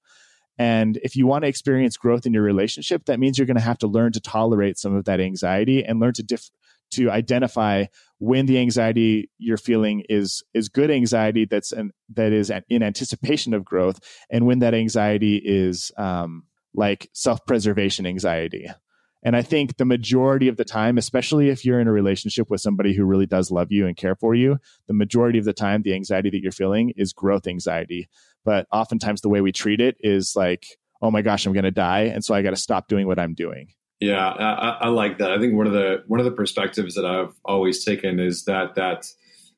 and 0.57 0.97
if 1.03 1.15
you 1.15 1.27
want 1.27 1.43
to 1.43 1.47
experience 1.47 1.97
growth 1.97 2.25
in 2.25 2.33
your 2.33 2.43
relationship, 2.43 3.05
that 3.05 3.19
means 3.19 3.37
you're 3.37 3.47
going 3.47 3.57
to 3.57 3.61
have 3.61 3.77
to 3.79 3.87
learn 3.87 4.11
to 4.13 4.19
tolerate 4.19 4.77
some 4.77 4.95
of 4.95 5.05
that 5.05 5.19
anxiety 5.19 5.83
and 5.83 5.99
learn 5.99 6.13
to 6.13 6.23
diff- 6.23 6.49
to 6.91 7.11
identify 7.11 7.85
when 8.19 8.45
the 8.45 8.57
anxiety 8.57 9.29
you're 9.37 9.57
feeling 9.57 10.03
is 10.09 10.43
is 10.53 10.69
good 10.69 10.89
anxiety 10.89 11.45
that's 11.45 11.71
an, 11.71 11.91
that 12.15 12.31
is 12.31 12.51
in 12.69 12.81
anticipation 12.81 13.53
of 13.53 13.65
growth, 13.65 13.99
and 14.29 14.45
when 14.45 14.59
that 14.59 14.73
anxiety 14.73 15.37
is 15.43 15.91
um, 15.97 16.43
like 16.73 17.09
self 17.13 17.45
preservation 17.45 18.05
anxiety. 18.05 18.67
And 19.23 19.35
I 19.35 19.41
think 19.41 19.77
the 19.77 19.85
majority 19.85 20.47
of 20.47 20.57
the 20.57 20.63
time, 20.63 20.97
especially 20.97 21.49
if 21.49 21.65
you're 21.65 21.79
in 21.79 21.87
a 21.87 21.91
relationship 21.91 22.49
with 22.49 22.61
somebody 22.61 22.93
who 22.93 23.03
really 23.03 23.25
does 23.25 23.51
love 23.51 23.71
you 23.71 23.87
and 23.87 23.97
care 23.97 24.15
for 24.15 24.35
you, 24.35 24.57
the 24.87 24.93
majority 24.93 25.39
of 25.39 25.45
the 25.45 25.53
time, 25.53 25.81
the 25.81 25.95
anxiety 25.95 26.29
that 26.29 26.41
you're 26.41 26.51
feeling 26.51 26.93
is 26.95 27.13
growth 27.13 27.47
anxiety. 27.47 28.07
But 28.47 28.65
oftentimes, 28.71 29.19
the 29.19 29.27
way 29.27 29.41
we 29.41 29.51
treat 29.51 29.81
it 29.81 29.97
is 29.99 30.31
like, 30.33 30.65
oh 31.01 31.11
my 31.11 31.21
gosh, 31.21 31.45
I'm 31.45 31.51
going 31.51 31.65
to 31.65 31.71
die. 31.71 32.03
And 32.03 32.23
so 32.23 32.33
I 32.33 32.41
got 32.41 32.51
to 32.51 32.55
stop 32.55 32.87
doing 32.87 33.05
what 33.05 33.19
I'm 33.19 33.33
doing. 33.33 33.73
Yeah, 33.99 34.25
I, 34.25 34.77
I, 34.83 34.87
like 34.87 35.17
that. 35.17 35.33
I 35.33 35.37
think 35.37 35.55
one 35.55 35.67
of 35.67 35.73
the 35.73 36.03
one 36.07 36.21
of 36.21 36.25
the 36.25 36.31
perspectives 36.31 36.95
that 36.95 37.03
I've 37.03 37.33
always 37.43 37.83
taken 37.83 38.21
is 38.21 38.45
that 38.45 38.75
that 38.75 39.05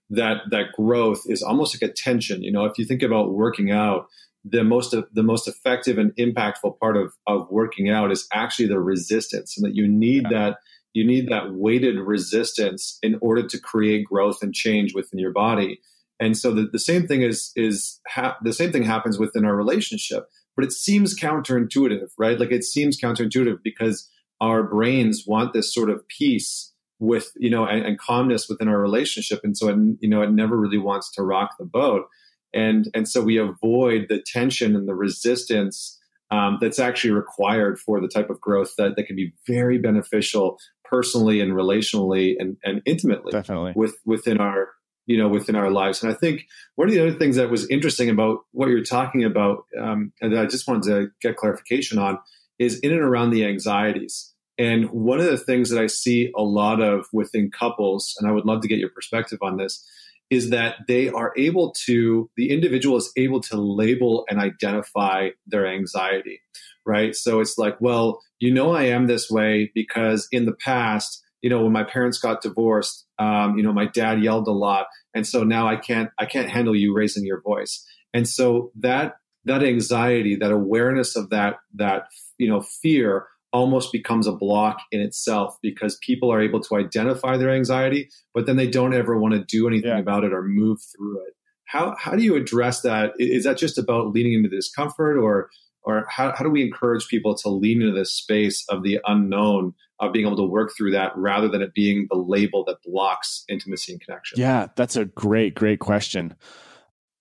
that 0.09 0.37
that 0.49 0.71
growth 0.75 1.21
is 1.27 1.43
almost 1.43 1.79
like 1.79 1.87
a 1.87 1.93
tension. 1.93 2.41
You 2.41 2.51
know, 2.51 2.65
if 2.65 2.79
you 2.79 2.85
think 2.85 3.03
about 3.03 3.31
working 3.31 3.69
out, 3.69 4.07
the 4.43 4.63
most 4.63 4.95
the 5.13 5.23
most 5.23 5.47
effective 5.47 5.99
and 5.99 6.11
impactful 6.15 6.79
part 6.79 6.97
of 6.97 7.13
of 7.27 7.47
working 7.51 7.91
out 7.91 8.11
is 8.11 8.27
actually 8.33 8.69
the 8.69 8.79
resistance 8.79 9.55
and 9.55 9.63
that 9.67 9.75
you 9.75 9.87
need 9.87 10.23
yeah. 10.31 10.47
that 10.47 10.57
you 10.93 11.05
need 11.05 11.29
that 11.29 11.53
weighted 11.53 11.99
resistance 11.99 12.97
in 13.03 13.19
order 13.21 13.45
to 13.45 13.59
create 13.59 14.05
growth 14.05 14.41
and 14.41 14.55
change 14.55 14.95
within 14.95 15.19
your 15.19 15.31
body 15.31 15.79
and 16.19 16.37
so 16.37 16.53
the, 16.53 16.67
the 16.71 16.79
same 16.79 17.07
thing 17.07 17.21
is 17.21 17.51
is 17.55 17.99
ha- 18.07 18.37
the 18.43 18.53
same 18.53 18.71
thing 18.71 18.83
happens 18.83 19.17
within 19.17 19.45
our 19.45 19.55
relationship 19.55 20.27
but 20.59 20.65
it 20.65 20.73
seems 20.73 21.17
counterintuitive 21.17 22.09
right? 22.17 22.37
Like 22.37 22.51
it 22.51 22.65
seems 22.65 22.99
counterintuitive 22.99 23.59
because 23.63 24.09
our 24.41 24.61
brains 24.61 25.23
want 25.25 25.53
this 25.53 25.73
sort 25.73 25.89
of 25.89 26.05
peace 26.09 26.73
with 26.99 27.31
you 27.37 27.49
know 27.49 27.65
and, 27.65 27.85
and 27.85 27.97
calmness 27.97 28.49
within 28.49 28.67
our 28.67 28.77
relationship. 28.77 29.39
And 29.43 29.57
so 29.57 29.69
it, 29.69 29.77
you 30.01 30.09
know 30.09 30.21
it 30.21 30.31
never 30.31 30.57
really 30.57 30.77
wants 30.77 31.11
to 31.13 31.23
rock 31.23 31.51
the 31.57 31.65
boat. 31.65 32.07
And 32.53 32.89
and 32.93 33.07
so 33.07 33.21
we 33.21 33.37
avoid 33.37 34.07
the 34.09 34.21
tension 34.21 34.75
and 34.75 34.85
the 34.85 34.95
resistance 34.95 35.97
um, 36.29 36.57
that's 36.59 36.77
actually 36.77 37.11
required 37.11 37.79
for 37.79 38.01
the 38.01 38.09
type 38.09 38.29
of 38.29 38.41
growth 38.41 38.73
that, 38.77 38.97
that 38.97 39.07
can 39.07 39.15
be 39.15 39.33
very 39.47 39.77
beneficial 39.77 40.59
personally 40.83 41.39
and 41.39 41.53
relationally 41.53 42.35
and, 42.37 42.57
and 42.63 42.81
intimately 42.85 43.31
definitely. 43.31 43.71
with 43.77 43.95
within 44.05 44.39
our 44.41 44.67
you 45.09 45.17
know 45.17 45.27
within 45.27 45.55
our 45.55 45.71
lives 45.71 46.03
and 46.03 46.11
i 46.11 46.15
think 46.15 46.45
one 46.75 46.87
of 46.87 46.93
the 46.93 47.01
other 47.01 47.17
things 47.17 47.35
that 47.35 47.49
was 47.49 47.67
interesting 47.69 48.09
about 48.09 48.39
what 48.51 48.69
you're 48.69 48.83
talking 48.83 49.23
about 49.23 49.65
um, 49.79 50.13
and 50.21 50.37
i 50.37 50.45
just 50.45 50.67
wanted 50.67 50.83
to 50.83 51.07
get 51.21 51.35
clarification 51.35 51.97
on 51.97 52.19
is 52.59 52.79
in 52.79 52.91
and 52.91 53.01
around 53.01 53.31
the 53.31 53.43
anxieties 53.45 54.33
and 54.57 54.89
one 54.91 55.19
of 55.19 55.25
the 55.25 55.37
things 55.37 55.69
that 55.69 55.81
i 55.81 55.87
see 55.87 56.31
a 56.37 56.43
lot 56.43 56.79
of 56.79 57.07
within 57.11 57.49
couples 57.49 58.15
and 58.19 58.29
i 58.29 58.31
would 58.31 58.45
love 58.45 58.61
to 58.61 58.67
get 58.67 58.77
your 58.77 58.89
perspective 58.89 59.39
on 59.41 59.57
this 59.57 59.83
is 60.29 60.51
that 60.51 60.75
they 60.87 61.09
are 61.09 61.33
able 61.37 61.73
to, 61.85 62.29
the 62.37 62.51
individual 62.51 62.97
is 62.97 63.11
able 63.17 63.41
to 63.41 63.57
label 63.57 64.25
and 64.29 64.39
identify 64.39 65.29
their 65.47 65.65
anxiety, 65.65 66.39
right? 66.85 67.15
So 67.15 67.39
it's 67.39 67.57
like, 67.57 67.81
well, 67.81 68.21
you 68.39 68.53
know, 68.53 68.71
I 68.71 68.83
am 68.83 69.07
this 69.07 69.29
way 69.29 69.71
because 69.73 70.27
in 70.31 70.45
the 70.45 70.53
past, 70.53 71.23
you 71.41 71.49
know, 71.49 71.63
when 71.63 71.71
my 71.71 71.83
parents 71.83 72.19
got 72.19 72.41
divorced, 72.41 73.05
um, 73.17 73.57
you 73.57 73.63
know, 73.63 73.73
my 73.73 73.85
dad 73.85 74.21
yelled 74.21 74.47
a 74.47 74.51
lot, 74.51 74.87
and 75.13 75.25
so 75.25 75.43
now 75.43 75.67
I 75.67 75.75
can't, 75.75 76.09
I 76.17 76.25
can't 76.25 76.49
handle 76.49 76.75
you 76.75 76.93
raising 76.95 77.25
your 77.25 77.41
voice, 77.41 77.85
and 78.13 78.27
so 78.27 78.71
that 78.79 79.15
that 79.45 79.63
anxiety, 79.63 80.35
that 80.35 80.51
awareness 80.51 81.15
of 81.15 81.29
that 81.29 81.57
that 81.75 82.03
you 82.37 82.47
know 82.47 82.61
fear 82.61 83.27
almost 83.51 83.91
becomes 83.91 84.27
a 84.27 84.31
block 84.31 84.79
in 84.91 85.01
itself 85.01 85.57
because 85.61 85.97
people 85.97 86.31
are 86.31 86.41
able 86.41 86.61
to 86.61 86.75
identify 86.75 87.37
their 87.37 87.49
anxiety, 87.49 88.09
but 88.33 88.45
then 88.45 88.57
they 88.57 88.67
don't 88.67 88.93
ever 88.93 89.17
want 89.17 89.33
to 89.33 89.43
do 89.43 89.67
anything 89.67 89.89
yeah. 89.89 89.99
about 89.99 90.23
it 90.23 90.33
or 90.33 90.43
move 90.43 90.79
through 90.95 91.19
it. 91.25 91.33
How, 91.65 91.95
how 91.97 92.15
do 92.15 92.23
you 92.23 92.35
address 92.35 92.81
that? 92.81 93.13
Is 93.17 93.43
that 93.43 93.57
just 93.57 93.77
about 93.77 94.13
leaning 94.13 94.33
into 94.33 94.49
discomfort 94.49 95.17
or 95.17 95.49
or 95.83 96.05
how, 96.09 96.33
how 96.35 96.43
do 96.43 96.49
we 96.49 96.63
encourage 96.63 97.07
people 97.07 97.35
to 97.35 97.49
lean 97.49 97.81
into 97.81 97.93
this 97.93 98.13
space 98.13 98.65
of 98.69 98.83
the 98.83 98.99
unknown 99.05 99.73
of 99.99 100.13
being 100.13 100.25
able 100.25 100.37
to 100.37 100.43
work 100.43 100.71
through 100.75 100.91
that 100.91 101.11
rather 101.15 101.47
than 101.47 101.61
it 101.61 101.73
being 101.73 102.07
the 102.09 102.17
label 102.17 102.63
that 102.65 102.77
blocks 102.83 103.43
intimacy 103.49 103.93
and 103.93 104.01
connection? 104.01 104.39
Yeah 104.39 104.67
that's 104.75 104.95
a 104.95 105.05
great 105.05 105.55
great 105.55 105.79
question. 105.79 106.35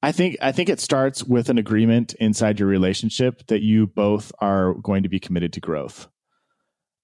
I 0.02 0.12
think 0.12 0.36
i 0.40 0.52
think 0.52 0.68
it 0.68 0.80
starts 0.80 1.24
with 1.24 1.48
an 1.48 1.58
agreement 1.58 2.14
inside 2.14 2.60
your 2.60 2.68
relationship 2.68 3.46
that 3.48 3.62
you 3.62 3.86
both 3.86 4.32
are 4.40 4.74
going 4.74 5.02
to 5.02 5.08
be 5.08 5.20
committed 5.20 5.52
to 5.54 5.60
growth. 5.60 6.08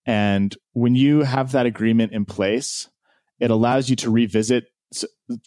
And 0.07 0.55
when 0.75 0.95
you 0.95 1.23
have 1.23 1.53
that 1.53 1.67
agreement 1.67 2.13
in 2.13 2.25
place 2.25 2.89
it 3.41 3.51
allows 3.51 3.91
you 3.91 3.97
to 3.97 4.11
revisit 4.11 4.65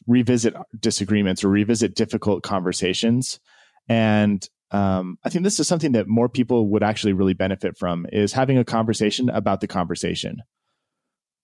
revisit 0.06 0.54
disagreements 0.80 1.44
or 1.44 1.50
revisit 1.50 1.96
difficult 1.96 2.44
conversations. 2.44 3.40
And 3.88 4.48
um, 4.72 5.18
I 5.24 5.30
think 5.30 5.44
this 5.44 5.60
is 5.60 5.68
something 5.68 5.94
that 5.94 6.08
more 6.08 6.28
people 6.28 6.70
would 6.70 6.84
actually 6.84 7.14
really 7.14 7.34
benefit 7.34 7.78
from 7.78 8.06
is 8.12 8.34
having 8.34 8.58
a 8.58 8.66
conversation 8.66 9.30
about 9.30 9.62
the 9.62 9.68
conversation. 9.68 10.42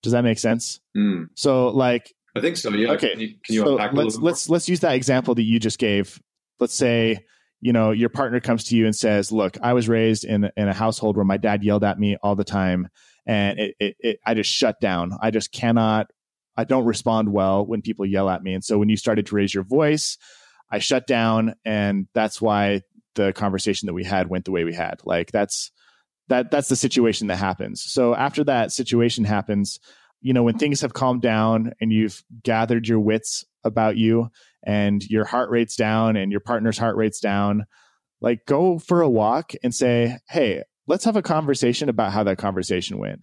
Does 0.01 0.11
that 0.11 0.23
make 0.23 0.39
sense? 0.39 0.81
Mm. 0.95 1.27
So, 1.35 1.69
like, 1.69 2.13
I 2.35 2.41
think 2.41 2.57
so. 2.57 2.69
Yeah. 2.71 2.91
Okay. 2.93 3.11
Can 3.11 3.19
you, 3.19 3.27
can 3.43 3.55
you 3.55 3.61
so 3.61 3.75
let's 3.75 4.17
let's 4.17 4.49
let's 4.49 4.67
use 4.67 4.81
that 4.81 4.95
example 4.95 5.35
that 5.35 5.43
you 5.43 5.59
just 5.59 5.79
gave. 5.79 6.21
Let's 6.59 6.73
say 6.73 7.19
you 7.61 7.71
know 7.71 7.91
your 7.91 8.09
partner 8.09 8.41
comes 8.41 8.65
to 8.65 8.75
you 8.75 8.85
and 8.85 8.95
says, 8.95 9.31
"Look, 9.31 9.57
I 9.61 9.73
was 9.73 9.87
raised 9.87 10.25
in 10.25 10.49
in 10.57 10.67
a 10.67 10.73
household 10.73 11.15
where 11.15 11.25
my 11.25 11.37
dad 11.37 11.63
yelled 11.63 11.85
at 11.85 11.97
me 11.97 12.17
all 12.21 12.35
the 12.35 12.43
time, 12.43 12.89
and 13.25 13.59
it, 13.59 13.75
it, 13.79 13.95
it 13.99 14.19
I 14.25 14.33
just 14.33 14.49
shut 14.49 14.81
down. 14.81 15.13
I 15.21 15.31
just 15.31 15.53
cannot. 15.53 16.07
I 16.57 16.65
don't 16.65 16.85
respond 16.85 17.31
well 17.31 17.65
when 17.65 17.81
people 17.81 18.05
yell 18.05 18.29
at 18.29 18.43
me. 18.43 18.53
And 18.53 18.63
so 18.63 18.77
when 18.77 18.89
you 18.89 18.97
started 18.97 19.25
to 19.27 19.35
raise 19.35 19.53
your 19.53 19.63
voice, 19.63 20.17
I 20.69 20.79
shut 20.79 21.07
down, 21.07 21.53
and 21.63 22.07
that's 22.13 22.41
why 22.41 22.81
the 23.15 23.33
conversation 23.33 23.87
that 23.87 23.93
we 23.93 24.03
had 24.03 24.29
went 24.29 24.45
the 24.45 24.51
way 24.51 24.63
we 24.63 24.73
had. 24.73 25.01
Like 25.05 25.31
that's 25.31 25.71
that 26.29 26.51
that's 26.51 26.69
the 26.69 26.75
situation 26.75 27.27
that 27.27 27.37
happens. 27.37 27.83
So 27.83 28.15
after 28.15 28.43
that 28.45 28.71
situation 28.71 29.25
happens, 29.25 29.79
you 30.21 30.33
know, 30.33 30.43
when 30.43 30.57
things 30.57 30.81
have 30.81 30.93
calmed 30.93 31.21
down 31.21 31.73
and 31.81 31.91
you've 31.91 32.23
gathered 32.43 32.87
your 32.87 32.99
wits 32.99 33.45
about 33.63 33.97
you 33.97 34.29
and 34.65 35.03
your 35.03 35.25
heart 35.25 35.49
rate's 35.49 35.75
down 35.75 36.15
and 36.15 36.31
your 36.31 36.41
partner's 36.41 36.77
heart 36.77 36.95
rate's 36.95 37.19
down, 37.19 37.65
like 38.21 38.45
go 38.45 38.79
for 38.79 39.01
a 39.01 39.09
walk 39.09 39.53
and 39.63 39.75
say, 39.75 40.17
"Hey, 40.29 40.63
let's 40.87 41.05
have 41.05 41.17
a 41.17 41.21
conversation 41.21 41.89
about 41.89 42.13
how 42.13 42.23
that 42.23 42.37
conversation 42.37 42.97
went." 42.97 43.19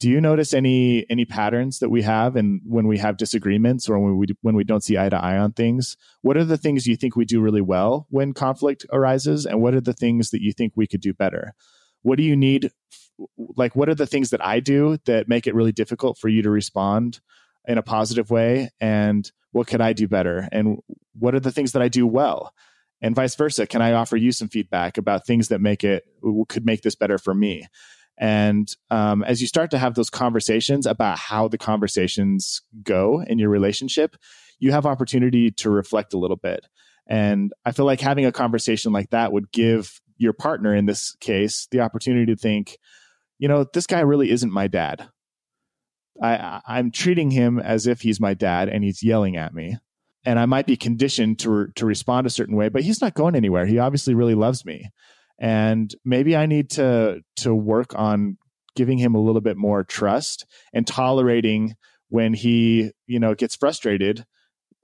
Do 0.00 0.08
you 0.08 0.20
notice 0.20 0.54
any 0.54 1.04
any 1.10 1.24
patterns 1.24 1.80
that 1.80 1.88
we 1.88 2.02
have 2.02 2.36
and 2.36 2.60
when 2.64 2.86
we 2.86 2.98
have 2.98 3.16
disagreements 3.16 3.88
or 3.88 3.98
when 3.98 4.16
we 4.16 4.26
when 4.42 4.54
we 4.54 4.64
don't 4.64 4.84
see 4.84 4.96
eye 4.96 5.08
to 5.08 5.16
eye 5.16 5.36
on 5.36 5.52
things? 5.52 5.96
What 6.22 6.36
are 6.36 6.44
the 6.44 6.56
things 6.56 6.86
you 6.86 6.96
think 6.96 7.16
we 7.16 7.24
do 7.24 7.40
really 7.40 7.60
well 7.60 8.06
when 8.10 8.32
conflict 8.32 8.86
arises 8.92 9.44
and 9.44 9.60
what 9.60 9.74
are 9.74 9.80
the 9.80 9.92
things 9.92 10.30
that 10.30 10.42
you 10.42 10.52
think 10.52 10.72
we 10.76 10.86
could 10.86 11.00
do 11.00 11.12
better? 11.12 11.52
What 12.02 12.16
do 12.16 12.22
you 12.22 12.36
need 12.36 12.70
like 13.56 13.74
what 13.74 13.88
are 13.88 13.96
the 13.96 14.06
things 14.06 14.30
that 14.30 14.44
i 14.44 14.60
do 14.60 14.96
that 15.06 15.28
make 15.28 15.48
it 15.48 15.54
really 15.54 15.72
difficult 15.72 16.16
for 16.16 16.28
you 16.28 16.40
to 16.40 16.50
respond 16.50 17.18
in 17.66 17.76
a 17.76 17.82
positive 17.82 18.30
way 18.30 18.70
and 18.80 19.32
what 19.50 19.66
could 19.66 19.80
i 19.80 19.92
do 19.92 20.06
better? 20.06 20.48
And 20.52 20.78
what 21.18 21.34
are 21.34 21.40
the 21.40 21.50
things 21.50 21.72
that 21.72 21.82
i 21.82 21.88
do 21.88 22.06
well? 22.06 22.54
And 23.00 23.16
vice 23.16 23.34
versa 23.34 23.66
can 23.66 23.82
i 23.82 23.92
offer 23.92 24.16
you 24.16 24.30
some 24.30 24.48
feedback 24.48 24.96
about 24.96 25.26
things 25.26 25.48
that 25.48 25.60
make 25.60 25.82
it 25.82 26.04
could 26.48 26.64
make 26.64 26.82
this 26.82 26.94
better 26.94 27.18
for 27.18 27.34
me 27.34 27.66
and 28.18 28.74
um, 28.90 29.22
as 29.22 29.40
you 29.40 29.46
start 29.46 29.70
to 29.70 29.78
have 29.78 29.94
those 29.94 30.10
conversations 30.10 30.86
about 30.86 31.18
how 31.18 31.46
the 31.46 31.56
conversations 31.56 32.62
go 32.82 33.22
in 33.22 33.38
your 33.38 33.48
relationship, 33.48 34.16
you 34.58 34.72
have 34.72 34.86
opportunity 34.86 35.52
to 35.52 35.70
reflect 35.70 36.14
a 36.14 36.18
little 36.18 36.36
bit. 36.36 36.66
And 37.06 37.52
I 37.64 37.70
feel 37.70 37.86
like 37.86 38.00
having 38.00 38.26
a 38.26 38.32
conversation 38.32 38.92
like 38.92 39.10
that 39.10 39.32
would 39.32 39.52
give 39.52 40.00
your 40.16 40.32
partner 40.32 40.74
in 40.74 40.86
this 40.86 41.14
case 41.20 41.68
the 41.70 41.80
opportunity 41.80 42.26
to 42.34 42.36
think, 42.36 42.78
you 43.38 43.46
know, 43.46 43.64
this 43.72 43.86
guy 43.86 44.00
really 44.00 44.30
isn't 44.30 44.52
my 44.52 44.66
dad. 44.66 45.08
I, 46.20 46.60
I'm 46.66 46.90
treating 46.90 47.30
him 47.30 47.60
as 47.60 47.86
if 47.86 48.00
he's 48.00 48.20
my 48.20 48.34
dad 48.34 48.68
and 48.68 48.82
he's 48.82 49.04
yelling 49.04 49.36
at 49.36 49.54
me. 49.54 49.78
And 50.24 50.40
I 50.40 50.46
might 50.46 50.66
be 50.66 50.76
conditioned 50.76 51.38
to, 51.40 51.68
to 51.76 51.86
respond 51.86 52.26
a 52.26 52.30
certain 52.30 52.56
way, 52.56 52.68
but 52.68 52.82
he's 52.82 53.00
not 53.00 53.14
going 53.14 53.36
anywhere. 53.36 53.64
He 53.64 53.78
obviously 53.78 54.14
really 54.14 54.34
loves 54.34 54.64
me 54.64 54.90
and 55.38 55.94
maybe 56.04 56.36
I 56.36 56.46
need 56.46 56.70
to 56.70 57.20
to 57.36 57.54
work 57.54 57.94
on 57.94 58.38
giving 58.76 58.98
him 58.98 59.14
a 59.14 59.20
little 59.20 59.40
bit 59.40 59.56
more 59.56 59.84
trust 59.84 60.46
and 60.72 60.86
tolerating 60.86 61.74
when 62.08 62.34
he 62.34 62.92
you 63.06 63.18
know 63.18 63.34
gets 63.34 63.56
frustrated 63.56 64.24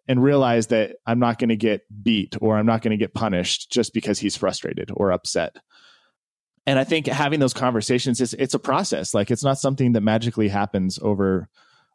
and 0.06 0.22
realize 0.22 0.66
that 0.68 0.96
I'm 1.06 1.18
not 1.18 1.38
going 1.38 1.48
to 1.48 1.56
get 1.56 1.82
beat 2.02 2.36
or 2.40 2.56
I'm 2.56 2.66
not 2.66 2.82
going 2.82 2.90
to 2.90 3.02
get 3.02 3.14
punished 3.14 3.70
just 3.70 3.94
because 3.94 4.18
he's 4.18 4.36
frustrated 4.36 4.90
or 4.92 5.12
upset. 5.12 5.56
And 6.66 6.78
I 6.78 6.84
think 6.84 7.06
having 7.06 7.40
those 7.40 7.54
conversations 7.54 8.20
is 8.20 8.34
it's 8.34 8.54
a 8.54 8.58
process. 8.58 9.14
Like 9.14 9.30
it's 9.30 9.44
not 9.44 9.58
something 9.58 9.92
that 9.92 10.02
magically 10.02 10.48
happens 10.48 10.98
over 11.00 11.48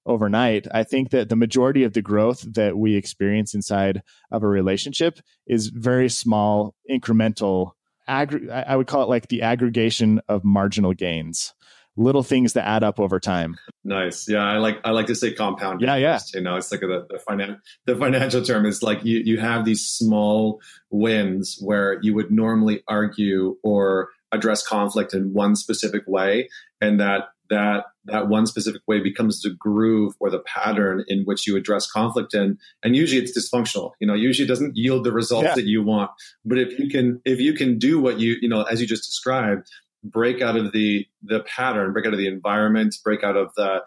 overnight. 0.05 0.67
I 0.71 0.83
think 0.83 1.11
that 1.11 1.29
the 1.29 1.35
majority 1.35 1.83
of 1.83 1.93
the 1.93 2.01
growth 2.01 2.41
that 2.53 2.77
we 2.77 2.95
experience 2.95 3.53
inside 3.53 4.01
of 4.31 4.43
a 4.43 4.47
relationship 4.47 5.19
is 5.45 5.67
very 5.67 6.09
small 6.09 6.73
incremental 6.89 7.71
aggr- 8.09 8.49
I 8.67 8.75
would 8.75 8.87
call 8.87 9.03
it 9.03 9.09
like 9.09 9.27
the 9.27 9.43
aggregation 9.43 10.21
of 10.27 10.43
marginal 10.43 10.93
gains, 10.93 11.53
little 11.95 12.23
things 12.23 12.53
that 12.53 12.67
add 12.67 12.83
up 12.83 12.99
over 12.99 13.19
time. 13.19 13.57
Nice. 13.83 14.27
Yeah, 14.27 14.43
I 14.43 14.57
like 14.57 14.79
I 14.83 14.91
like 14.91 15.07
to 15.07 15.15
say 15.15 15.33
compound. 15.33 15.81
Yeah, 15.81 15.95
yeah. 15.95 16.19
You 16.33 16.41
know, 16.41 16.55
it's 16.55 16.71
like 16.71 16.81
the 16.81 17.05
the, 17.09 17.19
finan- 17.27 17.59
the 17.85 17.95
financial 17.95 18.43
term 18.43 18.65
is 18.65 18.81
like 18.81 19.03
you 19.05 19.19
you 19.23 19.39
have 19.39 19.65
these 19.65 19.85
small 19.85 20.59
wins 20.89 21.57
where 21.61 21.99
you 22.01 22.13
would 22.15 22.31
normally 22.31 22.83
argue 22.87 23.57
or 23.63 24.09
address 24.31 24.65
conflict 24.65 25.13
in 25.13 25.33
one 25.33 25.55
specific 25.55 26.03
way, 26.07 26.49
and 26.81 26.99
that 26.99 27.29
that 27.49 27.85
that 28.05 28.27
one 28.27 28.47
specific 28.47 28.81
way 28.87 28.99
becomes 28.99 29.41
the 29.41 29.49
groove 29.51 30.13
or 30.19 30.29
the 30.29 30.39
pattern 30.39 31.03
in 31.07 31.23
which 31.23 31.47
you 31.47 31.55
address 31.55 31.89
conflict 31.89 32.33
in. 32.33 32.57
And 32.83 32.95
usually 32.95 33.21
it's 33.21 33.37
dysfunctional. 33.37 33.91
You 33.99 34.07
know 34.07 34.13
usually 34.13 34.45
it 34.45 34.49
doesn't 34.49 34.75
yield 34.75 35.03
the 35.03 35.11
results 35.11 35.45
yeah. 35.45 35.55
that 35.55 35.65
you 35.65 35.83
want. 35.83 36.11
But 36.45 36.59
if 36.59 36.77
you 36.79 36.89
can 36.89 37.21
if 37.25 37.39
you 37.39 37.53
can 37.53 37.77
do 37.77 37.99
what 37.99 38.19
you 38.19 38.37
you 38.41 38.49
know 38.49 38.63
as 38.63 38.81
you 38.81 38.87
just 38.87 39.05
described 39.05 39.69
break 40.03 40.41
out 40.41 40.55
of 40.55 40.71
the 40.71 41.05
the 41.21 41.41
pattern 41.41 41.91
break 41.91 42.05
out 42.05 42.13
of 42.13 42.19
the 42.19 42.27
environment 42.27 42.95
break 43.03 43.23
out 43.23 43.35
of 43.35 43.53
the 43.55 43.81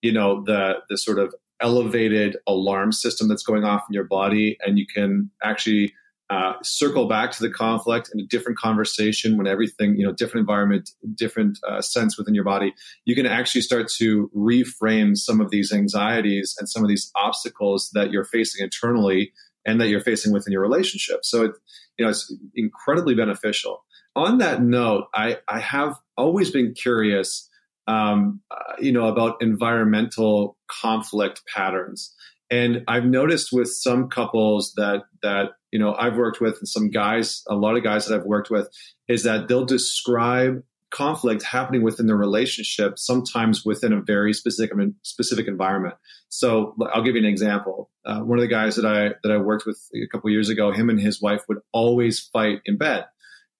you 0.00 0.12
know 0.12 0.42
the 0.44 0.74
the 0.88 0.98
sort 0.98 1.18
of 1.18 1.34
elevated 1.60 2.36
alarm 2.48 2.90
system 2.90 3.28
that's 3.28 3.44
going 3.44 3.62
off 3.62 3.84
in 3.88 3.94
your 3.94 4.04
body 4.04 4.58
and 4.66 4.78
you 4.78 4.86
can 4.92 5.30
actually 5.44 5.94
uh, 6.32 6.54
circle 6.62 7.06
back 7.06 7.30
to 7.30 7.42
the 7.42 7.50
conflict 7.50 8.10
in 8.14 8.18
a 8.18 8.24
different 8.24 8.58
conversation 8.58 9.36
when 9.36 9.46
everything 9.46 9.94
you 9.96 10.06
know 10.06 10.12
different 10.12 10.40
environment 10.40 10.88
different 11.14 11.58
uh, 11.68 11.82
sense 11.82 12.16
within 12.16 12.34
your 12.34 12.44
body 12.44 12.72
you 13.04 13.14
can 13.14 13.26
actually 13.26 13.60
start 13.60 13.86
to 13.88 14.30
reframe 14.34 15.14
some 15.14 15.42
of 15.42 15.50
these 15.50 15.72
anxieties 15.72 16.56
and 16.58 16.68
some 16.68 16.82
of 16.82 16.88
these 16.88 17.10
obstacles 17.16 17.90
that 17.92 18.10
you're 18.10 18.24
facing 18.24 18.64
internally 18.64 19.32
and 19.66 19.80
that 19.80 19.88
you're 19.88 20.00
facing 20.00 20.32
within 20.32 20.52
your 20.52 20.62
relationship. 20.62 21.24
So 21.24 21.44
it 21.44 21.52
you 21.98 22.04
know 22.04 22.10
it's 22.10 22.34
incredibly 22.54 23.14
beneficial. 23.14 23.84
On 24.14 24.38
that 24.38 24.62
note 24.62 25.04
i 25.14 25.38
i 25.48 25.58
have 25.58 25.96
always 26.16 26.50
been 26.50 26.74
curious 26.74 27.48
um, 27.88 28.40
uh, 28.50 28.74
you 28.78 28.92
know 28.92 29.06
about 29.08 29.40
environmental 29.40 30.56
conflict 30.68 31.42
patterns 31.52 32.14
and 32.52 32.84
I've 32.86 33.06
noticed 33.06 33.48
with 33.50 33.68
some 33.68 34.08
couples 34.10 34.74
that 34.76 35.04
that 35.22 35.52
you 35.72 35.78
know 35.78 35.94
I've 35.94 36.16
worked 36.16 36.40
with 36.40 36.58
and 36.58 36.68
some 36.68 36.90
guys, 36.90 37.42
a 37.48 37.56
lot 37.56 37.76
of 37.76 37.82
guys 37.82 38.06
that 38.06 38.14
I've 38.14 38.26
worked 38.26 38.50
with, 38.50 38.68
is 39.08 39.24
that 39.24 39.48
they'll 39.48 39.64
describe 39.64 40.62
conflict 40.90 41.42
happening 41.42 41.82
within 41.82 42.06
the 42.06 42.14
relationship, 42.14 42.98
sometimes 42.98 43.64
within 43.64 43.94
a 43.94 44.02
very 44.02 44.34
specific 44.34 44.70
specific 45.02 45.48
environment. 45.48 45.94
So 46.28 46.76
I'll 46.92 47.02
give 47.02 47.16
you 47.16 47.22
an 47.22 47.28
example. 47.28 47.88
Uh, 48.04 48.20
one 48.20 48.38
of 48.38 48.42
the 48.42 48.48
guys 48.48 48.76
that 48.76 48.84
I 48.84 49.14
that 49.22 49.32
I 49.32 49.38
worked 49.38 49.64
with 49.64 49.80
a 49.94 50.06
couple 50.08 50.28
years 50.28 50.50
ago, 50.50 50.72
him 50.72 50.90
and 50.90 51.00
his 51.00 51.22
wife 51.22 51.42
would 51.48 51.60
always 51.72 52.20
fight 52.20 52.60
in 52.66 52.76
bed, 52.76 53.06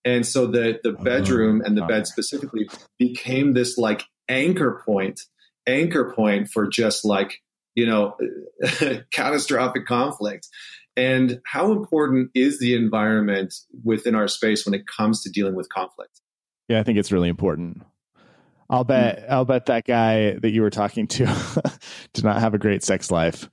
and 0.04 0.26
so 0.26 0.46
the 0.46 0.80
the 0.82 0.94
oh, 0.98 1.02
bedroom 1.02 1.62
and 1.64 1.78
the 1.78 1.86
bed 1.86 2.06
specifically 2.06 2.68
became 2.98 3.54
this 3.54 3.78
like 3.78 4.04
anchor 4.28 4.82
point, 4.84 5.22
anchor 5.66 6.12
point 6.12 6.48
for 6.48 6.68
just 6.68 7.06
like 7.06 7.40
you 7.74 7.86
know, 7.86 8.16
catastrophic 9.12 9.86
conflict. 9.86 10.48
And 10.96 11.40
how 11.46 11.72
important 11.72 12.30
is 12.34 12.58
the 12.58 12.74
environment 12.74 13.54
within 13.82 14.14
our 14.14 14.28
space 14.28 14.66
when 14.66 14.74
it 14.74 14.86
comes 14.86 15.22
to 15.22 15.30
dealing 15.30 15.54
with 15.54 15.68
conflict? 15.70 16.20
Yeah, 16.68 16.80
I 16.80 16.82
think 16.82 16.98
it's 16.98 17.10
really 17.10 17.28
important. 17.28 17.82
I'll 18.68 18.84
bet 18.84 19.18
mm 19.18 19.30
I'll 19.30 19.44
bet 19.44 19.66
that 19.66 19.84
guy 19.84 20.38
that 20.38 20.50
you 20.50 20.62
were 20.62 20.70
talking 20.70 21.06
to 21.08 21.26
did 22.14 22.24
not 22.24 22.40
have 22.40 22.54
a 22.54 22.58
great 22.58 22.82
sex 22.82 23.10
life. 23.10 23.50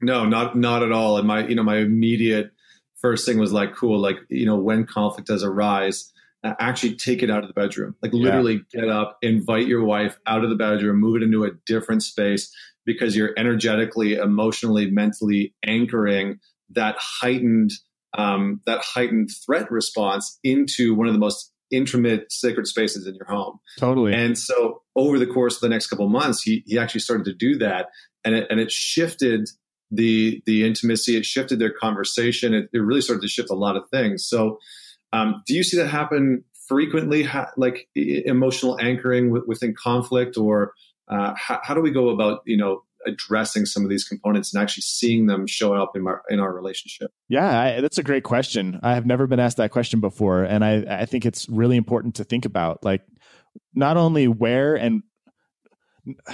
No, 0.00 0.24
not 0.24 0.56
not 0.56 0.82
at 0.82 0.92
all. 0.92 1.18
And 1.18 1.26
my 1.26 1.46
you 1.46 1.54
know 1.54 1.62
my 1.62 1.78
immediate 1.78 2.52
first 3.00 3.26
thing 3.26 3.38
was 3.38 3.52
like 3.52 3.74
cool 3.74 3.98
like 3.98 4.18
you 4.28 4.46
know 4.46 4.56
when 4.56 4.84
conflict 4.84 5.28
does 5.28 5.42
arise 5.42 6.12
actually 6.44 6.96
take 6.96 7.22
it 7.22 7.30
out 7.30 7.42
of 7.42 7.48
the 7.48 7.54
bedroom 7.54 7.94
like 8.02 8.12
literally 8.12 8.62
yeah. 8.72 8.80
get 8.80 8.88
up 8.88 9.18
invite 9.22 9.66
your 9.66 9.84
wife 9.84 10.18
out 10.26 10.42
of 10.42 10.50
the 10.50 10.56
bedroom 10.56 10.98
move 10.98 11.16
it 11.16 11.22
into 11.22 11.44
a 11.44 11.50
different 11.66 12.02
space 12.02 12.54
because 12.86 13.16
you're 13.16 13.34
energetically, 13.36 14.14
emotionally, 14.14 14.90
mentally 14.90 15.54
anchoring 15.64 16.38
that 16.70 16.96
heightened 16.98 17.72
um, 18.16 18.60
that 18.66 18.82
heightened 18.82 19.30
threat 19.46 19.70
response 19.70 20.38
into 20.42 20.94
one 20.94 21.06
of 21.06 21.12
the 21.12 21.18
most 21.18 21.52
intimate 21.70 22.30
sacred 22.32 22.66
spaces 22.66 23.06
in 23.06 23.14
your 23.14 23.26
home. 23.26 23.60
Totally. 23.78 24.12
And 24.12 24.36
so 24.36 24.82
over 24.96 25.18
the 25.18 25.26
course 25.26 25.56
of 25.56 25.60
the 25.60 25.68
next 25.68 25.86
couple 25.86 26.06
of 26.06 26.10
months, 26.10 26.42
he 26.42 26.64
he 26.66 26.78
actually 26.78 27.00
started 27.00 27.24
to 27.26 27.34
do 27.34 27.56
that, 27.58 27.88
and 28.24 28.34
it 28.34 28.46
and 28.50 28.60
it 28.60 28.70
shifted 28.70 29.48
the 29.90 30.42
the 30.46 30.66
intimacy. 30.66 31.16
It 31.16 31.24
shifted 31.24 31.58
their 31.58 31.72
conversation. 31.72 32.54
It, 32.54 32.68
it 32.72 32.78
really 32.78 33.00
started 33.00 33.22
to 33.22 33.28
shift 33.28 33.50
a 33.50 33.54
lot 33.54 33.76
of 33.76 33.88
things. 33.90 34.26
So, 34.26 34.58
um, 35.12 35.42
do 35.46 35.54
you 35.54 35.62
see 35.62 35.76
that 35.76 35.88
happen 35.88 36.44
frequently? 36.68 37.22
Ha- 37.22 37.52
like 37.56 37.88
emotional 37.94 38.78
anchoring 38.80 39.28
w- 39.28 39.44
within 39.46 39.74
conflict, 39.80 40.36
or 40.36 40.72
uh, 41.10 41.34
how, 41.36 41.60
how 41.62 41.74
do 41.74 41.80
we 41.80 41.90
go 41.90 42.08
about 42.08 42.42
you 42.46 42.56
know 42.56 42.82
addressing 43.06 43.64
some 43.64 43.82
of 43.82 43.88
these 43.90 44.04
components 44.04 44.52
and 44.52 44.62
actually 44.62 44.82
seeing 44.82 45.26
them 45.26 45.46
show 45.46 45.74
up 45.74 45.96
in 45.96 46.06
our 46.06 46.22
in 46.30 46.40
our 46.40 46.52
relationship? 46.52 47.10
Yeah, 47.28 47.60
I, 47.60 47.80
that's 47.80 47.98
a 47.98 48.02
great 48.02 48.24
question. 48.24 48.78
I 48.82 48.94
have 48.94 49.06
never 49.06 49.26
been 49.26 49.40
asked 49.40 49.56
that 49.56 49.72
question 49.72 50.00
before, 50.00 50.44
and 50.44 50.64
I 50.64 50.84
I 50.88 51.06
think 51.06 51.26
it's 51.26 51.48
really 51.48 51.76
important 51.76 52.14
to 52.16 52.24
think 52.24 52.44
about 52.44 52.84
like 52.84 53.02
not 53.74 53.96
only 53.96 54.28
where 54.28 54.76
and 54.76 55.02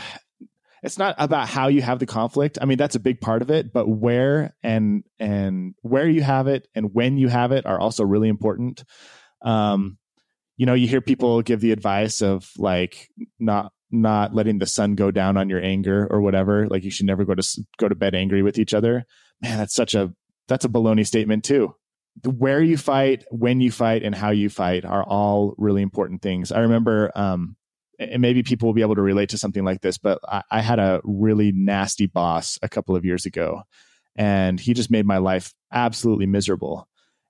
it's 0.82 0.98
not 0.98 1.16
about 1.18 1.48
how 1.48 1.68
you 1.68 1.82
have 1.82 1.98
the 1.98 2.06
conflict. 2.06 2.58
I 2.60 2.66
mean, 2.66 2.78
that's 2.78 2.94
a 2.94 3.00
big 3.00 3.20
part 3.20 3.42
of 3.42 3.50
it, 3.50 3.72
but 3.72 3.88
where 3.88 4.54
and 4.62 5.04
and 5.18 5.74
where 5.82 6.08
you 6.08 6.22
have 6.22 6.46
it 6.46 6.68
and 6.74 6.92
when 6.92 7.16
you 7.16 7.28
have 7.28 7.50
it 7.50 7.66
are 7.66 7.80
also 7.80 8.04
really 8.04 8.28
important. 8.28 8.84
Um, 9.42 9.98
you 10.56 10.64
know, 10.64 10.74
you 10.74 10.86
hear 10.86 11.00
people 11.00 11.42
give 11.42 11.60
the 11.60 11.72
advice 11.72 12.22
of 12.22 12.50
like 12.56 13.10
not 13.38 13.72
not 13.96 14.34
letting 14.34 14.58
the 14.58 14.66
sun 14.66 14.94
go 14.94 15.10
down 15.10 15.36
on 15.36 15.48
your 15.48 15.62
anger 15.62 16.06
or 16.10 16.20
whatever. 16.20 16.68
Like 16.68 16.84
you 16.84 16.90
should 16.90 17.06
never 17.06 17.24
go 17.24 17.34
to 17.34 17.66
go 17.78 17.88
to 17.88 17.94
bed 17.94 18.14
angry 18.14 18.42
with 18.42 18.58
each 18.58 18.74
other. 18.74 19.04
Man, 19.40 19.58
that's 19.58 19.74
such 19.74 19.94
a 19.94 20.12
that's 20.48 20.64
a 20.64 20.68
baloney 20.68 21.06
statement 21.06 21.44
too. 21.44 21.74
Where 22.24 22.62
you 22.62 22.78
fight, 22.78 23.24
when 23.30 23.60
you 23.60 23.70
fight, 23.70 24.02
and 24.02 24.14
how 24.14 24.30
you 24.30 24.48
fight 24.48 24.84
are 24.86 25.04
all 25.04 25.54
really 25.58 25.82
important 25.82 26.22
things. 26.22 26.50
I 26.50 26.60
remember 26.60 27.10
um, 27.14 27.56
and 27.98 28.22
maybe 28.22 28.42
people 28.42 28.68
will 28.68 28.74
be 28.74 28.82
able 28.82 28.94
to 28.94 29.02
relate 29.02 29.30
to 29.30 29.38
something 29.38 29.64
like 29.64 29.80
this, 29.80 29.98
but 29.98 30.18
I, 30.28 30.42
I, 30.50 30.60
had 30.60 30.78
a 30.78 31.00
really 31.04 31.52
nasty 31.52 32.06
boss 32.06 32.58
a 32.62 32.68
couple 32.68 32.96
of 32.96 33.04
years 33.04 33.26
ago, 33.26 33.62
and 34.14 34.60
he 34.60 34.74
just 34.74 34.90
made 34.90 35.06
my 35.06 35.18
life 35.18 35.54
absolutely 35.72 36.26
miserable. 36.26 36.88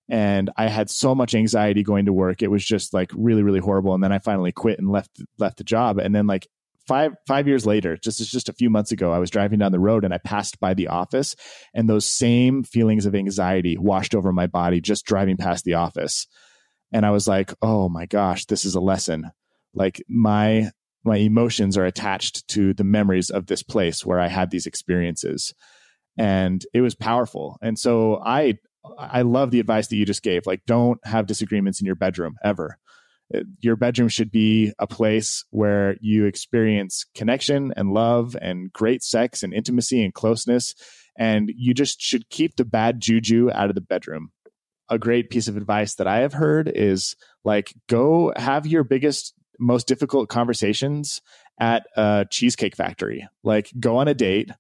And 0.09 0.51
I 0.57 0.69
had 0.69 0.89
so 0.89 1.15
much 1.15 1.35
anxiety 1.35 1.83
going 1.83 2.07
to 2.07 2.13
work; 2.13 2.43
it 2.43 2.51
was 2.51 2.65
just 2.65 2.95
like 2.95 3.11
really, 3.15 3.43
really 3.43 3.61
horrible. 3.61 3.95
And 3.95 4.03
then 4.03 4.13
I 4.13 4.19
finally 4.19 4.53
quit 4.53 4.79
and 4.79 4.91
left 4.91 5.11
left 5.39 5.59
the 5.59 5.65
job. 5.65 5.99
And 5.99 6.15
then 6.15 6.27
like 6.27 6.47
five 6.87 7.13
five 7.27 7.47
years 7.47 7.67
later, 7.67 7.97
just 7.97 8.19
just 8.31 8.49
a 8.49 8.55
few 8.55 8.71
months 8.71 8.93
ago, 8.93 9.13
I 9.13 9.19
was 9.19 9.31
driving 9.31 9.59
down 9.59 9.73
the 9.73 9.81
road 9.81 10.05
and 10.05 10.15
I 10.15 10.19
passed 10.19 10.61
by 10.61 10.75
the 10.75 10.89
office, 10.89 11.37
and 11.75 11.89
those 11.89 12.09
same 12.09 12.63
feelings 12.63 13.07
of 13.07 13.15
anxiety 13.15 13.77
washed 13.79 14.15
over 14.15 14.33
my 14.33 14.47
body 14.47 14.81
just 14.81 15.07
driving 15.07 15.37
past 15.37 15.65
the 15.65 15.75
office. 15.75 16.27
And 16.93 17.05
I 17.05 17.11
was 17.11 17.27
like, 17.27 17.53
"Oh 17.63 17.89
my 17.89 18.07
gosh, 18.07 18.47
this 18.47 18.65
is 18.65 18.75
a 18.75 18.81
lesson." 18.81 19.31
like 19.77 20.03
my 20.09 20.71
my 21.05 21.19
emotions 21.19 21.79
are 21.79 21.85
attached 21.85 22.49
to 22.49 22.75
the 22.75 22.83
memories 22.83 23.31
of 23.31 23.47
this 23.47 23.63
place 23.63 24.05
where 24.05 24.19
I 24.19 24.27
had 24.27 24.51
these 24.51 24.67
experiences. 24.67 25.55
And 26.19 26.65
it 26.75 26.81
was 26.81 26.97
powerful. 26.97 27.59
And 27.63 27.79
so 27.79 28.21
I 28.25 28.59
I 28.99 29.23
love 29.23 29.53
the 29.53 29.61
advice 29.61 29.87
that 29.89 29.97
you 29.97 30.05
just 30.05 30.23
gave. 30.23 30.47
Like 30.47 30.63
don't 30.67 30.99
have 31.07 31.27
disagreements 31.27 31.81
in 31.81 31.87
your 31.87 31.95
bedroom 31.95 32.35
ever. 32.43 32.79
Your 33.61 33.77
bedroom 33.77 34.09
should 34.09 34.31
be 34.31 34.73
a 34.79 34.87
place 34.87 35.45
where 35.51 35.97
you 36.01 36.27
experience 36.27 37.05
connection 37.15 37.73
and 37.77 37.93
love 37.93 38.37
and 38.41 38.73
great 38.73 39.03
sex 39.03 39.43
and 39.43 39.53
intimacy 39.53 40.05
and 40.05 40.15
closeness. 40.15 40.75
And 41.19 41.51
you 41.57 41.75
just 41.75 42.01
should 42.01 42.29
keep 42.29 42.57
the 42.57 42.65
bad 42.65 43.01
juju 43.01 43.51
out 43.51 43.69
of 43.69 43.75
the 43.75 43.81
bedroom. 43.81 44.31
A 44.89 44.99
great 44.99 45.31
piece 45.31 45.49
of 45.49 45.57
advice 45.57 45.97
that 45.97 46.07
I 46.07 46.19
have 46.19 46.35
heard 46.35 46.71
is 46.73 47.17
like, 47.45 47.75
go 47.89 48.33
have 48.37 48.67
your 48.67 48.85
biggest 48.85 49.35
most 49.59 49.87
difficult 49.89 50.29
conversations 50.29 51.23
at 51.59 51.87
a 51.97 52.27
cheesecake 52.31 52.77
factory. 52.77 53.27
Like 53.43 53.71
go 53.81 53.97
on 53.97 54.09
a 54.09 54.15
date. 54.15 54.51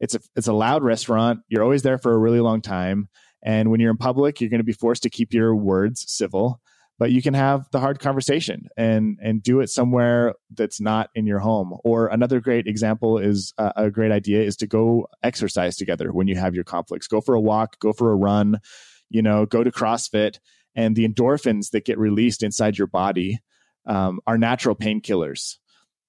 It's 0.00 0.14
a 0.14 0.20
it's 0.34 0.48
a 0.48 0.52
loud 0.52 0.82
restaurant. 0.82 1.40
You're 1.48 1.62
always 1.62 1.82
there 1.82 1.98
for 1.98 2.12
a 2.12 2.18
really 2.18 2.40
long 2.40 2.60
time. 2.60 3.08
And 3.42 3.70
when 3.70 3.80
you're 3.80 3.90
in 3.90 3.96
public, 3.96 4.40
you're 4.40 4.50
going 4.50 4.60
to 4.60 4.64
be 4.64 4.72
forced 4.72 5.02
to 5.04 5.10
keep 5.10 5.32
your 5.32 5.54
words 5.54 6.04
civil, 6.08 6.60
but 7.00 7.10
you 7.10 7.22
can 7.22 7.32
have 7.32 7.66
the 7.70 7.80
hard 7.80 7.98
conversation 7.98 8.68
and 8.76 9.18
and 9.22 9.42
do 9.42 9.60
it 9.60 9.70
somewhere 9.70 10.34
that's 10.50 10.82
not 10.82 11.08
in 11.14 11.26
your 11.26 11.38
home. 11.38 11.74
Or 11.82 12.08
another 12.08 12.40
great 12.40 12.66
example 12.66 13.16
is 13.16 13.54
uh, 13.56 13.72
a 13.74 13.90
great 13.90 14.12
idea 14.12 14.42
is 14.42 14.54
to 14.58 14.66
go 14.66 15.08
exercise 15.22 15.76
together 15.76 16.12
when 16.12 16.28
you 16.28 16.36
have 16.36 16.54
your 16.54 16.62
conflicts. 16.62 17.08
Go 17.08 17.22
for 17.22 17.34
a 17.34 17.40
walk, 17.40 17.78
go 17.80 17.94
for 17.94 18.12
a 18.12 18.16
run, 18.16 18.60
you 19.08 19.22
know, 19.22 19.46
go 19.46 19.64
to 19.64 19.70
CrossFit 19.72 20.38
and 20.74 20.94
the 20.94 21.08
endorphins 21.08 21.70
that 21.70 21.86
get 21.86 21.98
released 21.98 22.42
inside 22.42 22.76
your 22.76 22.86
body 22.86 23.38
um, 23.86 24.20
are 24.26 24.36
natural 24.36 24.76
painkillers. 24.76 25.56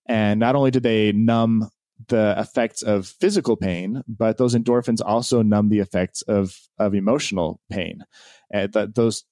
And 0.07 0.41
not 0.41 0.55
only 0.55 0.71
do 0.71 0.81
they 0.81 1.13
numb 1.13 1.69
the 2.09 2.35
effects 2.37 2.81
of 2.81 3.07
physical 3.07 3.55
pain, 3.55 4.03
but 4.09 4.37
those 4.37 4.55
endorphins 4.55 4.99
also 5.05 5.41
numb 5.41 5.69
the 5.69 5.79
effects 5.79 6.21
of 6.23 6.59
of 6.77 6.93
emotional 6.93 7.61
pain. 7.69 8.03
That 8.51 8.95
those 8.95 9.23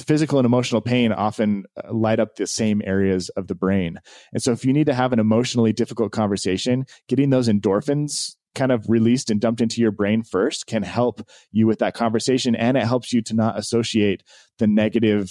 physical 0.00 0.38
and 0.38 0.46
emotional 0.46 0.80
pain 0.80 1.12
often 1.12 1.64
uh, 1.76 1.92
light 1.92 2.20
up 2.20 2.36
the 2.36 2.46
same 2.46 2.82
areas 2.84 3.28
of 3.30 3.46
the 3.46 3.54
brain. 3.54 3.98
And 4.32 4.42
so 4.42 4.52
if 4.52 4.64
you 4.64 4.72
need 4.72 4.86
to 4.86 4.94
have 4.94 5.12
an 5.12 5.18
emotionally 5.18 5.72
difficult 5.72 6.12
conversation, 6.12 6.86
getting 7.08 7.30
those 7.30 7.48
endorphins 7.48 8.36
kind 8.54 8.72
of 8.72 8.88
released 8.88 9.30
and 9.30 9.40
dumped 9.40 9.60
into 9.60 9.80
your 9.80 9.90
brain 9.90 10.22
first 10.22 10.66
can 10.66 10.82
help 10.82 11.20
you 11.52 11.66
with 11.66 11.78
that 11.78 11.94
conversation 11.94 12.56
and 12.56 12.76
it 12.76 12.84
helps 12.84 13.12
you 13.12 13.22
to 13.22 13.34
not 13.34 13.58
associate 13.58 14.22
the 14.58 14.66
negative 14.66 15.30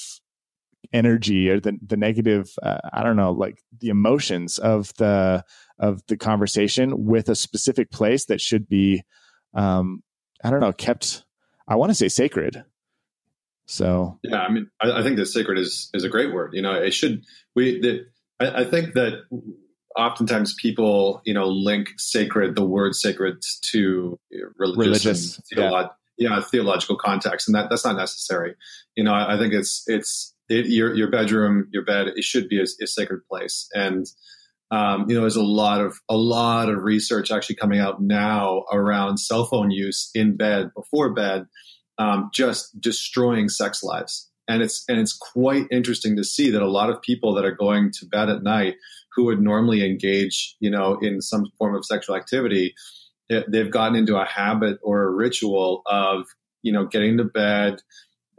energy 0.94 1.50
or 1.50 1.60
the 1.60 1.78
the 1.86 1.98
negative 1.98 2.48
uh, 2.64 2.78
I 2.94 3.04
don't 3.04 3.18
know 3.18 3.32
like 3.32 3.62
the 3.80 3.90
emotions 3.90 4.58
of 4.60 4.94
the 4.98 5.44
of 5.80 6.02
the 6.08 6.16
conversation 6.16 7.06
with 7.06 7.28
a 7.28 7.36
specific 7.36 7.92
place 7.92 8.26
that 8.26 8.40
should 8.40 8.70
be 8.70 9.04
um 9.54 10.04
I 10.44 10.50
don't 10.50 10.62
know 10.62 10.72
kept 10.72 11.26
I 11.68 11.76
want 11.76 11.90
to 11.90 11.96
say 11.96 12.08
sacred. 12.08 12.64
So 13.68 14.20
yeah, 14.24 14.40
I 14.40 14.52
mean 14.52 14.70
I, 14.82 15.00
I 15.00 15.04
think 15.04 15.18
the 15.18 15.26
sacred 15.26 15.60
is 15.60 15.90
is 15.94 16.04
a 16.04 16.10
great 16.10 16.34
word. 16.34 16.52
You 16.54 16.62
know, 16.62 16.74
it 16.74 16.94
should 16.94 17.24
we 17.56 17.80
that 17.82 18.06
I, 18.40 18.62
I 18.62 18.64
think 18.66 18.94
that 18.94 19.24
oftentimes 19.96 20.56
people 20.56 21.22
you 21.26 21.34
know 21.34 21.48
link 21.48 21.90
sacred 21.98 22.56
the 22.56 22.66
word 22.66 22.96
sacred 22.96 23.42
to 23.72 24.20
religious, 24.58 25.06
religious 25.06 25.42
theolo- 25.54 25.90
yeah. 26.18 26.36
yeah. 26.36 26.42
theological 26.42 26.98
context 26.98 27.48
and 27.48 27.56
that 27.56 27.68
that's 27.72 27.84
not 27.84 27.96
necessary 27.96 28.54
you 28.96 29.04
know 29.04 29.12
I, 29.12 29.34
I 29.34 29.38
think 29.40 29.54
it's 29.54 29.84
it's 29.88 30.36
it, 30.50 30.68
your 30.68 30.96
your 30.96 31.10
bedroom, 31.10 31.68
your 31.72 31.84
bed, 31.84 32.08
it 32.16 32.24
should 32.24 32.48
be 32.48 32.60
a, 32.60 32.64
a 32.64 32.88
sacred 32.88 33.22
place. 33.30 33.68
And 33.74 34.06
um, 34.72 35.06
you 35.08 35.16
know, 35.16 35.22
there's 35.22 35.36
a 35.36 35.44
lot 35.44 35.82
of 35.82 36.00
a 36.10 36.18
lot 36.18 36.70
of 36.70 36.84
research 36.84 37.32
actually 37.32 37.56
coming 37.56 37.80
out 37.80 38.02
now 38.02 38.64
around 38.72 39.18
cell 39.18 39.46
phone 39.46 39.72
use 39.72 40.10
in 40.14 40.38
bed 40.38 40.72
before 40.76 41.14
bed, 41.14 41.46
um, 41.98 42.30
just 42.34 42.80
destroying 42.80 43.50
sex 43.50 43.84
lives. 43.84 44.30
And 44.48 44.62
it's 44.62 44.86
and 44.88 45.00
it's 45.00 45.14
quite 45.14 45.66
interesting 45.72 46.16
to 46.16 46.24
see 46.24 46.52
that 46.52 46.62
a 46.62 46.70
lot 46.70 46.90
of 46.90 47.02
people 47.02 47.34
that 47.36 47.46
are 47.46 47.56
going 47.56 47.92
to 48.00 48.06
bed 48.06 48.30
at 48.30 48.44
night 48.44 48.76
who 49.14 49.26
would 49.26 49.42
normally 49.42 49.86
engage, 49.86 50.56
you 50.60 50.70
know, 50.70 50.98
in 51.02 51.22
some 51.22 51.52
form 51.58 51.76
of 51.76 51.86
sexual 51.86 52.16
activity, 52.16 52.74
they've 53.30 53.72
gotten 53.72 53.96
into 53.96 54.16
a 54.16 54.26
habit 54.26 54.80
or 54.82 55.04
a 55.04 55.12
ritual 55.12 55.82
of, 55.86 56.28
you 56.62 56.72
know, 56.72 56.86
getting 56.86 57.18
to 57.18 57.26
bed, 57.26 57.82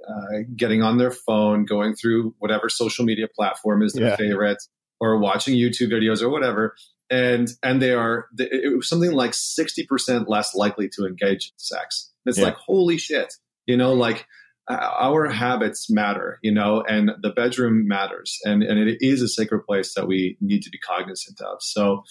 uh, 0.09 0.38
getting 0.56 0.82
on 0.82 0.96
their 0.96 1.11
phone, 1.11 1.66
going 1.66 1.94
through 1.94 2.34
whatever 2.38 2.68
social 2.68 3.04
media 3.04 3.26
platform 3.28 3.82
is 3.82 3.92
their 3.92 4.09
yeah. 4.09 4.16
favorite, 4.16 4.62
or 5.00 5.18
watching 5.18 5.54
YouTube 5.54 5.92
videos 5.92 6.22
or 6.22 6.30
whatever, 6.30 6.74
and 7.11 7.48
and 7.62 7.82
they 7.82 7.92
are 7.92 8.26
it 8.38 8.76
was 8.76 8.88
something 8.88 9.12
like 9.12 9.34
sixty 9.34 9.84
percent 9.84 10.28
less 10.28 10.54
likely 10.54 10.88
to 10.90 11.06
engage 11.06 11.48
in 11.48 11.59
sex. 11.59 12.11
It's 12.24 12.38
yeah. 12.38 12.46
like 12.46 12.56
holy 12.56 12.98
shit, 12.98 13.34
you 13.68 13.76
know, 13.76 13.92
like 13.92 14.26
our 14.68 15.28
habits 15.28 15.90
matter, 15.90 16.38
you 16.42 16.52
know, 16.52 16.82
and 16.86 17.10
the 17.22 17.30
bedroom 17.30 17.88
matters, 17.88 18.38
and 18.44 18.62
and 18.62 18.78
it 18.88 18.98
is 19.00 19.22
a 19.22 19.28
sacred 19.28 19.64
place 19.64 19.94
that 19.94 20.06
we 20.06 20.36
need 20.40 20.62
to 20.62 20.70
be 20.70 20.78
cognizant 20.78 21.40
of. 21.40 21.62
So, 21.62 22.02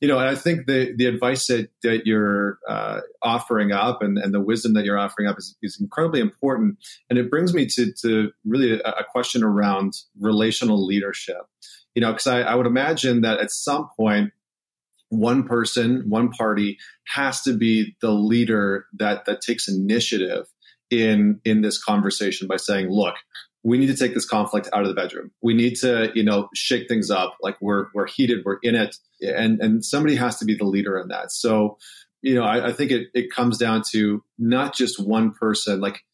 you 0.00 0.08
know, 0.08 0.18
and 0.18 0.28
I 0.28 0.34
think 0.34 0.66
the 0.66 0.92
the 0.96 1.06
advice 1.06 1.46
that 1.46 1.70
that 1.82 2.06
you're 2.06 2.58
uh, 2.68 3.00
offering 3.22 3.72
up 3.72 4.02
and 4.02 4.18
and 4.18 4.34
the 4.34 4.40
wisdom 4.40 4.74
that 4.74 4.84
you're 4.84 4.98
offering 4.98 5.28
up 5.28 5.38
is, 5.38 5.56
is 5.62 5.78
incredibly 5.80 6.20
important, 6.20 6.78
and 7.10 7.18
it 7.18 7.30
brings 7.30 7.54
me 7.54 7.66
to 7.66 7.92
to 8.02 8.30
really 8.44 8.80
a, 8.80 8.90
a 8.90 9.04
question 9.10 9.42
around 9.42 9.94
relational 10.20 10.84
leadership. 10.84 11.46
You 11.94 12.02
know, 12.02 12.12
because 12.12 12.26
I, 12.26 12.42
I 12.42 12.54
would 12.54 12.66
imagine 12.66 13.22
that 13.22 13.38
at 13.38 13.50
some 13.50 13.88
point 13.96 14.32
one 15.08 15.44
person, 15.44 16.04
one 16.08 16.30
party 16.30 16.78
has 17.06 17.42
to 17.42 17.56
be 17.56 17.96
the 18.00 18.10
leader 18.10 18.86
that 18.98 19.24
that 19.26 19.40
takes 19.40 19.68
initiative 19.68 20.46
in 20.90 21.40
in 21.44 21.62
this 21.62 21.82
conversation 21.82 22.46
by 22.48 22.56
saying, 22.56 22.90
look, 22.90 23.14
we 23.64 23.78
need 23.78 23.86
to 23.86 23.96
take 23.96 24.14
this 24.14 24.26
conflict 24.26 24.68
out 24.72 24.82
of 24.82 24.88
the 24.88 24.94
bedroom. 24.94 25.30
We 25.42 25.54
need 25.54 25.76
to, 25.76 26.10
you 26.14 26.22
know, 26.22 26.48
shake 26.54 26.86
things 26.86 27.10
up. 27.10 27.36
Like 27.42 27.56
we're 27.60 27.86
we're 27.94 28.06
heated, 28.06 28.44
we're 28.44 28.58
in 28.62 28.74
it, 28.74 28.96
and 29.20 29.60
and 29.60 29.84
somebody 29.84 30.16
has 30.16 30.38
to 30.38 30.44
be 30.44 30.54
the 30.54 30.64
leader 30.64 30.98
in 30.98 31.08
that. 31.08 31.32
So, 31.32 31.78
you 32.20 32.34
know, 32.34 32.44
I, 32.44 32.68
I 32.68 32.72
think 32.72 32.90
it 32.90 33.08
it 33.14 33.32
comes 33.32 33.56
down 33.58 33.82
to 33.92 34.22
not 34.38 34.74
just 34.74 35.02
one 35.02 35.32
person. 35.32 35.80
Like 35.80 36.04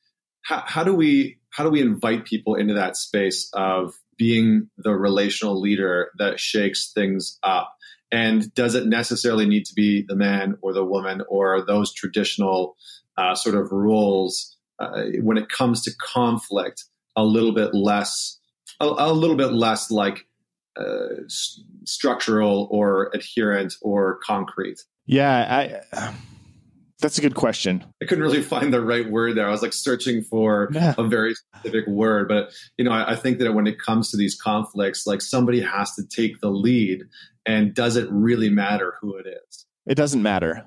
how, 0.43 0.63
how 0.65 0.85
do 0.85 0.95
we 0.95 1.39
how 1.51 1.65
do 1.65 1.71
we 1.71 1.83
invite 1.83 2.25
people 2.25 2.55
into 2.55 2.75
that 2.75 2.97
space 2.97 3.51
of 3.53 3.95
being 4.17 4.69
the 4.79 4.93
relational 4.93 5.61
leader 5.61 6.11
that 6.19 6.39
shakes 6.39 6.93
things 6.93 7.39
up? 7.43 7.75
And 8.13 8.53
does 8.55 8.75
it 8.75 8.87
necessarily 8.87 9.47
need 9.47 9.67
to 9.67 9.75
be 9.75 10.05
the 10.07 10.17
man 10.17 10.57
or 10.63 10.73
the 10.73 10.85
woman 10.85 11.23
or 11.29 11.65
those 11.65 11.93
traditional 11.93 12.77
uh, 13.17 13.35
sort 13.35 13.57
of 13.57 13.71
roles 13.73 14.57
uh, 14.81 15.03
when 15.23 15.37
it 15.39 15.49
comes 15.49 15.83
to 15.85 15.91
conflict? 16.01 16.85
A 17.17 17.25
little 17.25 17.53
bit 17.53 17.75
less, 17.75 18.39
a, 18.79 18.87
a 18.87 19.13
little 19.13 19.37
bit 19.37 19.53
less 19.53 19.91
like 19.91 20.27
uh, 20.81 21.25
s- 21.27 21.61
structural 21.85 22.69
or 22.71 23.11
adherent 23.13 23.75
or 23.83 24.19
concrete. 24.25 24.79
Yeah, 25.07 25.81
I, 25.93 26.13
that's 27.01 27.19
a 27.19 27.21
good 27.21 27.35
question. 27.35 27.85
I 28.01 28.07
couldn't 28.07 28.23
really 28.23 28.43
find 28.43 28.73
the 28.73 28.81
right 28.81 29.11
word 29.11 29.37
there. 29.37 29.49
I 29.49 29.51
was 29.51 29.61
like 29.61 29.73
searching 29.73 30.23
for 30.23 30.69
Yeah. 30.73 30.95
a 30.97 31.03
very 31.05 31.35
specific 31.35 31.87
word, 31.89 32.29
but 32.29 32.53
you 32.79 32.85
know, 32.85 32.93
I, 32.93 33.13
I 33.13 33.17
think 33.17 33.39
that 33.41 33.53
when 33.55 33.67
it 33.67 33.79
comes 33.81 34.11
to 34.13 34.17
these 34.17 34.41
conflicts, 34.41 35.05
like 35.07 35.21
somebody 35.21 35.61
has 35.61 35.93
to 35.97 36.07
take 36.07 36.41
the 36.41 36.51
lead. 36.51 37.03
And 37.45 37.75
does 37.75 37.97
it 37.97 38.07
really 38.11 38.51
matter 38.51 38.95
who 39.01 39.17
it 39.17 39.27
is? 39.27 39.67
It 39.87 39.97
doesn't 39.97 40.23
matter. 40.23 40.65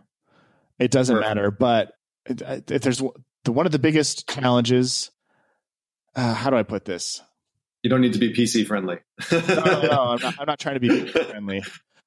It 0.77 0.91
doesn't 0.91 1.15
Perfect. 1.15 1.35
matter. 1.35 1.51
But 1.51 1.93
it, 2.25 2.67
there's 2.67 3.01
the 3.45 3.51
one 3.51 3.65
of 3.65 3.71
the 3.71 3.79
biggest 3.79 4.27
challenges. 4.29 5.11
Uh, 6.15 6.33
how 6.33 6.49
do 6.49 6.55
I 6.55 6.63
put 6.63 6.85
this? 6.85 7.21
You 7.81 7.89
don't 7.89 8.01
need 8.01 8.13
to 8.13 8.19
be 8.19 8.33
PC 8.33 8.65
friendly. 8.65 8.97
No, 9.31 9.39
no, 9.47 9.81
no. 9.81 10.01
I'm 10.11 10.21
not, 10.21 10.35
I'm 10.39 10.45
not 10.45 10.59
trying 10.59 10.75
to 10.75 10.79
be 10.79 10.89
PC 10.89 11.25
friendly. 11.29 11.61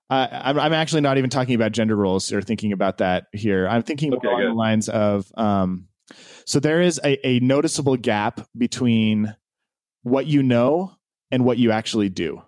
Uh, 0.08 0.28
I'm, 0.30 0.58
I'm 0.58 0.72
actually 0.72 1.00
not 1.00 1.18
even 1.18 1.28
talking 1.30 1.54
about 1.56 1.72
gender 1.72 1.96
roles 1.96 2.32
or 2.32 2.40
thinking 2.40 2.72
about 2.72 2.98
that 2.98 3.26
here. 3.32 3.66
I'm 3.68 3.82
thinking 3.82 4.14
Okay, 4.14 4.26
along 4.28 4.40
good. 4.40 4.50
the 4.50 4.54
lines 4.54 4.88
of 4.88 5.30
um, 5.36 5.88
so 6.46 6.60
there 6.60 6.80
is 6.80 7.00
a, 7.04 7.26
a 7.26 7.40
noticeable 7.40 7.96
gap 7.96 8.46
between 8.56 9.34
what 10.02 10.26
you 10.26 10.42
know 10.42 10.92
and 11.32 11.44
what 11.44 11.58
you 11.58 11.72
actually 11.72 12.08
do. 12.08 12.40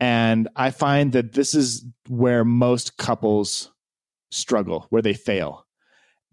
And 0.00 0.48
I 0.56 0.70
find 0.70 1.12
that 1.12 1.32
this 1.34 1.54
is 1.54 1.84
where 2.08 2.44
most 2.44 2.96
couples 2.96 3.70
struggle, 4.30 4.86
where 4.88 5.02
they 5.02 5.12
fail, 5.14 5.63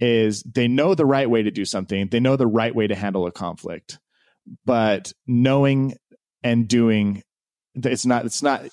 is 0.01 0.43
they 0.43 0.67
know 0.67 0.95
the 0.95 1.05
right 1.05 1.29
way 1.29 1.43
to 1.43 1.51
do 1.51 1.63
something, 1.63 2.09
they 2.09 2.19
know 2.19 2.35
the 2.35 2.47
right 2.47 2.75
way 2.75 2.87
to 2.87 2.95
handle 2.95 3.27
a 3.27 3.31
conflict, 3.31 3.99
but 4.65 5.13
knowing 5.27 5.95
and 6.43 6.67
doing 6.67 7.23
it's 7.75 8.05
not 8.05 8.25
it's 8.25 8.41
not 8.41 8.65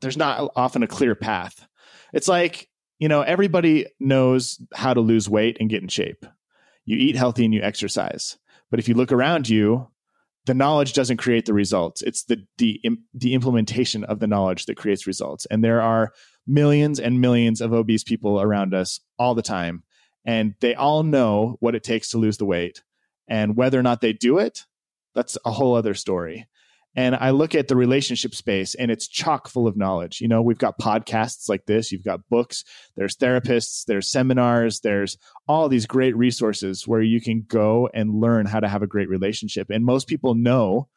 there's 0.00 0.16
not 0.16 0.52
often 0.54 0.82
a 0.82 0.88
clear 0.88 1.14
path. 1.14 1.66
It's 2.12 2.28
like, 2.28 2.68
you 2.98 3.08
know, 3.08 3.22
everybody 3.22 3.86
knows 3.98 4.60
how 4.74 4.92
to 4.92 5.00
lose 5.00 5.28
weight 5.28 5.56
and 5.60 5.70
get 5.70 5.82
in 5.82 5.88
shape. 5.88 6.26
You 6.84 6.96
eat 6.96 7.16
healthy 7.16 7.44
and 7.44 7.54
you 7.54 7.62
exercise. 7.62 8.36
But 8.70 8.80
if 8.80 8.88
you 8.88 8.94
look 8.94 9.12
around 9.12 9.48
you, 9.48 9.88
the 10.46 10.54
knowledge 10.54 10.92
doesn't 10.92 11.18
create 11.18 11.46
the 11.46 11.54
results. 11.54 12.02
It's 12.02 12.24
the 12.24 12.44
the 12.58 12.80
the 13.14 13.34
implementation 13.34 14.04
of 14.04 14.18
the 14.18 14.26
knowledge 14.26 14.66
that 14.66 14.76
creates 14.76 15.06
results. 15.06 15.46
And 15.46 15.62
there 15.62 15.80
are 15.80 16.12
millions 16.46 16.98
and 16.98 17.20
millions 17.20 17.60
of 17.60 17.72
obese 17.72 18.02
people 18.02 18.40
around 18.40 18.74
us 18.74 19.00
all 19.18 19.34
the 19.34 19.42
time, 19.42 19.84
and 20.24 20.54
they 20.60 20.74
all 20.74 21.02
know 21.02 21.56
what 21.60 21.74
it 21.74 21.82
takes 21.82 22.10
to 22.10 22.18
lose 22.18 22.38
the 22.38 22.44
weight. 22.44 22.82
And 23.28 23.56
whether 23.56 23.78
or 23.78 23.82
not 23.82 24.00
they 24.00 24.12
do 24.12 24.38
it, 24.38 24.66
that's 25.14 25.38
a 25.44 25.50
whole 25.50 25.74
other 25.74 25.94
story. 25.94 26.46
And 26.94 27.16
I 27.16 27.30
look 27.30 27.54
at 27.54 27.68
the 27.68 27.76
relationship 27.76 28.34
space 28.34 28.74
and 28.74 28.90
it's 28.90 29.08
chock 29.08 29.48
full 29.48 29.66
of 29.66 29.78
knowledge. 29.78 30.20
You 30.20 30.28
know, 30.28 30.42
we've 30.42 30.58
got 30.58 30.78
podcasts 30.78 31.48
like 31.48 31.64
this, 31.64 31.90
you've 31.90 32.04
got 32.04 32.28
books, 32.28 32.64
there's 32.96 33.16
therapists, 33.16 33.86
there's 33.86 34.10
seminars, 34.10 34.80
there's 34.80 35.16
all 35.48 35.68
these 35.68 35.86
great 35.86 36.14
resources 36.16 36.86
where 36.86 37.00
you 37.00 37.20
can 37.20 37.44
go 37.48 37.88
and 37.94 38.20
learn 38.20 38.44
how 38.44 38.60
to 38.60 38.68
have 38.68 38.82
a 38.82 38.86
great 38.86 39.08
relationship. 39.08 39.70
And 39.70 39.84
most 39.84 40.06
people 40.06 40.34
know, 40.34 40.88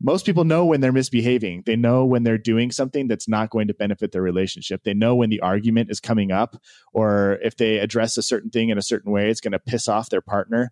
most 0.00 0.26
people 0.26 0.44
know 0.44 0.64
when 0.64 0.80
they're 0.80 0.92
misbehaving. 0.92 1.62
They 1.64 1.76
know 1.76 2.04
when 2.04 2.22
they're 2.22 2.38
doing 2.38 2.70
something 2.70 3.08
that's 3.08 3.28
not 3.28 3.50
going 3.50 3.68
to 3.68 3.74
benefit 3.74 4.12
their 4.12 4.22
relationship. 4.22 4.82
They 4.84 4.94
know 4.94 5.14
when 5.14 5.30
the 5.30 5.40
argument 5.40 5.90
is 5.90 6.00
coming 6.00 6.30
up 6.30 6.56
or 6.92 7.38
if 7.42 7.56
they 7.56 7.78
address 7.78 8.16
a 8.16 8.22
certain 8.22 8.50
thing 8.50 8.68
in 8.68 8.78
a 8.78 8.82
certain 8.82 9.10
way, 9.10 9.30
it's 9.30 9.40
going 9.40 9.52
to 9.52 9.58
piss 9.58 9.88
off 9.88 10.10
their 10.10 10.20
partner 10.20 10.70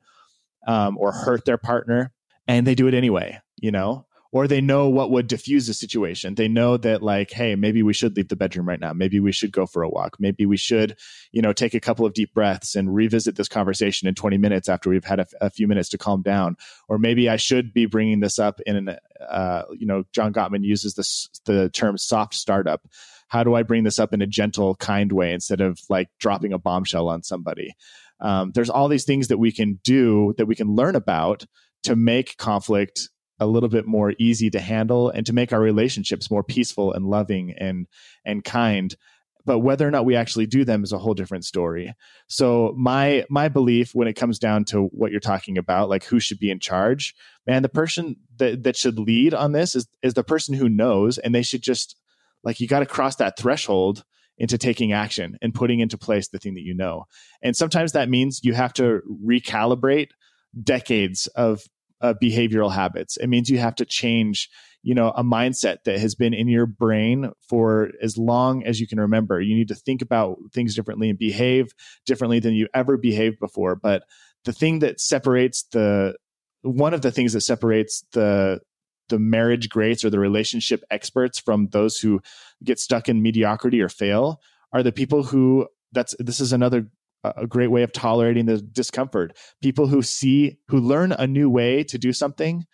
um, 0.66 0.98
or 0.98 1.12
hurt 1.12 1.46
their 1.46 1.58
partner. 1.58 2.12
And 2.46 2.66
they 2.66 2.74
do 2.74 2.86
it 2.86 2.94
anyway, 2.94 3.40
you 3.56 3.70
know? 3.70 4.06
Or 4.34 4.48
they 4.48 4.60
know 4.60 4.88
what 4.88 5.12
would 5.12 5.28
diffuse 5.28 5.68
the 5.68 5.72
situation. 5.72 6.34
They 6.34 6.48
know 6.48 6.76
that 6.78 7.04
like, 7.04 7.30
hey, 7.30 7.54
maybe 7.54 7.84
we 7.84 7.92
should 7.92 8.16
leave 8.16 8.26
the 8.26 8.34
bedroom 8.34 8.68
right 8.68 8.80
now. 8.80 8.92
Maybe 8.92 9.20
we 9.20 9.30
should 9.30 9.52
go 9.52 9.64
for 9.64 9.84
a 9.84 9.88
walk. 9.88 10.16
Maybe 10.18 10.44
we 10.44 10.56
should, 10.56 10.96
you 11.30 11.40
know, 11.40 11.52
take 11.52 11.72
a 11.72 11.78
couple 11.78 12.04
of 12.04 12.14
deep 12.14 12.34
breaths 12.34 12.74
and 12.74 12.92
revisit 12.92 13.36
this 13.36 13.46
conversation 13.46 14.08
in 14.08 14.16
20 14.16 14.36
minutes 14.38 14.68
after 14.68 14.90
we've 14.90 15.04
had 15.04 15.24
a, 15.40 15.50
few 15.50 15.68
minutes 15.68 15.88
to 15.90 15.98
calm 15.98 16.20
down. 16.20 16.56
Or 16.88 16.98
maybe 16.98 17.28
I 17.28 17.36
should 17.36 17.72
be 17.72 17.86
bringing 17.86 18.18
this 18.18 18.40
up 18.40 18.60
in 18.66 18.74
an, 18.74 18.96
uh, 19.24 19.62
you 19.70 19.86
know, 19.86 20.02
John 20.12 20.32
Gottman 20.32 20.64
uses 20.64 20.94
this 20.94 21.28
the 21.44 21.70
term 21.70 21.96
soft 21.96 22.34
startup. 22.34 22.88
How 23.28 23.44
do 23.44 23.54
I 23.54 23.62
bring 23.62 23.84
this 23.84 24.00
up 24.00 24.12
in 24.12 24.20
a 24.20 24.26
gentle, 24.26 24.74
kind 24.74 25.12
way 25.12 25.32
instead 25.32 25.60
of 25.60 25.78
like 25.88 26.08
dropping 26.18 26.52
a 26.52 26.58
bombshell 26.58 27.08
on 27.08 27.22
somebody? 27.22 27.76
Um, 28.18 28.50
there's 28.52 28.70
all 28.70 28.88
these 28.88 29.04
things 29.04 29.28
that 29.28 29.38
we 29.38 29.52
can 29.52 29.78
do 29.84 30.34
that 30.38 30.46
we 30.46 30.56
can 30.56 30.74
learn 30.74 30.96
about 30.96 31.46
to 31.84 31.94
make 31.94 32.36
conflict 32.36 33.10
a 33.40 33.46
little 33.46 33.68
bit 33.68 33.86
more 33.86 34.14
easy 34.18 34.50
to 34.50 34.60
handle 34.60 35.10
and 35.10 35.26
to 35.26 35.32
make 35.32 35.52
our 35.52 35.60
relationships 35.60 36.30
more 36.30 36.44
peaceful 36.44 36.92
and 36.92 37.06
loving 37.06 37.52
and 37.58 37.86
and 38.24 38.44
kind. 38.44 38.94
But 39.46 39.58
whether 39.58 39.86
or 39.86 39.90
not 39.90 40.06
we 40.06 40.16
actually 40.16 40.46
do 40.46 40.64
them 40.64 40.82
is 40.84 40.92
a 40.92 40.98
whole 40.98 41.12
different 41.12 41.44
story. 41.44 41.94
So 42.28 42.74
my 42.76 43.24
my 43.28 43.48
belief 43.48 43.94
when 43.94 44.08
it 44.08 44.14
comes 44.14 44.38
down 44.38 44.64
to 44.66 44.84
what 44.86 45.10
you're 45.10 45.20
talking 45.20 45.58
about 45.58 45.88
like 45.88 46.04
who 46.04 46.20
should 46.20 46.38
be 46.38 46.50
in 46.50 46.60
charge 46.60 47.14
man 47.46 47.62
the 47.62 47.68
person 47.68 48.16
that 48.36 48.62
that 48.62 48.76
should 48.76 48.98
lead 48.98 49.34
on 49.34 49.52
this 49.52 49.74
is 49.74 49.86
is 50.02 50.14
the 50.14 50.24
person 50.24 50.54
who 50.54 50.68
knows 50.68 51.18
and 51.18 51.34
they 51.34 51.42
should 51.42 51.62
just 51.62 51.96
like 52.42 52.60
you 52.60 52.68
got 52.68 52.80
to 52.80 52.86
cross 52.86 53.16
that 53.16 53.38
threshold 53.38 54.04
into 54.38 54.58
taking 54.58 54.92
action 54.92 55.38
and 55.42 55.54
putting 55.54 55.80
into 55.80 55.98
place 55.98 56.28
the 56.28 56.38
thing 56.38 56.54
that 56.54 56.62
you 56.62 56.74
know. 56.74 57.04
And 57.42 57.56
sometimes 57.56 57.92
that 57.92 58.08
means 58.08 58.40
you 58.42 58.52
have 58.54 58.72
to 58.74 59.00
recalibrate 59.24 60.08
decades 60.62 61.26
of 61.28 61.62
uh, 62.04 62.12
behavioral 62.22 62.70
habits. 62.70 63.16
It 63.16 63.28
means 63.28 63.48
you 63.48 63.56
have 63.56 63.76
to 63.76 63.86
change, 63.86 64.50
you 64.82 64.94
know, 64.94 65.08
a 65.16 65.24
mindset 65.24 65.84
that 65.86 65.98
has 65.98 66.14
been 66.14 66.34
in 66.34 66.48
your 66.48 66.66
brain 66.66 67.32
for 67.48 67.92
as 68.02 68.18
long 68.18 68.62
as 68.62 68.78
you 68.78 68.86
can 68.86 69.00
remember. 69.00 69.40
You 69.40 69.54
need 69.54 69.68
to 69.68 69.74
think 69.74 70.02
about 70.02 70.36
things 70.52 70.74
differently 70.74 71.08
and 71.08 71.18
behave 71.18 71.72
differently 72.04 72.40
than 72.40 72.52
you 72.52 72.68
ever 72.74 72.98
behaved 72.98 73.38
before. 73.40 73.74
But 73.74 74.02
the 74.44 74.52
thing 74.52 74.80
that 74.80 75.00
separates 75.00 75.62
the 75.72 76.16
one 76.60 76.92
of 76.92 77.00
the 77.00 77.10
things 77.10 77.32
that 77.32 77.40
separates 77.40 78.04
the 78.12 78.60
the 79.08 79.18
marriage 79.18 79.70
greats 79.70 80.04
or 80.04 80.10
the 80.10 80.18
relationship 80.18 80.84
experts 80.90 81.38
from 81.38 81.68
those 81.68 81.98
who 81.98 82.20
get 82.62 82.78
stuck 82.78 83.08
in 83.08 83.22
mediocrity 83.22 83.80
or 83.80 83.88
fail 83.88 84.40
are 84.74 84.82
the 84.82 84.92
people 84.92 85.22
who 85.22 85.66
that's 85.92 86.14
this 86.18 86.40
is 86.40 86.52
another 86.52 86.86
a 87.24 87.46
great 87.46 87.70
way 87.70 87.82
of 87.82 87.92
tolerating 87.92 88.46
the 88.46 88.60
discomfort. 88.60 89.36
People 89.62 89.86
who 89.86 90.02
see, 90.02 90.58
who 90.68 90.78
learn 90.78 91.12
a 91.12 91.26
new 91.26 91.48
way 91.48 91.84
to 91.84 91.98
do 91.98 92.12
something 92.12 92.64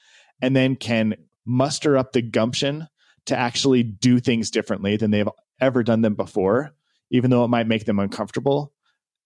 and 0.43 0.57
then 0.57 0.77
can 0.77 1.15
muster 1.47 1.97
up 1.97 2.13
the 2.13 2.23
gumption 2.23 2.89
to 3.27 3.37
actually 3.37 3.83
do 3.83 4.19
things 4.19 4.51
differently 4.51 4.97
than 4.97 5.11
they've 5.11 5.29
ever 5.61 5.83
done 5.83 6.01
them 6.01 6.15
before, 6.15 6.71
even 7.11 7.31
though 7.31 7.45
it 7.45 7.49
might 7.49 7.67
make 7.67 7.85
them 7.85 7.99
uncomfortable, 7.99 8.73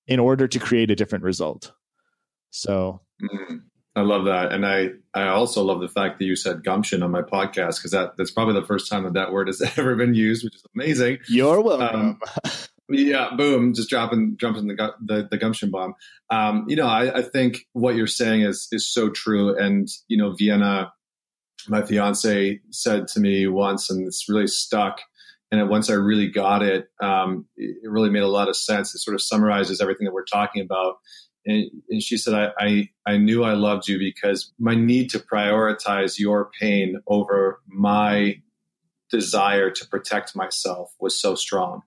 in 0.06 0.18
order 0.18 0.46
to 0.46 0.58
create 0.58 0.90
a 0.90 0.96
different 0.96 1.24
result. 1.24 1.72
So, 2.50 3.00
Mm, 3.22 3.62
I 3.96 4.00
love 4.00 4.24
that, 4.24 4.52
and 4.52 4.66
I 4.66 4.90
I 5.14 5.28
also 5.28 5.62
love 5.62 5.80
the 5.80 5.88
fact 5.88 6.18
that 6.18 6.24
you 6.24 6.34
said 6.34 6.64
gumption 6.64 7.02
on 7.02 7.12
my 7.12 7.22
podcast 7.22 7.76
because 7.76 7.92
that 7.92 8.16
that's 8.16 8.32
probably 8.32 8.54
the 8.60 8.66
first 8.66 8.90
time 8.90 9.04
that 9.04 9.12
that 9.14 9.32
word 9.32 9.46
has 9.46 9.62
ever 9.78 9.94
been 9.94 10.14
used, 10.14 10.42
which 10.44 10.56
is 10.56 10.64
amazing. 10.74 11.18
you're 11.28 11.60
welcome. 11.60 12.18
Um, 12.44 12.52
Yeah, 12.88 13.30
boom, 13.36 13.72
just 13.72 13.88
dropping 13.88 14.36
jumping 14.36 14.66
the 14.66 14.92
the, 15.02 15.26
the 15.30 15.38
gumption 15.38 15.70
bomb. 15.70 15.94
Um, 16.30 16.66
you 16.68 16.76
know, 16.76 16.86
I, 16.86 17.18
I 17.18 17.22
think 17.22 17.66
what 17.72 17.96
you're 17.96 18.06
saying 18.06 18.42
is 18.42 18.68
is 18.72 18.92
so 18.92 19.08
true. 19.08 19.56
And 19.58 19.88
you 20.08 20.18
know, 20.18 20.34
Vienna, 20.34 20.92
my 21.66 21.82
fiance 21.82 22.60
said 22.70 23.08
to 23.08 23.20
me 23.20 23.46
once, 23.46 23.88
and 23.88 24.06
it's 24.06 24.28
really 24.28 24.46
stuck. 24.46 25.00
And 25.50 25.68
once 25.68 25.88
I 25.88 25.94
really 25.94 26.28
got 26.28 26.62
it, 26.62 26.88
um, 27.00 27.46
it 27.56 27.76
really 27.84 28.10
made 28.10 28.22
a 28.22 28.28
lot 28.28 28.48
of 28.48 28.56
sense. 28.56 28.94
It 28.94 28.98
sort 28.98 29.14
of 29.14 29.22
summarizes 29.22 29.80
everything 29.80 30.04
that 30.04 30.12
we're 30.12 30.24
talking 30.24 30.60
about. 30.62 30.96
And, 31.46 31.70
and 31.90 32.02
she 32.02 32.16
said, 32.16 32.34
I, 32.34 32.50
I, 32.58 32.88
I 33.06 33.16
knew 33.18 33.44
I 33.44 33.52
loved 33.52 33.86
you 33.86 33.98
because 33.98 34.52
my 34.58 34.74
need 34.74 35.10
to 35.10 35.20
prioritize 35.20 36.18
your 36.18 36.50
pain 36.58 37.00
over 37.06 37.60
my 37.68 38.40
desire 39.10 39.70
to 39.70 39.86
protect 39.86 40.34
myself 40.34 40.92
was 40.98 41.20
so 41.20 41.34
strong 41.36 41.82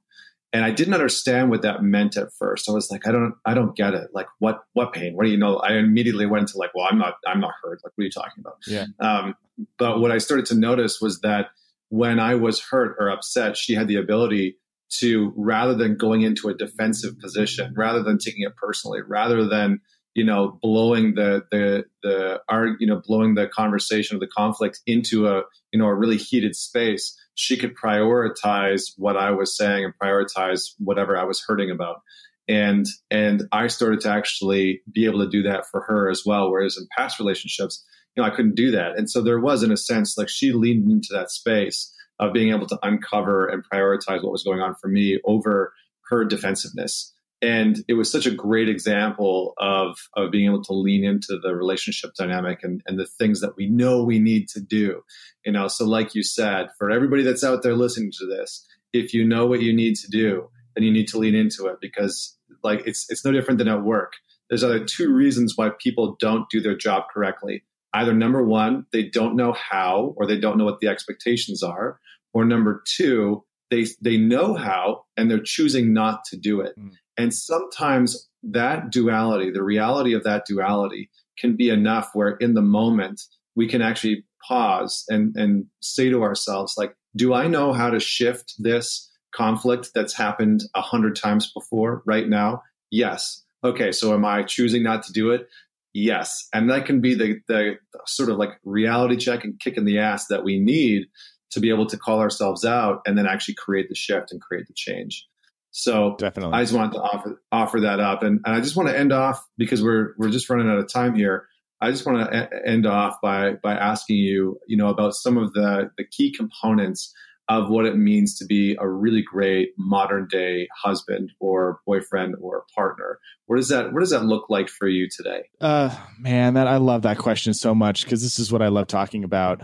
and 0.53 0.63
I 0.63 0.71
didn't 0.71 0.93
understand 0.93 1.49
what 1.49 1.61
that 1.63 1.83
meant 1.83 2.17
at 2.17 2.31
first. 2.33 2.69
I 2.69 2.71
was 2.71 2.89
like, 2.89 3.07
I 3.07 3.11
don't, 3.11 3.35
I 3.45 3.53
don't 3.53 3.75
get 3.75 3.93
it. 3.93 4.09
Like, 4.13 4.27
what, 4.39 4.63
what 4.73 4.93
pain? 4.93 5.15
What 5.15 5.25
do 5.25 5.29
you 5.29 5.37
know? 5.37 5.57
I 5.57 5.73
immediately 5.73 6.25
went 6.25 6.41
into 6.41 6.57
like, 6.57 6.73
well, 6.73 6.87
I'm 6.89 6.97
not, 6.97 7.15
I'm 7.27 7.39
not 7.39 7.53
hurt. 7.61 7.81
Like, 7.83 7.93
what 7.95 8.01
are 8.01 8.05
you 8.05 8.11
talking 8.11 8.39
about? 8.39 8.57
Yeah. 8.65 8.85
Um, 8.99 9.35
but 9.77 9.99
what 9.99 10.11
I 10.11 10.19
started 10.19 10.45
to 10.47 10.55
notice 10.55 10.99
was 11.01 11.21
that 11.21 11.47
when 11.89 12.19
I 12.19 12.35
was 12.35 12.61
hurt 12.61 12.95
or 12.99 13.09
upset, 13.09 13.57
she 13.57 13.73
had 13.73 13.87
the 13.87 13.97
ability 13.97 14.57
to, 14.99 15.33
rather 15.35 15.75
than 15.75 15.97
going 15.97 16.21
into 16.21 16.47
a 16.47 16.53
defensive 16.53 17.19
position, 17.19 17.73
rather 17.75 18.01
than 18.03 18.17
taking 18.17 18.43
it 18.43 18.55
personally, 18.55 19.01
rather 19.01 19.47
than 19.47 19.81
you 20.17 20.23
know, 20.23 20.57
blowing 20.63 21.13
the 21.13 21.43
the 21.51 21.85
the 22.01 22.41
our 22.49 22.75
you 22.79 22.87
know 22.87 22.99
blowing 23.05 23.35
the 23.35 23.47
conversation 23.47 24.15
of 24.15 24.19
the 24.19 24.27
conflict 24.27 24.79
into 24.87 25.27
a 25.27 25.43
you 25.71 25.77
know 25.77 25.85
a 25.85 25.93
really 25.93 26.17
heated 26.17 26.55
space, 26.55 27.15
she 27.37 27.55
could 27.55 27.75
prioritize 27.75 28.93
what 28.97 29.15
I 29.15 29.29
was 29.29 29.55
saying 29.55 29.85
and 29.85 29.93
prioritize 30.01 30.73
whatever 30.79 31.15
I 31.15 31.23
was 31.23 31.43
hurting 31.45 31.69
about. 31.69 32.01
And 32.49 32.85
and 33.11 33.43
I 33.51 33.67
started 33.67 34.01
to 34.01 34.09
actually 34.09 34.81
be 34.91 35.05
able 35.05 35.19
to 35.19 35.29
do 35.29 35.43
that 35.43 35.65
for 35.69 35.81
her 35.81 36.09
as 36.09 36.23
well. 36.25 36.49
Whereas 36.49 36.77
in 36.77 36.87
past 36.97 37.19
relationships, 37.19 37.85
you 38.15 38.23
know, 38.23 38.27
I 38.27 38.35
couldn't 38.35 38.55
do 38.55 38.71
that. 38.71 38.97
And 38.97 39.07
so 39.09 39.21
there 39.21 39.39
was, 39.39 39.61
in 39.61 39.71
a 39.71 39.77
sense, 39.77 40.17
like 40.17 40.29
she 40.29 40.51
leaned 40.51 40.89
into 40.89 41.09
that 41.11 41.29
space 41.29 41.93
of 42.19 42.33
being 42.33 42.49
able 42.49 42.65
to 42.67 42.79
uncover 42.81 43.47
and 43.47 43.63
prioritize 43.71 44.23
what 44.23 44.31
was 44.31 44.43
going 44.43 44.59
on 44.59 44.73
for 44.81 44.87
me 44.87 45.19
over 45.25 45.73
her 46.09 46.25
defensiveness 46.25 47.13
and 47.41 47.83
it 47.87 47.93
was 47.93 48.11
such 48.11 48.25
a 48.25 48.31
great 48.31 48.69
example 48.69 49.53
of 49.57 49.97
of 50.15 50.31
being 50.31 50.45
able 50.45 50.63
to 50.63 50.73
lean 50.73 51.03
into 51.03 51.37
the 51.41 51.55
relationship 51.55 52.11
dynamic 52.17 52.63
and, 52.63 52.81
and 52.87 52.99
the 52.99 53.05
things 53.05 53.41
that 53.41 53.55
we 53.55 53.67
know 53.67 54.03
we 54.03 54.19
need 54.19 54.47
to 54.49 54.59
do. 54.59 55.03
You 55.45 55.51
know 55.51 55.67
so 55.67 55.85
like 55.85 56.15
you 56.15 56.23
said 56.23 56.69
for 56.77 56.91
everybody 56.91 57.23
that's 57.23 57.43
out 57.43 57.63
there 57.63 57.75
listening 57.75 58.11
to 58.19 58.25
this 58.25 58.65
if 58.93 59.13
you 59.13 59.25
know 59.25 59.45
what 59.45 59.61
you 59.61 59.73
need 59.73 59.95
to 59.97 60.09
do 60.09 60.49
then 60.75 60.83
you 60.83 60.91
need 60.91 61.07
to 61.07 61.17
lean 61.17 61.35
into 61.35 61.65
it 61.65 61.77
because 61.81 62.37
like 62.63 62.83
it's 62.85 63.05
it's 63.09 63.25
no 63.25 63.31
different 63.31 63.57
than 63.57 63.67
at 63.67 63.83
work. 63.83 64.13
There's 64.49 64.63
either 64.63 64.85
two 64.85 65.13
reasons 65.13 65.53
why 65.55 65.71
people 65.79 66.15
don't 66.19 66.49
do 66.49 66.61
their 66.61 66.77
job 66.77 67.05
correctly. 67.13 67.63
Either 67.93 68.13
number 68.13 68.43
one 68.43 68.85
they 68.91 69.03
don't 69.03 69.35
know 69.35 69.53
how 69.53 70.13
or 70.17 70.25
they 70.27 70.39
don't 70.39 70.57
know 70.57 70.65
what 70.65 70.79
the 70.79 70.87
expectations 70.87 71.63
are. 71.63 71.99
Or 72.33 72.45
number 72.45 72.83
two 72.85 73.43
they 73.71 73.87
they 74.01 74.17
know 74.17 74.53
how 74.53 75.05
and 75.17 75.29
they're 75.29 75.39
choosing 75.39 75.93
not 75.93 76.25
to 76.25 76.37
do 76.37 76.61
it. 76.61 76.77
Mm. 76.79 76.91
And 77.17 77.33
sometimes 77.33 78.29
that 78.43 78.91
duality, 78.91 79.51
the 79.51 79.63
reality 79.63 80.13
of 80.13 80.23
that 80.23 80.45
duality, 80.45 81.09
can 81.37 81.55
be 81.55 81.69
enough 81.69 82.09
where 82.13 82.31
in 82.37 82.53
the 82.53 82.61
moment 82.61 83.21
we 83.55 83.67
can 83.67 83.81
actually 83.81 84.23
pause 84.47 85.03
and, 85.09 85.35
and 85.35 85.65
say 85.81 86.09
to 86.09 86.23
ourselves, 86.23 86.75
like, 86.77 86.95
do 87.15 87.33
I 87.33 87.47
know 87.47 87.73
how 87.73 87.89
to 87.89 87.99
shift 87.99 88.53
this 88.59 89.11
conflict 89.33 89.91
that's 89.93 90.15
happened 90.15 90.63
a 90.75 90.81
hundred 90.81 91.15
times 91.15 91.51
before 91.51 92.03
right 92.05 92.27
now? 92.27 92.61
Yes. 92.91 93.43
Okay, 93.63 93.91
so 93.91 94.13
am 94.13 94.25
I 94.25 94.43
choosing 94.43 94.83
not 94.83 95.03
to 95.03 95.13
do 95.13 95.31
it? 95.31 95.47
Yes. 95.93 96.47
And 96.53 96.69
that 96.69 96.85
can 96.85 97.01
be 97.01 97.15
the, 97.15 97.39
the 97.47 97.77
sort 98.05 98.29
of 98.29 98.37
like 98.37 98.51
reality 98.63 99.17
check 99.17 99.43
and 99.43 99.59
kick 99.59 99.77
in 99.77 99.85
the 99.85 99.99
ass 99.99 100.27
that 100.27 100.43
we 100.43 100.59
need 100.59 101.07
to 101.51 101.59
be 101.59 101.69
able 101.69 101.87
to 101.87 101.97
call 101.97 102.19
ourselves 102.19 102.63
out 102.63 103.01
and 103.05 103.17
then 103.17 103.25
actually 103.25 103.55
create 103.55 103.89
the 103.89 103.95
shift 103.95 104.31
and 104.31 104.41
create 104.41 104.67
the 104.67 104.73
change. 104.75 105.25
So 105.71 106.15
definitely, 106.17 106.57
I 106.57 106.63
just 106.63 106.73
wanted 106.73 106.93
to 106.93 107.01
offer 107.01 107.41
offer 107.51 107.79
that 107.81 107.99
up, 107.99 108.23
and, 108.23 108.39
and 108.45 108.55
I 108.55 108.61
just 108.61 108.75
want 108.75 108.89
to 108.89 108.97
end 108.97 109.11
off 109.11 109.45
because 109.57 109.83
we're 109.83 110.13
we're 110.17 110.29
just 110.29 110.49
running 110.49 110.69
out 110.69 110.79
of 110.79 110.91
time 110.91 111.15
here. 111.15 111.47
I 111.79 111.91
just 111.91 112.05
want 112.05 112.31
to 112.31 112.49
end 112.65 112.87
off 112.87 113.17
by 113.21 113.53
by 113.61 113.75
asking 113.75 114.17
you, 114.17 114.59
you 114.67 114.77
know, 114.77 114.87
about 114.87 115.13
some 115.13 115.37
of 115.37 115.53
the 115.53 115.91
the 115.97 116.05
key 116.05 116.33
components 116.33 117.13
of 117.49 117.69
what 117.69 117.85
it 117.85 117.95
means 117.95 118.37
to 118.37 118.45
be 118.45 118.75
a 118.79 118.87
really 118.87 119.21
great 119.21 119.69
modern 119.77 120.27
day 120.29 120.67
husband 120.75 121.31
or 121.39 121.79
boyfriend 121.85 122.35
or 122.41 122.65
partner. 122.75 123.19
What 123.45 123.55
does 123.55 123.69
that 123.69 123.93
what 123.93 124.01
does 124.01 124.09
that 124.09 124.25
look 124.25 124.49
like 124.49 124.69
for 124.69 124.87
you 124.87 125.07
today? 125.09 125.43
Uh 125.61 125.95
man, 126.19 126.55
that 126.55 126.67
I 126.67 126.77
love 126.77 127.03
that 127.03 127.17
question 127.17 127.53
so 127.53 127.73
much 127.73 128.03
because 128.03 128.21
this 128.21 128.39
is 128.39 128.51
what 128.51 128.61
I 128.61 128.67
love 128.67 128.87
talking 128.87 129.23
about. 129.23 129.63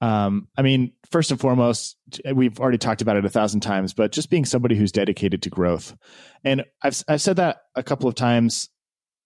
Um, 0.00 0.48
I 0.56 0.62
mean, 0.62 0.92
first 1.10 1.30
and 1.30 1.38
foremost, 1.38 1.96
we've 2.34 2.58
already 2.58 2.78
talked 2.78 3.02
about 3.02 3.16
it 3.16 3.24
a 3.26 3.30
thousand 3.30 3.60
times, 3.60 3.92
but 3.92 4.12
just 4.12 4.30
being 4.30 4.46
somebody 4.46 4.74
who's 4.74 4.92
dedicated 4.92 5.42
to 5.42 5.50
growth. 5.50 5.94
And 6.42 6.64
I've 6.82 7.02
I've 7.06 7.20
said 7.20 7.36
that 7.36 7.58
a 7.76 7.82
couple 7.82 8.08
of 8.08 8.14
times 8.14 8.70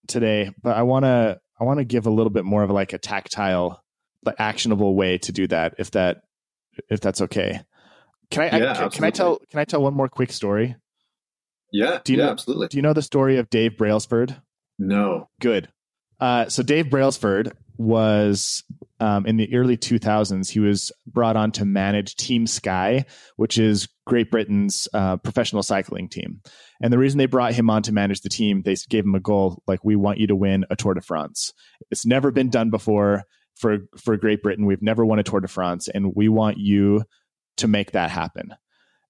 today, 0.07 0.51
but 0.61 0.75
I 0.75 0.83
want 0.83 1.05
to 1.05 1.39
I 1.59 1.63
want 1.63 1.79
to 1.79 1.85
give 1.85 2.05
a 2.05 2.11
little 2.11 2.29
bit 2.29 2.45
more 2.45 2.63
of 2.63 2.69
like 2.69 2.93
a 2.93 2.97
tactile, 2.97 3.83
like 4.23 4.35
actionable 4.37 4.95
way 4.95 5.17
to 5.19 5.31
do 5.31 5.47
that. 5.47 5.75
If 5.79 5.91
that 5.91 6.23
if 6.89 6.99
that's 6.99 7.21
okay. 7.21 7.61
Can 8.31 8.43
I, 8.43 8.57
yeah, 8.57 8.71
I 8.71 8.75
can, 8.75 8.89
can, 8.89 9.03
I 9.03 9.09
tell 9.11 9.39
can 9.49 9.59
I 9.59 9.65
tell 9.65 9.81
one 9.81 9.93
more 9.93 10.07
quick 10.07 10.31
story? 10.31 10.75
Yeah, 11.71 11.99
do 12.03 12.13
you 12.13 12.19
yeah, 12.19 12.25
know, 12.25 12.31
absolutely. 12.31 12.67
Do 12.67 12.77
you 12.77 12.81
know 12.81 12.93
the 12.93 13.01
story 13.01 13.37
of 13.37 13.49
Dave 13.49 13.77
Brailsford? 13.77 14.35
No. 14.79 15.29
Good. 15.39 15.69
Uh, 16.19 16.47
so 16.47 16.63
Dave 16.63 16.89
Brailsford 16.89 17.51
was 17.77 18.63
um, 18.99 19.25
in 19.25 19.37
the 19.37 19.53
early 19.53 19.77
2000s. 19.77 20.49
He 20.49 20.59
was 20.59 20.91
brought 21.05 21.35
on 21.35 21.51
to 21.53 21.65
manage 21.65 22.15
Team 22.15 22.47
Sky, 22.47 23.05
which 23.35 23.57
is 23.57 23.89
Great 24.05 24.31
Britain's 24.31 24.87
uh, 24.93 25.17
professional 25.17 25.63
cycling 25.63 26.07
team. 26.07 26.41
And 26.81 26.93
the 26.93 26.97
reason 26.97 27.17
they 27.17 27.25
brought 27.25 27.53
him 27.53 27.69
on 27.69 27.81
to 27.83 27.91
manage 27.91 28.21
the 28.21 28.29
team, 28.29 28.61
they 28.63 28.75
gave 28.89 29.03
him 29.03 29.15
a 29.15 29.19
goal 29.19 29.61
like, 29.67 29.83
"We 29.83 29.95
want 29.95 30.19
you 30.19 30.27
to 30.27 30.35
win 30.35 30.65
a 30.69 30.75
Tour 30.75 30.93
de 30.93 31.01
France. 31.01 31.53
It's 31.91 32.05
never 32.05 32.31
been 32.31 32.49
done 32.49 32.69
before 32.69 33.23
for 33.55 33.79
for 33.97 34.17
Great 34.17 34.41
Britain. 34.41 34.65
We've 34.65 34.81
never 34.81 35.05
won 35.05 35.19
a 35.19 35.23
Tour 35.23 35.41
de 35.41 35.47
France, 35.47 35.87
and 35.87 36.13
we 36.15 36.29
want 36.29 36.57
you 36.57 37.03
to 37.57 37.67
make 37.67 37.91
that 37.91 38.09
happen." 38.09 38.53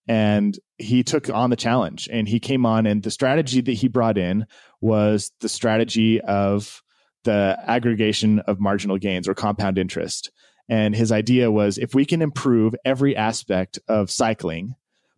and 0.07 0.59
he 0.77 1.03
took 1.03 1.29
on 1.29 1.49
the 1.49 1.55
challenge 1.55 2.07
and 2.11 2.27
he 2.27 2.39
came 2.39 2.65
on 2.65 2.85
and 2.85 3.03
the 3.03 3.11
strategy 3.11 3.61
that 3.61 3.73
he 3.73 3.87
brought 3.87 4.17
in 4.17 4.45
was 4.81 5.31
the 5.39 5.49
strategy 5.49 6.21
of 6.21 6.81
the 7.23 7.57
aggregation 7.65 8.39
of 8.41 8.59
marginal 8.59 8.97
gains 8.97 9.27
or 9.27 9.33
compound 9.33 9.77
interest. 9.77 10.31
And 10.69 10.95
his 10.95 11.11
idea 11.11 11.51
was 11.51 11.77
if 11.77 11.95
we 11.95 12.05
can 12.05 12.21
improve 12.21 12.75
every 12.85 13.15
aspect 13.15 13.79
of 13.87 14.11
cycling 14.11 14.75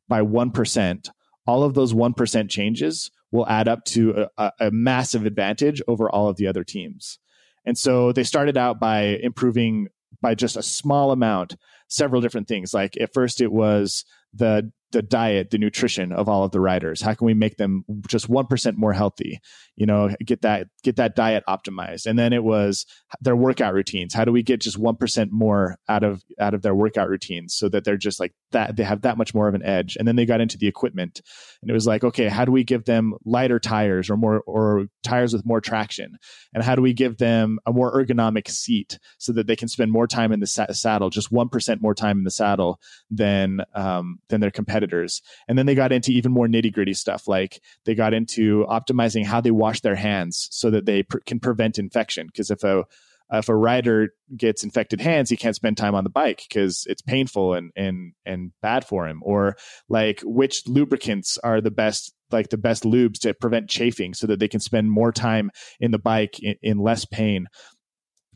by 0.07 0.21
1%, 0.21 1.09
all 1.45 1.63
of 1.63 1.73
those 1.73 1.93
1% 1.93 2.49
changes 2.49 3.11
will 3.31 3.47
add 3.47 3.67
up 3.67 3.83
to 3.83 4.27
a, 4.37 4.51
a, 4.59 4.71
massive 4.71 5.25
advantage 5.25 5.81
over 5.87 6.09
all 6.09 6.29
of 6.29 6.37
the 6.37 6.47
other 6.47 6.63
teams. 6.63 7.19
And 7.65 7.77
so 7.77 8.13
they 8.13 8.23
started 8.23 8.57
out 8.57 8.79
by 8.79 9.01
improving 9.21 9.89
by 10.21 10.33
just 10.33 10.55
a 10.55 10.63
small 10.63 11.11
amount 11.11 11.57
several 11.87 12.21
different 12.21 12.47
things. 12.47 12.73
Like 12.73 12.95
at 12.99 13.13
first 13.13 13.41
it 13.41 13.51
was 13.51 14.05
the 14.33 14.71
the 14.91 15.01
diet, 15.01 15.49
the 15.49 15.57
nutrition 15.57 16.11
of 16.11 16.29
all 16.29 16.43
of 16.43 16.51
the 16.51 16.59
riders? 16.59 17.01
How 17.01 17.13
can 17.13 17.25
we 17.25 17.33
make 17.33 17.57
them 17.57 17.83
just 18.07 18.29
1% 18.29 18.77
more 18.77 18.93
healthy? 18.93 19.39
You 19.75 19.85
know, 19.85 20.09
get 20.25 20.41
that 20.41 20.67
get 20.83 20.95
that 20.95 21.15
diet 21.15 21.43
optimized. 21.47 22.05
And 22.05 22.17
then 22.17 22.33
it 22.33 22.43
was 22.43 22.85
their 23.21 23.35
workout 23.35 23.73
routines. 23.73 24.13
How 24.13 24.25
do 24.25 24.31
we 24.31 24.43
get 24.43 24.61
just 24.61 24.79
1% 24.79 25.27
more 25.31 25.77
out 25.89 26.03
of 26.03 26.23
out 26.39 26.53
of 26.53 26.61
their 26.61 26.75
workout 26.75 27.09
routines 27.09 27.53
so 27.55 27.69
that 27.69 27.83
they're 27.83 27.97
just 27.97 28.19
like 28.19 28.33
that 28.51 28.75
they 28.77 28.83
have 28.83 29.01
that 29.01 29.17
much 29.17 29.33
more 29.33 29.47
of 29.47 29.55
an 29.55 29.63
edge. 29.63 29.97
And 29.97 30.07
then 30.07 30.15
they 30.15 30.25
got 30.25 30.41
into 30.41 30.57
the 30.57 30.67
equipment. 30.67 31.21
And 31.61 31.69
it 31.69 31.73
was 31.73 31.87
like, 31.87 32.03
okay, 32.03 32.27
how 32.27 32.45
do 32.45 32.51
we 32.51 32.63
give 32.63 32.85
them 32.85 33.13
lighter 33.25 33.59
tires 33.59 34.09
or 34.09 34.17
more 34.17 34.41
or 34.47 34.85
tires 35.03 35.33
with 35.33 35.45
more 35.45 35.61
traction? 35.61 36.17
And 36.53 36.63
how 36.63 36.75
do 36.75 36.81
we 36.81 36.93
give 36.93 37.17
them 37.17 37.59
a 37.65 37.73
more 37.73 37.93
ergonomic 37.93 38.47
seat 38.47 38.99
so 39.17 39.33
that 39.33 39.47
they 39.47 39.55
can 39.55 39.67
spend 39.67 39.91
more 39.91 40.07
time 40.07 40.31
in 40.31 40.39
the 40.39 40.47
sa- 40.47 40.71
saddle, 40.71 41.09
just 41.09 41.31
1% 41.31 41.81
more 41.81 41.93
time 41.93 42.17
in 42.19 42.23
the 42.23 42.31
saddle 42.31 42.79
than 43.09 43.61
um, 43.73 44.19
than 44.29 44.41
their 44.41 44.51
competitors 44.51 44.76
competitors. 44.77 45.21
And 45.47 45.57
then 45.57 45.65
they 45.65 45.75
got 45.75 45.91
into 45.91 46.11
even 46.11 46.31
more 46.31 46.47
nitty 46.47 46.73
gritty 46.73 46.93
stuff, 46.93 47.27
like 47.27 47.61
they 47.85 47.95
got 47.95 48.13
into 48.13 48.65
optimizing 48.69 49.25
how 49.25 49.41
they 49.41 49.51
wash 49.51 49.81
their 49.81 49.95
hands 49.95 50.47
so 50.51 50.69
that 50.71 50.85
they 50.85 51.03
pr- 51.03 51.19
can 51.25 51.39
prevent 51.39 51.79
infection. 51.79 52.27
Because 52.27 52.51
if 52.51 52.63
a 52.63 52.83
if 53.29 53.49
a 53.49 53.55
rider 53.55 54.13
gets 54.37 54.63
infected 54.63 55.01
hands, 55.01 55.29
he 55.29 55.35
can't 55.35 55.55
spend 55.55 55.75
time 55.75 55.95
on 55.95 56.05
the 56.05 56.09
bike 56.09 56.43
because 56.47 56.85
it's 56.87 57.01
painful 57.01 57.55
and 57.55 57.71
and 57.75 58.13
and 58.25 58.51
bad 58.61 58.85
for 58.85 59.07
him. 59.07 59.21
Or 59.23 59.57
like 59.89 60.21
which 60.23 60.63
lubricants 60.67 61.37
are 61.39 61.59
the 61.59 61.71
best 61.71 62.13
like 62.31 62.49
the 62.49 62.57
best 62.57 62.83
lubes 62.83 63.19
to 63.19 63.33
prevent 63.33 63.69
chafing 63.69 64.13
so 64.13 64.27
that 64.27 64.39
they 64.39 64.47
can 64.47 64.59
spend 64.59 64.91
more 64.91 65.11
time 65.11 65.49
in 65.79 65.91
the 65.91 65.99
bike 65.99 66.39
in, 66.41 66.55
in 66.61 66.77
less 66.77 67.05
pain 67.05 67.47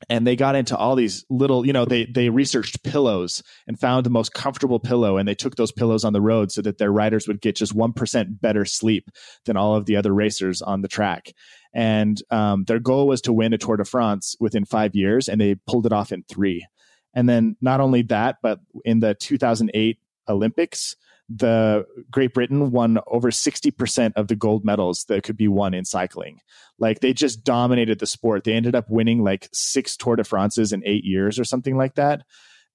and 0.09 0.25
they 0.25 0.35
got 0.35 0.55
into 0.55 0.75
all 0.75 0.95
these 0.95 1.25
little 1.29 1.65
you 1.65 1.73
know 1.73 1.85
they 1.85 2.05
they 2.05 2.29
researched 2.29 2.83
pillows 2.83 3.43
and 3.67 3.79
found 3.79 4.05
the 4.05 4.09
most 4.09 4.33
comfortable 4.33 4.79
pillow. 4.79 5.17
And 5.17 5.27
they 5.27 5.35
took 5.35 5.55
those 5.55 5.71
pillows 5.71 6.03
on 6.03 6.13
the 6.13 6.21
road 6.21 6.51
so 6.51 6.61
that 6.61 6.77
their 6.77 6.91
riders 6.91 7.27
would 7.27 7.41
get 7.41 7.55
just 7.55 7.75
1% 7.75 8.41
better 8.41 8.65
sleep 8.65 9.09
than 9.45 9.57
all 9.57 9.75
of 9.75 9.85
the 9.85 9.95
other 9.95 10.13
racers 10.13 10.61
on 10.61 10.81
the 10.81 10.87
track. 10.87 11.33
And 11.73 12.21
um, 12.29 12.65
their 12.65 12.79
goal 12.79 13.07
was 13.07 13.21
to 13.21 13.33
win 13.33 13.53
a 13.53 13.57
tour 13.57 13.77
de 13.77 13.85
france 13.85 14.35
within 14.39 14.65
five 14.65 14.95
years 14.95 15.29
and 15.29 15.39
they 15.39 15.55
pulled 15.67 15.85
it 15.85 15.93
off 15.93 16.11
in 16.11 16.23
three. 16.23 16.65
And 17.13 17.27
then 17.27 17.55
not 17.61 17.79
only 17.79 18.03
that 18.03 18.37
but 18.41 18.59
in 18.85 18.99
the 18.99 19.15
2008 19.15 19.99
olympics 20.29 20.95
the 21.29 21.85
Great 22.09 22.33
Britain 22.33 22.71
won 22.71 22.99
over 23.07 23.31
60% 23.31 24.13
of 24.15 24.27
the 24.27 24.35
gold 24.35 24.65
medals 24.65 25.05
that 25.05 25.23
could 25.23 25.37
be 25.37 25.47
won 25.47 25.73
in 25.73 25.85
cycling. 25.85 26.39
Like 26.77 26.99
they 26.99 27.13
just 27.13 27.43
dominated 27.43 27.99
the 27.99 28.05
sport. 28.05 28.43
They 28.43 28.53
ended 28.53 28.75
up 28.75 28.89
winning 28.89 29.23
like 29.23 29.47
six 29.53 29.95
Tour 29.95 30.15
de 30.15 30.23
France's 30.23 30.73
in 30.73 30.83
eight 30.85 31.03
years 31.03 31.39
or 31.39 31.43
something 31.43 31.77
like 31.77 31.95
that. 31.95 32.23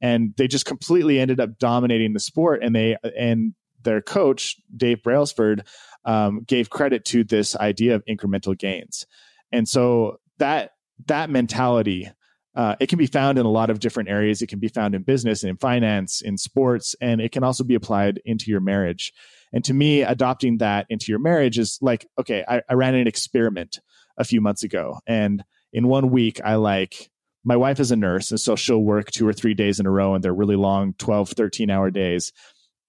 And 0.01 0.35
they 0.37 0.49
just 0.49 0.67
completely 0.67 1.19
ended 1.19 1.41
up 1.41 1.59
dominating 1.59 2.13
the 2.13 2.21
sport. 2.21 2.63
And 2.63 2.75
they, 2.75 2.97
and 3.17 3.55
their 3.83 4.01
coach, 4.01 4.57
Dave 4.75 5.03
Brailsford, 5.03 5.67
um, 6.05 6.45
gave 6.47 6.71
credit 6.71 7.05
to 7.07 7.25
this 7.25 7.57
idea 7.57 7.95
of 7.95 8.05
incremental 8.07 8.57
gains. 8.57 9.07
And 9.53 9.69
so 9.69 10.21
that, 10.39 10.73
that 11.07 11.31
mentality 11.31 12.11
uh, 12.57 12.75
it 12.81 12.89
can 12.89 12.99
be 12.99 13.07
found 13.07 13.39
in 13.39 13.45
a 13.45 13.51
lot 13.51 13.69
of 13.69 13.81
different 13.81 14.09
areas. 14.09 14.41
It 14.41 14.49
can 14.49 14.59
be 14.59 14.69
found 14.69 14.95
in 14.95 15.03
business, 15.03 15.45
in 15.45 15.59
finance, 15.59 16.23
in 16.23 16.39
sports, 16.39 16.97
and 17.03 17.21
it 17.21 17.31
can 17.31 17.45
also 17.45 17.65
be 17.65 17.75
applied 17.75 18.21
into 18.25 18.51
your 18.51 18.61
marriage. 18.61 19.13
And 19.53 19.63
to 19.65 19.75
me, 19.75 20.03
adopting 20.03 20.59
that 20.59 20.87
into 20.89 21.13
your 21.13 21.19
marriage 21.19 21.59
is 21.59 21.79
like, 21.83 22.07
okay, 22.19 22.45
I, 22.49 22.63
I 22.69 22.75
ran 22.75 22.95
an 22.95 23.07
experiment 23.07 23.79
a 24.17 24.25
few 24.25 24.41
months 24.41 24.63
ago. 24.63 24.99
And 25.07 25.45
in 25.73 25.87
one 25.87 26.11
week, 26.11 26.41
I 26.43 26.55
like, 26.55 27.11
my 27.45 27.57
wife 27.57 27.79
is 27.79 27.91
a 27.93 27.97
nurse. 27.97 28.31
And 28.31 28.41
so 28.41 28.57
she'll 28.57 28.83
work 28.83 29.11
two 29.11 29.29
or 29.29 29.35
three 29.35 29.55
days 29.55 29.79
in 29.79 29.87
a 29.87 29.91
row 29.91 30.15
and 30.15 30.25
they're 30.25 30.35
really 30.35 30.57
long 30.57 30.95
12, 30.99 31.31
13 31.31 31.71
hour 31.71 31.91
days. 31.91 32.33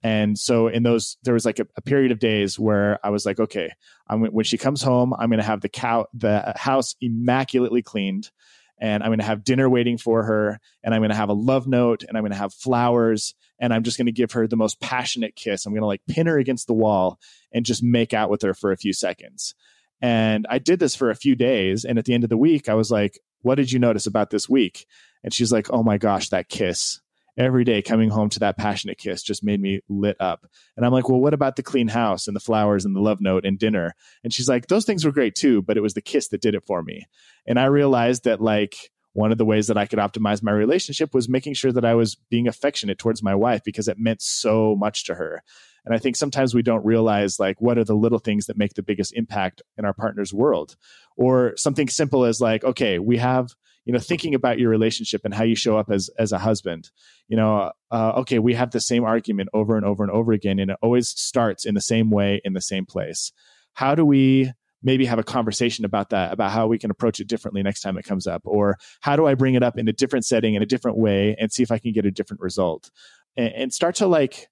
And 0.02 0.38
so 0.38 0.68
in 0.68 0.84
those, 0.84 1.18
there 1.24 1.34
was 1.34 1.46
like 1.46 1.60
a, 1.60 1.68
a 1.76 1.82
period 1.82 2.12
of 2.12 2.20
days 2.20 2.58
where 2.58 3.00
I 3.06 3.10
was 3.10 3.26
like, 3.26 3.40
okay, 3.40 3.72
I'm, 4.08 4.24
when 4.28 4.46
she 4.46 4.58
comes 4.58 4.82
home, 4.82 5.14
I'm 5.14 5.30
going 5.30 5.40
to 5.40 5.46
have 5.46 5.62
the 5.62 5.70
cow, 5.70 6.06
the 6.14 6.54
house 6.56 6.96
immaculately 7.02 7.82
cleaned 7.82 8.32
and 8.80 9.04
I'm 9.04 9.10
going 9.10 9.20
to 9.20 9.26
have 9.26 9.44
dinner 9.44 9.70
waiting 9.70 9.98
for 9.98 10.24
her, 10.24 10.60
and 10.84 10.94
I'm 10.94 11.02
going 11.02 11.10
to 11.10 11.16
have 11.16 11.30
a 11.30 11.34
love 11.34 11.68
note, 11.68 12.04
and 12.04 12.18
I'm 12.18 12.24
going 12.24 12.32
to 12.32 12.38
have 12.38 12.54
flowers, 12.54 13.34
and 13.60 13.74
I'm 13.74 13.84
just 13.84 13.98
going 13.98 14.06
to 14.06 14.12
give 14.12 14.34
her 14.34 14.48
the 14.48 14.56
most 14.56 14.80
passionate 14.80 15.36
kiss. 15.36 15.66
I'm 15.66 15.74
going 15.74 15.82
to 15.82 15.88
like 15.88 16.02
pin 16.08 16.28
her 16.28 16.38
against 16.38 16.68
the 16.68 16.74
wall 16.74 17.20
and 17.52 17.66
just 17.66 17.84
make 17.84 18.14
out 18.14 18.30
with 18.30 18.42
her 18.44 18.54
for 18.54 18.72
a 18.72 18.78
few 18.78 18.94
seconds. 18.94 19.56
And 20.02 20.46
I 20.50 20.60
did 20.60 20.80
this 20.80 20.96
for 20.96 21.10
a 21.10 21.16
few 21.16 21.36
days. 21.36 21.84
And 21.84 21.98
at 21.98 22.06
the 22.06 22.14
end 22.14 22.24
of 22.24 22.30
the 22.30 22.38
week, 22.38 22.70
I 22.70 22.76
was 22.76 22.92
like, 22.92 23.20
What 23.42 23.56
did 23.56 23.72
you 23.72 23.80
notice 23.80 24.06
about 24.06 24.30
this 24.30 24.48
week? 24.48 24.86
And 25.24 25.34
she's 25.34 25.52
like, 25.52 25.72
Oh 25.72 25.84
my 25.84 25.98
gosh, 25.98 26.30
that 26.30 26.50
kiss 26.50 27.02
every 27.38 27.64
day 27.64 27.82
coming 27.82 28.10
home 28.10 28.30
to 28.30 28.40
that 28.40 28.58
passionate 28.58 28.98
kiss 28.98 29.22
just 29.22 29.44
made 29.44 29.62
me 29.62 29.82
lit 29.88 30.18
up. 30.20 30.48
And 30.76 30.86
I'm 30.86 30.92
like, 30.92 31.08
well, 31.08 31.20
what 31.20 31.34
about 31.34 31.56
the 31.56 31.64
clean 31.64 31.88
house 31.88 32.28
and 32.28 32.36
the 32.36 32.42
flowers 32.42 32.84
and 32.84 32.96
the 32.96 33.02
love 33.02 33.22
note 33.22 33.46
and 33.46 33.60
dinner? 33.60 33.94
And 34.24 34.34
she's 34.34 34.50
like, 34.50 34.68
those 34.68 34.86
things 34.86 35.06
were 35.06 35.12
great 35.12 35.36
too, 35.36 35.62
but 35.62 35.78
it 35.78 35.82
was 35.82 35.94
the 35.94 36.02
kiss 36.02 36.30
that 36.30 36.42
did 36.42 36.56
it 36.56 36.66
for 36.66 36.82
me. 36.82 37.06
And 37.46 37.60
I 37.60 37.66
realized 37.66 38.24
that 38.24 38.42
like 38.42 38.92
one 39.14 39.32
of 39.32 39.38
the 39.38 39.46
ways 39.46 39.68
that 39.68 39.78
I 39.78 39.86
could 39.86 40.00
optimize 40.00 40.44
my 40.44 40.52
relationship 40.52 41.14
was 41.14 41.30
making 41.30 41.56
sure 41.56 41.72
that 41.72 41.86
I 41.86 41.96
was 41.96 42.16
being 42.30 42.48
affectionate 42.48 43.00
towards 43.00 43.24
my 43.24 43.34
wife 43.36 43.64
because 43.64 43.88
it 43.88 43.98
meant 44.00 44.22
so 44.22 44.76
much 44.76 45.06
to 45.06 45.16
her. 45.16 45.44
And 45.86 45.96
I 45.96 46.00
think 46.00 46.16
sometimes 46.16 46.54
we 46.54 46.62
don't 46.62 46.86
realize 46.86 47.40
like 47.40 47.62
what 47.62 47.78
are 47.78 47.84
the 47.84 47.96
little 47.96 48.20
things 48.20 48.46
that 48.48 48.58
make 48.58 48.74
the 48.74 48.84
biggest 48.84 49.14
impact 49.14 49.62
in 49.78 49.86
our 49.86 49.94
partner's 49.94 50.34
world. 50.34 50.76
Or 51.16 51.54
something 51.56 51.88
simple 51.88 52.26
as 52.26 52.42
like, 52.42 52.64
okay, 52.64 53.00
we 53.00 53.18
have 53.18 53.56
you 53.88 53.94
know 53.94 54.00
thinking 54.00 54.36
about 54.36 54.60
your 54.60 54.70
relationship 54.70 55.22
and 55.24 55.34
how 55.34 55.46
you 55.46 55.56
show 55.56 55.78
up 55.78 55.90
as 55.90 56.10
as 56.20 56.34
a 56.34 56.38
husband. 56.38 56.92
You 57.30 57.38
know 57.38 57.72
uh, 57.90 58.12
okay 58.18 58.38
we 58.38 58.54
have 58.54 58.72
the 58.72 58.82
same 58.82 59.06
argument 59.06 59.50
over 59.54 59.78
and 59.78 59.86
over 59.86 60.04
and 60.04 60.12
over 60.12 60.34
again 60.34 60.60
and 60.60 60.72
it 60.72 60.78
always 60.82 61.08
starts 61.10 61.66
in 61.66 61.74
the 61.74 61.82
same 61.82 62.12
way 62.12 62.42
in 62.44 62.54
the 62.54 62.62
same 62.62 62.86
place. 62.86 63.32
How 63.74 63.96
do 63.96 64.06
we 64.06 64.52
maybe 64.84 65.06
have 65.06 65.20
a 65.20 65.24
conversation 65.24 65.86
about 65.86 66.10
that 66.10 66.34
about 66.34 66.52
how 66.52 66.68
we 66.68 66.78
can 66.78 66.92
approach 66.92 67.22
it 67.22 67.30
differently 67.30 67.64
next 67.64 67.80
time 67.80 67.98
it 67.98 68.04
comes 68.04 68.28
up? 68.28 68.42
Or 68.44 68.78
how 69.00 69.16
do 69.16 69.26
i 69.26 69.36
bring 69.36 69.56
it 69.56 69.64
up 69.64 69.78
in 69.78 69.88
a 69.88 69.94
different 69.94 70.26
setting 70.26 70.56
in 70.56 70.62
a 70.62 70.68
different 70.68 70.98
way 70.98 71.38
and 71.40 71.50
see 71.52 71.64
if 71.64 71.72
i 71.72 71.80
can 71.80 71.94
get 71.94 72.06
a 72.06 72.12
different 72.12 72.42
result? 72.42 72.92
And, 73.38 73.54
and 73.54 73.74
start 73.74 73.96
to 73.96 74.08
like 74.08 74.50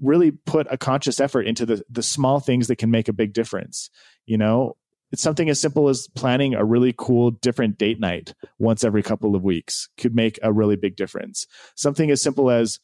really 0.00 0.30
put 0.30 0.68
a 0.70 0.78
conscious 0.78 1.18
effort 1.18 1.42
into 1.42 1.66
the 1.66 1.82
the 1.90 2.04
small 2.04 2.38
things 2.38 2.68
that 2.68 2.76
can 2.76 2.92
make 2.92 3.08
a 3.08 3.12
big 3.12 3.32
difference 3.32 3.90
you 4.26 4.36
know 4.36 4.76
it's 5.12 5.22
something 5.22 5.48
as 5.48 5.60
simple 5.60 5.88
as 5.88 6.08
planning 6.14 6.54
a 6.54 6.64
really 6.64 6.94
cool 6.96 7.30
different 7.30 7.78
date 7.78 8.00
night 8.00 8.34
once 8.58 8.84
every 8.84 9.02
couple 9.02 9.34
of 9.34 9.42
weeks 9.42 9.88
could 9.96 10.14
make 10.14 10.38
a 10.42 10.52
really 10.52 10.76
big 10.76 10.96
difference. 10.96 11.46
Something 11.76 12.10
as 12.10 12.22
simple 12.22 12.50
as 12.50 12.80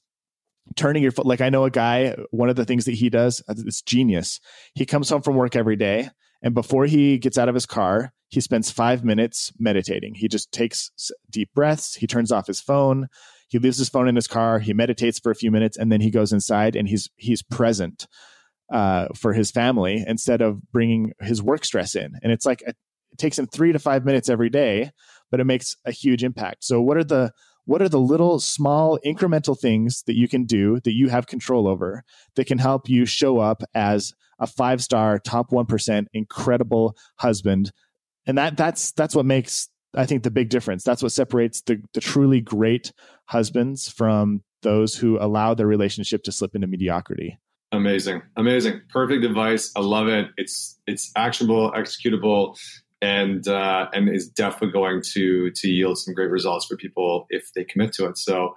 turning 0.77 1.03
your 1.03 1.12
foot 1.12 1.27
like 1.27 1.41
I 1.41 1.51
know 1.51 1.64
a 1.64 1.70
guy 1.70 2.14
one 2.31 2.49
of 2.49 2.55
the 2.55 2.64
things 2.64 2.85
that 2.85 2.95
he 2.95 3.11
does 3.11 3.43
uh, 3.49 3.55
it's 3.59 3.83
genius. 3.83 4.41
He 4.75 4.87
comes 4.87 5.11
home 5.11 5.23
from 5.23 5.35
work 5.35 5.57
every 5.57 5.77
day 5.77 6.11
and 6.41 6.55
before 6.55 6.87
he 6.87 7.18
gets 7.18 7.39
out 7.39 7.49
of 7.49 7.55
his 7.55 7.66
car, 7.66 8.12
he 8.29 8.41
spends 8.41 8.70
5 8.70 9.05
minutes 9.05 9.53
meditating. 9.59 10.14
He 10.14 10.29
just 10.29 10.51
takes 10.53 10.91
deep 11.31 11.51
breaths, 11.55 11.95
he 11.95 12.07
turns 12.07 12.33
off 12.33 12.47
his 12.47 12.61
phone, 12.61 13.09
he 13.49 13.59
leaves 13.59 13.79
his 13.79 13.89
phone 13.89 14.09
in 14.09 14.16
his 14.16 14.29
car, 14.29 14.61
he 14.61 14.73
meditates 14.73 15.18
for 15.18 15.31
a 15.31 15.37
few 15.37 15.51
minutes 15.51 15.77
and 15.77 15.91
then 15.91 16.01
he 16.01 16.11
goes 16.11 16.33
inside 16.33 16.77
and 16.77 16.89
he's 16.89 17.11
he's 17.16 17.43
present 17.43 18.07
uh, 18.73 19.09
for 19.14 19.35
his 19.35 19.51
family 19.51 20.03
instead 20.07 20.41
of 20.41 20.61
bringing 20.73 21.12
his 21.20 21.43
work 21.43 21.64
stress 21.64 21.95
in. 21.95 22.18
And 22.23 22.33
it's 22.33 22.47
like 22.47 22.62
it 22.62 22.77
takes 23.18 23.39
him 23.39 23.47
three 23.47 23.70
to 23.70 23.79
five 23.79 24.05
minutes 24.05 24.31
every 24.31 24.49
day, 24.49 24.91
but 25.31 25.41
it 25.41 25.45
makes 25.45 25.77
a 25.85 25.93
huge 25.93 26.25
impact. 26.25 26.64
So 26.64 26.81
what 26.81 26.97
are 26.97 27.05
the 27.05 27.33
what 27.64 27.83
are 27.83 27.89
the 27.89 28.01
little 28.01 28.41
small 28.41 28.99
incremental 29.05 29.59
things 29.59 30.03
that 30.07 30.16
you 30.16 30.27
can 30.27 30.45
do 30.45 30.81
that 30.81 30.95
you 30.95 31.09
have 31.11 31.27
control 31.27 31.68
over 31.68 32.03
that 32.35 32.47
can 32.47 32.59
help 32.59 32.89
you 32.89 33.05
show 33.05 33.39
up 33.39 33.62
as 33.75 34.14
a 34.41 34.47
five 34.47 34.83
star 34.83 35.18
top 35.18 35.51
1% 35.51 36.07
incredible 36.12 36.97
husband 37.16 37.70
and 38.27 38.37
that 38.39 38.57
that's 38.57 38.91
that's 38.93 39.14
what 39.14 39.27
makes 39.27 39.68
i 39.95 40.05
think 40.05 40.25
the 40.25 40.31
big 40.31 40.49
difference 40.49 40.83
that's 40.83 41.03
what 41.03 41.12
separates 41.12 41.61
the, 41.62 41.81
the 41.95 42.01
truly 42.01 42.41
great 42.41 42.93
husbands 43.27 43.89
from 43.89 44.43
those 44.62 44.97
who 44.97 45.16
allow 45.20 45.55
their 45.55 45.66
relationship 45.66 46.25
to 46.25 46.33
slip 46.33 46.57
into 46.57 46.66
mediocrity 46.66 47.39
Amazing, 47.73 48.20
amazing, 48.37 48.83
perfect 48.91 49.25
advice. 49.25 49.73
I 49.75 49.81
love 49.81 50.07
it. 50.07 50.29
It's 50.37 50.79
it's 50.87 51.11
actionable, 51.16 51.73
executable, 51.73 52.59
and 53.01 53.49
uh, 53.49 53.89
and 53.95 54.14
is 54.14 54.29
definitely 54.29 54.73
going 54.73 55.01
to 55.14 55.51
to 55.51 55.68
yield 55.68 55.97
some 55.97 56.12
great 56.12 56.31
results 56.31 56.66
for 56.66 56.77
people 56.77 57.27
if 57.31 57.51
they 57.55 57.64
commit 57.64 57.95
to 57.95 58.07
it. 58.07 58.18
So, 58.18 58.57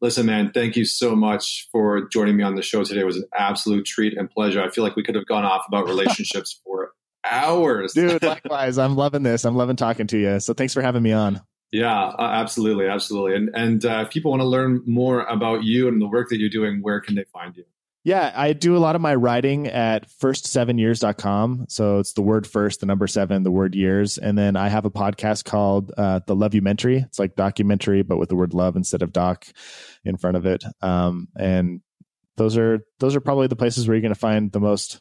listen, 0.00 0.26
man, 0.26 0.50
thank 0.52 0.74
you 0.74 0.84
so 0.84 1.14
much 1.14 1.68
for 1.70 2.08
joining 2.08 2.36
me 2.36 2.42
on 2.42 2.56
the 2.56 2.62
show 2.62 2.82
today. 2.82 3.02
It 3.02 3.06
was 3.06 3.18
an 3.18 3.28
absolute 3.38 3.86
treat 3.86 4.18
and 4.18 4.28
pleasure. 4.28 4.60
I 4.60 4.68
feel 4.70 4.82
like 4.82 4.96
we 4.96 5.04
could 5.04 5.14
have 5.14 5.26
gone 5.26 5.44
off 5.44 5.64
about 5.68 5.86
relationships 5.86 6.60
for 6.64 6.90
hours, 7.24 7.92
dude. 7.92 8.20
Likewise, 8.24 8.78
I'm 8.78 8.96
loving 8.96 9.22
this. 9.22 9.44
I'm 9.44 9.54
loving 9.54 9.76
talking 9.76 10.08
to 10.08 10.18
you. 10.18 10.40
So, 10.40 10.54
thanks 10.54 10.74
for 10.74 10.82
having 10.82 11.04
me 11.04 11.12
on. 11.12 11.40
Yeah, 11.70 11.96
uh, 11.96 12.30
absolutely, 12.32 12.86
absolutely. 12.86 13.36
And 13.36 13.50
and 13.54 13.84
uh, 13.84 14.02
if 14.06 14.10
people 14.10 14.32
want 14.32 14.40
to 14.40 14.46
learn 14.48 14.82
more 14.86 15.22
about 15.22 15.62
you 15.62 15.86
and 15.86 16.02
the 16.02 16.08
work 16.08 16.30
that 16.30 16.38
you're 16.38 16.50
doing, 16.50 16.82
where 16.82 17.00
can 17.00 17.14
they 17.14 17.24
find 17.32 17.56
you? 17.56 17.64
Yeah, 18.06 18.32
I 18.36 18.52
do 18.52 18.76
a 18.76 18.78
lot 18.78 18.94
of 18.94 19.02
my 19.02 19.16
writing 19.16 19.66
at 19.66 20.08
first7years.com. 20.08 21.66
So 21.68 21.98
it's 21.98 22.12
the 22.12 22.22
word 22.22 22.46
first, 22.46 22.78
the 22.78 22.86
number 22.86 23.08
seven, 23.08 23.42
the 23.42 23.50
word 23.50 23.74
years. 23.74 24.16
And 24.16 24.38
then 24.38 24.54
I 24.54 24.68
have 24.68 24.84
a 24.84 24.92
podcast 24.92 25.44
called 25.44 25.90
uh, 25.98 26.20
The 26.24 26.36
Loveumentary. 26.36 27.04
It's 27.04 27.18
like 27.18 27.34
documentary, 27.34 28.02
but 28.02 28.18
with 28.18 28.28
the 28.28 28.36
word 28.36 28.54
love 28.54 28.76
instead 28.76 29.02
of 29.02 29.12
doc 29.12 29.48
in 30.04 30.16
front 30.18 30.36
of 30.36 30.46
it. 30.46 30.62
Um, 30.82 31.26
and 31.36 31.80
those 32.36 32.56
are 32.56 32.78
those 33.00 33.16
are 33.16 33.20
probably 33.20 33.48
the 33.48 33.56
places 33.56 33.88
where 33.88 33.96
you're 33.96 34.02
going 34.02 34.14
to 34.14 34.20
find 34.20 34.52
the 34.52 34.60
most 34.60 35.00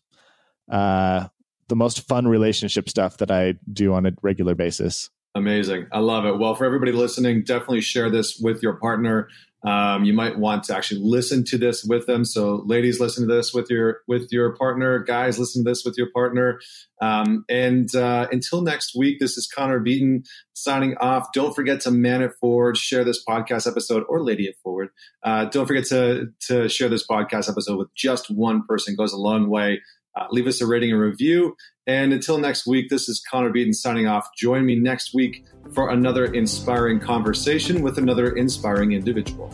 uh, 0.72 1.28
the 1.68 1.76
most 1.76 2.08
fun 2.08 2.28
relationship 2.28 2.90
stuff 2.90 3.18
that 3.18 3.30
I 3.30 3.54
do 3.72 3.94
on 3.94 4.08
a 4.08 4.14
regular 4.24 4.56
basis. 4.56 5.12
Amazing. 5.36 5.86
I 5.92 6.00
love 6.00 6.26
it. 6.26 6.40
Well, 6.40 6.56
for 6.56 6.66
everybody 6.66 6.92
listening, 6.92 7.44
definitely 7.44 7.82
share 7.82 8.10
this 8.10 8.40
with 8.42 8.64
your 8.64 8.78
partner. 8.78 9.28
Um, 9.66 10.06
you 10.06 10.14
might 10.14 10.38
want 10.38 10.64
to 10.66 10.76
actually 10.76 11.02
listen 11.02 11.44
to 11.46 11.58
this 11.58 11.84
with 11.84 12.06
them. 12.06 12.24
So, 12.24 12.64
ladies, 12.66 13.00
listen 13.00 13.28
to 13.28 13.34
this 13.34 13.54
with 13.54 13.70
your 13.70 14.02
with 14.08 14.28
your 14.32 14.56
partner. 14.56 15.00
Guys, 15.00 15.40
listen 15.40 15.64
to 15.64 15.72
this 15.72 15.84
with 15.84 15.98
your 15.98 16.10
partner. 16.14 16.60
Um, 17.02 17.46
and 17.50 17.94
uh, 17.96 18.28
until 18.32 18.62
next 18.62 18.96
week, 18.96 19.20
this 19.20 19.38
is 19.38 19.48
Connor 19.48 19.80
Beaton 19.80 20.24
signing 20.54 20.96
off. 20.98 21.28
Don't 21.34 21.56
forget 21.56 21.82
to 21.82 21.92
man 21.92 22.22
it 22.22 22.34
forward, 22.40 22.78
share 22.78 23.04
this 23.04 23.24
podcast 23.28 23.68
episode, 23.68 24.04
or 24.08 24.24
lady 24.24 24.46
it 24.46 24.56
forward. 24.64 24.90
Uh, 25.24 25.46
don't 25.46 25.66
forget 25.66 25.86
to 25.86 26.28
to 26.48 26.70
share 26.70 26.90
this 26.90 27.06
podcast 27.06 27.50
episode 27.50 27.78
with 27.78 27.94
just 27.96 28.30
one 28.30 28.64
person. 28.68 28.94
It 28.94 28.98
goes 28.98 29.14
a 29.14 29.18
long 29.18 29.50
way. 29.50 29.82
Uh, 30.16 30.26
leave 30.32 30.48
us 30.48 30.62
a 30.62 30.68
rating 30.68 30.92
and 30.92 31.00
review. 31.00 31.56
And 31.88 32.14
until 32.14 32.38
next 32.38 32.66
week, 32.66 32.90
this 32.90 33.08
is 33.10 33.22
Connor 33.30 33.52
Beaton 33.52 33.74
signing 33.74 34.08
off. 34.08 34.28
Join 34.38 34.66
me 34.66 34.76
next 34.76 35.14
week 35.14 35.44
for 35.74 35.90
another 35.90 36.26
inspiring 36.26 37.00
conversation 37.00 37.82
with 37.82 37.98
another 37.98 38.36
inspiring 38.36 38.94
individual. 38.94 39.50